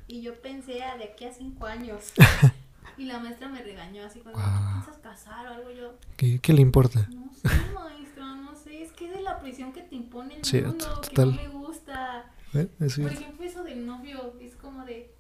[0.08, 2.14] Y yo pensé a de aquí a cinco años.
[2.98, 4.74] y la maestra me regañó así cuando Guau.
[4.84, 5.96] piensas casar o algo yo.
[6.16, 7.08] ¿qué, qué le importa?
[7.10, 10.46] No sé, maestra, no sé, es que es de la presión que te impone el
[10.46, 11.32] Sí, mundo, t- que total.
[11.32, 12.32] no me gusta.
[12.80, 15.14] Es Por ejemplo, eso del novio es como de,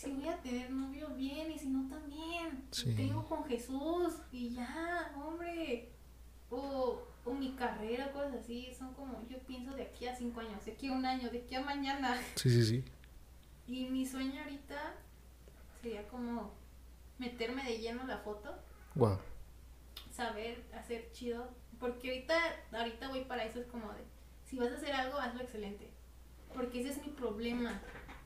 [0.00, 2.64] si voy a tener novio bien y si no también.
[2.70, 2.94] Sí.
[2.94, 5.90] Tengo con Jesús y ya, hombre.
[6.50, 10.64] O, o mi carrera, cosas así, son como, yo pienso de aquí a cinco años,
[10.64, 12.16] de aquí a un año, de aquí a mañana.
[12.34, 12.84] Sí, sí, sí.
[13.68, 14.94] Y mi sueño ahorita
[15.80, 16.52] sería como
[17.18, 18.52] meterme de lleno en la foto,
[18.96, 19.18] Wow.
[20.10, 21.48] saber hacer chido.
[21.78, 22.34] Porque ahorita,
[22.72, 24.02] ahorita voy para eso, es como de,
[24.44, 25.88] si vas a hacer algo, hazlo excelente.
[26.54, 27.80] Porque ese es mi problema.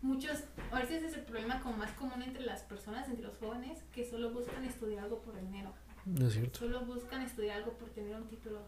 [0.05, 3.79] Muchos, a veces es el problema como más común entre las personas, entre los jóvenes,
[3.95, 5.73] que solo buscan estudiar algo por dinero.
[6.05, 6.59] No es cierto.
[6.59, 8.59] Solo buscan estudiar algo por tener un título.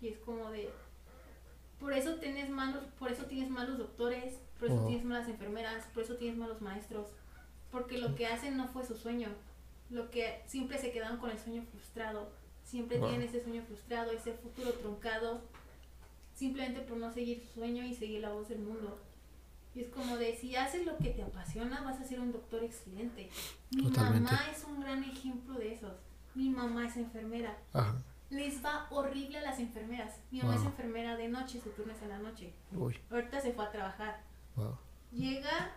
[0.00, 0.70] Y es como de,
[1.80, 4.86] por eso tienes malos, por eso tienes malos doctores, por eso Oh.
[4.86, 7.08] tienes malas enfermeras, por eso tienes malos maestros.
[7.72, 9.28] Porque lo que hacen no fue su sueño.
[9.90, 12.30] Lo que siempre se quedaron con el sueño frustrado.
[12.62, 13.08] Siempre Wow.
[13.08, 15.40] tienen ese sueño frustrado, ese futuro truncado.
[16.34, 19.00] Simplemente por no seguir su sueño y seguir la voz del mundo.
[19.76, 22.64] Y es como de, si haces lo que te apasiona, vas a ser un doctor
[22.64, 23.28] excelente.
[23.70, 24.32] Mi Totalmente.
[24.32, 25.92] mamá es un gran ejemplo de esos.
[26.34, 27.58] Mi mamá es enfermera.
[27.74, 28.02] Ajá.
[28.30, 30.18] Les va horrible a las enfermeras.
[30.30, 32.54] Mi mamá es enfermera de noche, su turno es en la noche.
[32.72, 32.98] Uy.
[33.10, 34.22] Ahorita se fue a trabajar.
[34.56, 34.78] Wow.
[35.12, 35.72] Llega,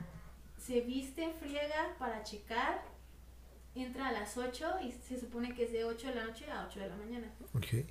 [0.58, 2.82] se viste, friega para checar,
[3.76, 6.66] entra a las 8 y se supone que es de 8 de la noche a
[6.66, 7.30] 8 de la mañana.
[7.54, 7.86] Ok.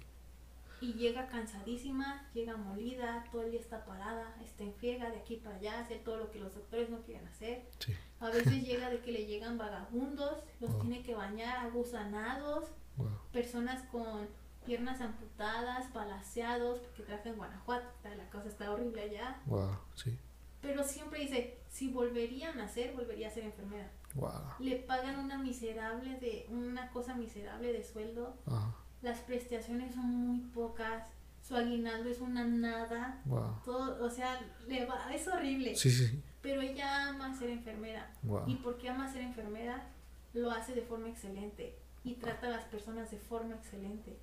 [0.81, 5.37] Y llega cansadísima, llega molida, todo el día está parada, está en friega de aquí
[5.37, 7.69] para allá, hacer todo lo que los doctores no quieren hacer.
[7.81, 7.93] Sí.
[8.21, 10.81] A veces llega de que le llegan vagabundos, los Wow.
[10.83, 13.09] tiene que bañar, agusanados, Wow.
[13.33, 14.29] personas con
[14.67, 19.41] piernas amputadas, balaseados, porque trabaja en Guanajuato, la cosa está horrible allá.
[19.47, 19.71] Wow.
[19.95, 20.17] Sí.
[20.61, 23.91] Pero siempre dice, si volvería a nacer, volvería a ser enfermera.
[24.15, 24.31] Wow.
[24.59, 28.75] Le pagan una miserable de, una cosa miserable de sueldo, Ajá.
[29.03, 31.05] Las prestaciones son muy pocas,
[31.43, 33.61] su aguinaldo es una nada, Wow.
[33.65, 35.75] todo, o sea, le va, es horrible.
[35.77, 36.23] Sí, sí, sí.
[36.43, 38.11] Pero ella ama ser enfermera.
[38.23, 38.45] Wow.
[38.47, 39.87] Y porque ama ser enfermera,
[40.35, 44.19] lo hace de forma excelente y trata a las personas de forma excelente.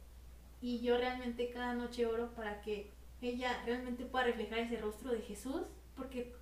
[0.61, 2.91] Y yo realmente cada noche oro para que
[3.21, 5.63] ella realmente pueda reflejar ese rostro de Jesús,
[5.95, 6.33] porque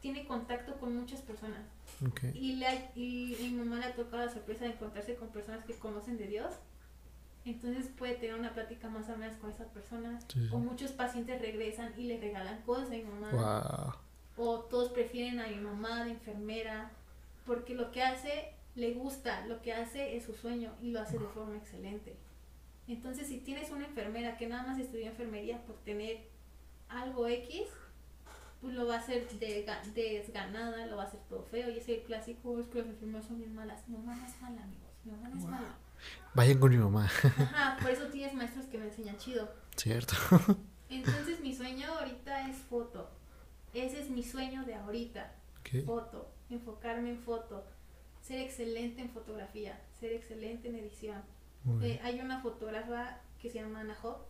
[0.00, 1.60] tiene contacto con muchas personas.
[2.34, 2.54] Y
[3.40, 6.54] mi mamá le ha tocado la sorpresa de encontrarse con personas que conocen de Dios.
[7.44, 10.24] Entonces puede tener una plática más o menos con esas personas.
[10.32, 10.48] Sí.
[10.52, 13.94] O muchos pacientes regresan y le regalan cosas a mi mamá
[14.36, 14.46] Wow.
[14.46, 16.90] o todos prefieren a mi mamá de enfermera,
[17.44, 21.18] porque lo que hace le gusta, lo que hace es su sueño y lo hace
[21.18, 22.16] de forma excelente.
[22.88, 26.28] Entonces, si tienes una enfermera que nada más estudió enfermería por tener
[26.88, 27.62] algo X,
[28.60, 31.68] pues lo va a hacer de, ga- desganada, lo va a hacer todo feo.
[31.70, 33.86] Y ese clásico es que las enfermeras son bien malas.
[33.88, 34.90] Mi mamá no es mala, amigos.
[35.04, 35.50] Mi mamá no es Wow.
[35.50, 35.74] mala.
[36.34, 37.04] Vayan con mi mamá.
[37.06, 39.52] Ajá, por eso tienes maestros que me enseñan chido.
[39.76, 40.14] Cierto.
[40.88, 43.10] Entonces, mi sueño ahorita es foto.
[43.74, 45.32] Ese es mi sueño de ahorita.
[45.86, 47.64] Foto, enfocarme en foto,
[48.20, 51.22] ser excelente en fotografía, ser excelente en edición.
[51.80, 54.26] Eh, hay una fotógrafa que se llama Ana Hop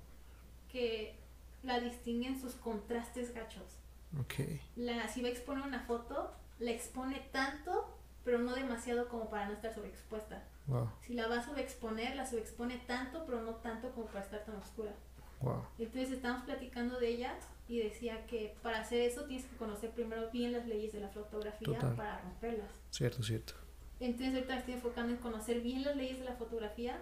[0.70, 1.18] que
[1.62, 3.78] la distingue en sus contrastes gachos.
[4.20, 4.34] Ok.
[4.76, 9.46] La, si va a exponer una foto, la expone tanto, pero no demasiado como para
[9.46, 10.44] no estar sobreexpuesta.
[10.66, 10.90] Wow.
[11.02, 14.56] Si la va a sobreexponer, la sobreexpone tanto, pero no tanto como para estar tan
[14.56, 14.92] oscura.
[15.40, 15.64] Wow.
[15.78, 17.34] Entonces estamos platicando de ella
[17.68, 21.08] y decía que para hacer eso tienes que conocer primero bien las leyes de la
[21.08, 21.96] fotografía Total.
[21.96, 22.70] para romperlas.
[22.90, 23.54] Cierto, cierto.
[23.98, 26.98] Entonces ahorita estoy enfocando en conocer bien las leyes de la fotografía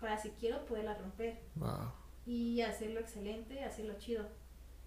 [0.00, 1.92] para si quiero poderlas romper Wow.
[2.26, 4.28] y hacerlo excelente, hacerlo chido.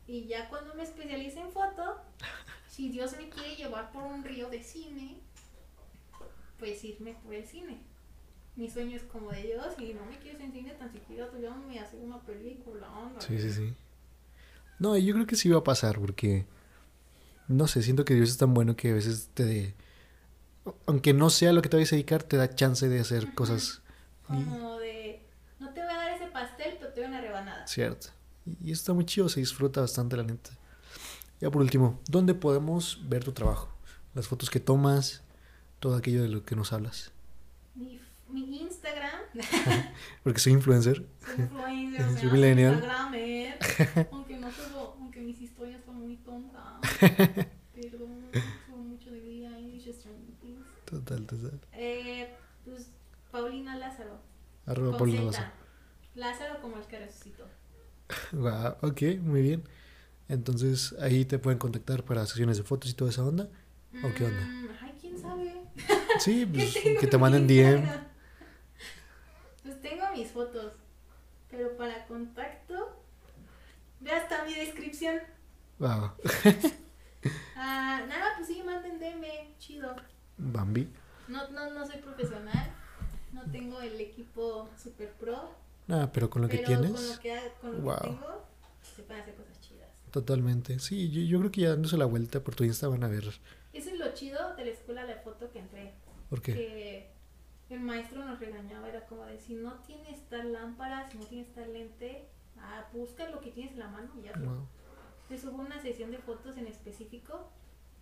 [0.07, 2.01] Y ya cuando me especialice en foto,
[2.69, 5.17] si Dios me quiere llevar por un río de cine,
[6.59, 7.81] pues irme por el cine.
[8.55, 11.37] Mi sueño es como de Dios y no me quieres en cine tan siquiera tú
[11.39, 13.25] llámame a hacer una película, ándale".
[13.25, 13.73] Sí, sí, sí.
[14.79, 16.45] No, yo creo que sí va a pasar porque,
[17.47, 19.73] no sé, siento que Dios es tan bueno que a veces te...
[20.87, 23.81] Aunque no sea lo que te vayas a dedicar, te da chance de hacer cosas.
[24.25, 25.21] Como de,
[25.59, 27.67] no te voy a dar ese pastel, pero te doy una rebanada.
[27.67, 28.07] cierto.
[28.45, 30.49] Y, y está muy chido, se disfruta bastante, la neta.
[31.39, 33.69] Ya por último, ¿dónde podemos ver tu trabajo?
[34.13, 35.21] Las fotos que tomas,
[35.79, 37.11] todo aquello de lo que nos hablas.
[38.29, 39.19] Mi, Instagram,
[40.23, 41.05] Porque soy influencer.
[41.25, 42.73] soy influencer, o Soy millennial.
[42.73, 43.59] Instagramer,
[44.11, 46.61] aunque no subo, aunque mis historias son muy tontas.
[46.99, 48.25] Perdón,
[48.67, 49.49] subo mucho de vida
[50.41, 50.65] Things.
[50.85, 51.59] Total, total.
[51.73, 52.91] Eh, pues
[53.31, 54.19] Paulina Lázaro.
[54.65, 55.25] Arroba Paulina.
[55.25, 55.51] Lázaro.
[56.15, 57.45] Lázaro como el que resucitó.
[58.31, 59.63] Guau, ok, muy bien.
[60.27, 63.49] Entonces ahí te pueden contactar para sesiones de fotos y toda esa onda.
[64.03, 64.41] ¿O qué onda?
[64.41, 65.53] Mm, ay, quién sabe.
[66.19, 67.83] Sí, ¿Qué pues, que te en manden DM.
[69.85, 70.73] Pues tengo mis fotos,
[71.47, 73.03] pero para contacto,
[73.99, 75.19] ve hasta mi descripción.
[75.77, 76.11] Wow.
[79.59, 79.95] chido.
[80.37, 80.87] Bambi.
[81.27, 82.71] No, no, no soy profesional,
[83.31, 85.51] no tengo el equipo super pro,
[85.87, 86.91] Ah, pero con lo que tienes.
[86.91, 87.99] con lo que, con lo que Wow.
[88.01, 88.45] tengo
[88.95, 89.89] se pueden hacer cosas chidas.
[90.09, 90.79] Totalmente.
[90.79, 93.25] Sí, yo, yo creo que ya dándose la vuelta por tu Insta van a ver.
[93.71, 95.93] Eso es lo chido de la escuela de foto que entré.
[96.29, 96.53] ¿Por qué?
[96.53, 97.14] que
[97.69, 101.51] el maestro nos regañaba, era como de si no tienes tal lámpara, si no tienes
[101.53, 102.27] tal lente,
[102.59, 104.33] ah, busca lo que tienes en la mano y ya.
[104.33, 104.67] Wow.
[105.23, 107.49] Entonces hubo una sesión de fotos en específico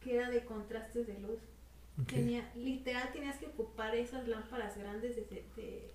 [0.02, 1.40] que era de contrastes de luz.
[2.08, 5.22] Tenía, literal tenías que ocupar esas lámparas grandes de,
[5.56, 5.94] de-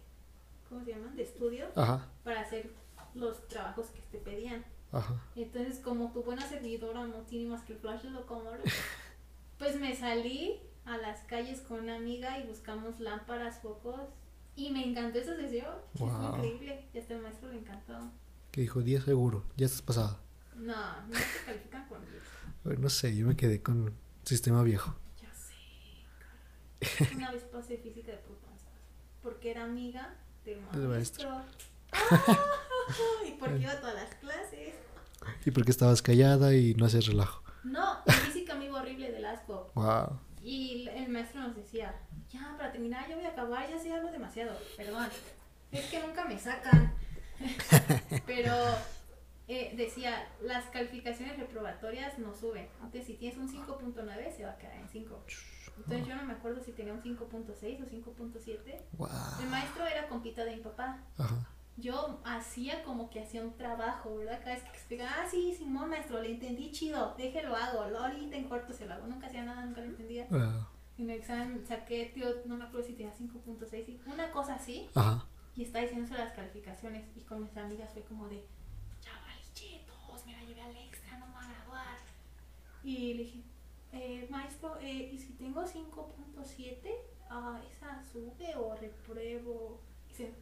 [0.69, 1.17] ¿cómo se llaman?
[1.17, 2.71] De estudio Ajá, para hacer
[3.15, 4.65] los trabajos que te pedían.
[4.93, 5.21] ajá.
[5.35, 8.11] Entonces, como tu buena servidora no tiene más que el flash de
[9.59, 14.01] pues me salí a las calles con una amiga y buscamos lámparas, focos.
[14.57, 15.75] Y me encantó esa sesión.
[15.95, 16.09] Wow.
[16.09, 16.89] Es increíble.
[16.93, 18.11] Y hasta el maestro le encantó.
[18.51, 19.45] Que dijo 10 seguro.
[19.57, 20.21] Ya estás pasada.
[20.57, 20.75] No,
[21.07, 22.23] no se califican con 10.
[22.65, 23.95] Bueno, no sé, yo me quedé con
[24.25, 24.97] sistema viejo.
[25.23, 25.55] Ya sé.
[26.99, 27.17] caray.
[27.17, 28.73] Una vez pasé física de putanzas.
[29.23, 30.89] Porque era amiga del maestro.
[30.89, 31.43] maestro.
[31.93, 32.39] ¡Ah!
[33.29, 34.75] y porque iba a todas las clases.
[35.45, 37.43] ¿Y por qué estabas callada y no haces relajo?
[37.63, 39.71] No, física me iba horrible del asco.
[39.75, 40.19] Wow.
[40.49, 41.95] Y el maestro nos decía,
[42.31, 45.07] ya, para terminar, yo voy a acabar, ya sé algo demasiado, perdón.
[45.71, 46.95] Es que nunca me sacan.
[48.27, 48.55] Pero
[49.47, 52.67] eh, decía, las calificaciones reprobatorias no suben.
[52.77, 55.23] Entonces, si tienes un 5.9, se va a quedar en 5.
[55.77, 58.81] Entonces, yo no me acuerdo si tenía un 5.6 o 5.7.
[58.93, 59.09] Wow.
[59.43, 61.05] El maestro era compita de mi papá.
[61.19, 61.47] Ajá.
[61.79, 64.41] Yo hacía como que hacía un trabajo, ¿verdad?
[64.41, 68.37] Cada vez que explicaba, ah, sí, Simón, maestro, le entendí chido, déjelo hago, lo ahorita
[68.37, 69.07] en corto se lo hago.
[69.07, 70.27] Nunca hacía nada, nunca lo entendía.
[70.29, 70.67] Wow.
[70.99, 74.89] En el examen saqué, tío, no me acuerdo si tenía 5.6, y una cosa así,
[75.55, 78.45] y estaba diciéndose las calificaciones, y con mis amigas fue como de,
[79.01, 81.99] ya vale, chetos, me la llevé al extra, no me va a graduar.
[82.83, 83.43] Y le dije,
[83.93, 86.91] eh, maestro, eh, ¿y si tengo 5.7,
[87.31, 89.81] ah, esa sube o repruebo?
[90.07, 90.35] Y dice,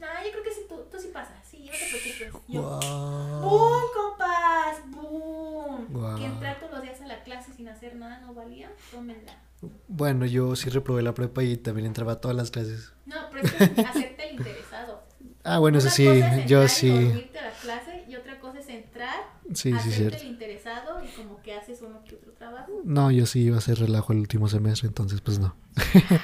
[0.00, 2.42] no, yo creo que sí, tú, tú sí pasas, sí, no te preocupes.
[2.48, 3.40] Y yo, Wow.
[3.40, 4.90] ¡Boom, compas!
[4.90, 6.16] ¡Boom!
[6.16, 9.42] Que entrar todos los días a la clase sin hacer nada no valía, tómenla.
[9.88, 12.92] Bueno, yo sí reprobé la prepa y también entraba a todas las clases.
[13.06, 15.02] No, pero es que hacerte el interesado.
[15.44, 17.04] Ah, bueno, eso sí, es yo y sí.
[17.06, 19.14] dormirte a la clase y otra cosa es entrar,
[19.54, 20.18] Sí, sí, hacerte cierto.
[20.18, 22.70] el interesado y como que haces uno que otro trabajo.
[22.84, 25.56] No, yo sí iba a hacer relajo el último semestre, entonces pues no.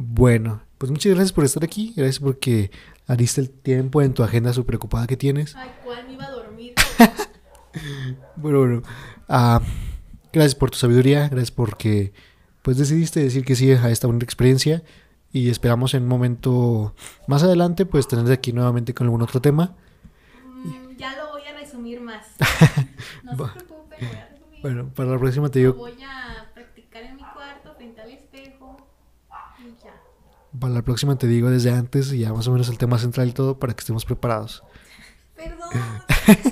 [0.00, 1.92] bueno, pues muchas gracias por estar aquí.
[1.96, 2.70] Gracias porque
[3.06, 5.54] hariste el tiempo en tu agenda súper ocupada que tienes.
[5.56, 6.74] Ay, ¿cuál me iba a dormir?
[8.34, 8.82] Bueno, bueno.
[9.28, 9.60] ah,
[10.32, 11.28] gracias por tu sabiduría.
[11.28, 12.12] Gracias porque
[12.62, 14.82] pues decidiste decir que sí a esta bonita experiencia.
[15.32, 16.94] Y esperamos en un momento
[17.28, 19.76] más adelante pues tenerte aquí nuevamente con algún otro tema.
[20.64, 22.26] Mm, ya lo voy a resumir más.
[23.22, 24.62] No se preocupen, voy a resumir.
[24.62, 28.76] Bueno, para la próxima te digo, voy a practicar en mi cuarto frente al espejo
[29.60, 29.94] y ya.
[30.60, 33.28] Para la próxima te digo desde antes y ya más o menos el tema central
[33.28, 34.62] y todo para que estemos preparados.
[35.36, 35.70] Perdón.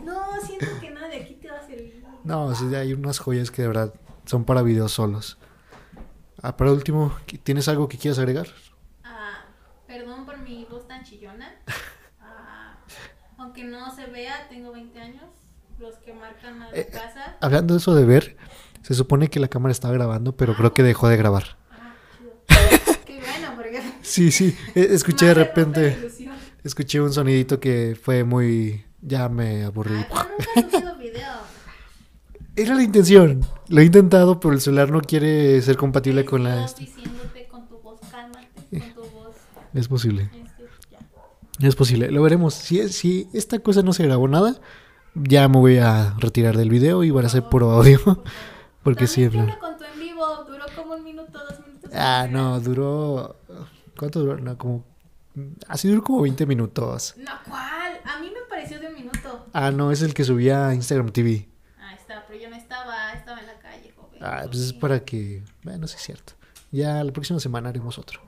[0.04, 2.02] No, siento que nada de aquí te va a servir.
[2.24, 3.94] No, sí, hay unas joyas que de verdad
[4.24, 5.38] son para videos solos.
[6.42, 7.12] Ah, para último,
[7.42, 8.46] ¿tienes algo que quieras agregar?
[9.04, 9.44] Ah,
[9.86, 11.52] perdón por mi voz tan chillona.
[12.20, 12.76] Ah,
[13.38, 15.24] aunque no se vea, tengo 20 años.
[15.78, 17.36] Los que marcan a la Eh, casa.
[17.40, 18.36] Hablando de eso de ver,
[18.82, 21.56] se supone que la cámara estaba grabando, pero creo que dejó de grabar.
[21.70, 22.32] Ah, chido.
[23.06, 23.80] Qué bueno, porque.
[24.18, 26.10] Sí, sí, eh, escuché de repente,
[26.64, 28.84] escuché un sonidito que fue muy...
[29.00, 30.04] Ya me aburrí.
[32.56, 33.42] Era la intención.
[33.68, 36.66] Lo he intentado, pero el celular no quiere ser compatible con la...
[37.48, 39.36] Con tu voz, cálmate, con tu voz.
[39.72, 40.28] Es posible.
[41.60, 42.10] Es posible.
[42.10, 42.54] Lo veremos.
[42.54, 44.56] Si, si esta cosa no se grabó nada,
[45.14, 48.00] ya me voy a retirar del video y van a ser puro audio.
[48.82, 49.42] Porque siempre...
[49.42, 50.26] ¿qué onda con tu en vivo?
[50.44, 51.92] Duró como un minuto, dos minutos.
[51.94, 53.36] Ah, no, duró...
[53.98, 54.38] ¿Cuánto duró?
[54.38, 54.84] No, como...
[55.66, 57.14] Así duró como 20 minutos.
[57.16, 58.00] No, ¿cuál?
[58.04, 59.46] A mí me pareció de un minuto.
[59.52, 61.48] Ah, no, es el que subía a Instagram TV.
[61.80, 64.20] Ah, está, pero yo no estaba, estaba en la calle, joven.
[64.22, 65.42] Ah, pues es para que...
[65.64, 66.34] Bueno, sí es cierto.
[66.70, 68.20] Ya la próxima semana haremos otro.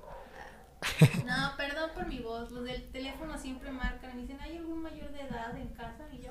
[1.26, 2.50] No, perdón por mi voz.
[2.50, 6.08] Los del teléfono siempre marcan me dicen, ¿hay algún mayor de edad en casa?
[6.12, 6.30] Y yo,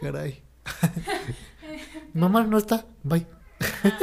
[0.00, 0.42] Caray.
[2.14, 2.86] Mamá no está.
[3.02, 3.26] Bye.
[3.84, 3.98] ah,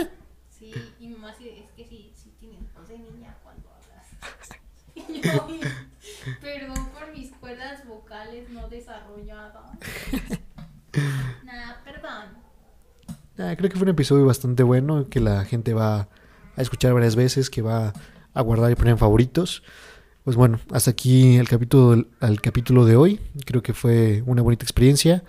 [0.50, 0.74] sí.
[1.00, 4.08] Y mi mamá sí, es que sí, sí tienes voz de niña cuando hablas.
[6.42, 9.72] Perdón por mis cuerdas vocales no desarrolladas.
[11.44, 12.38] Nah, perdón.
[13.40, 16.08] Ah, creo que fue un episodio bastante bueno que la gente va
[16.56, 17.94] a escuchar varias veces, que va
[18.32, 19.64] a guardar y poner en favoritos.
[20.24, 23.20] Pues bueno, hasta aquí el capítulo, el capítulo de hoy.
[23.46, 25.24] Creo que fue una bonita experiencia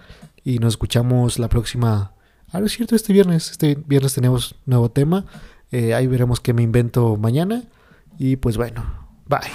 [0.44, 2.12] y nos escuchamos la próxima.
[2.52, 3.50] Ah, no es cierto, este viernes.
[3.50, 5.24] Este viernes tenemos nuevo tema.
[5.72, 7.64] Eh, ahí veremos qué me invento mañana.
[8.18, 9.50] Y pues bueno, Bye.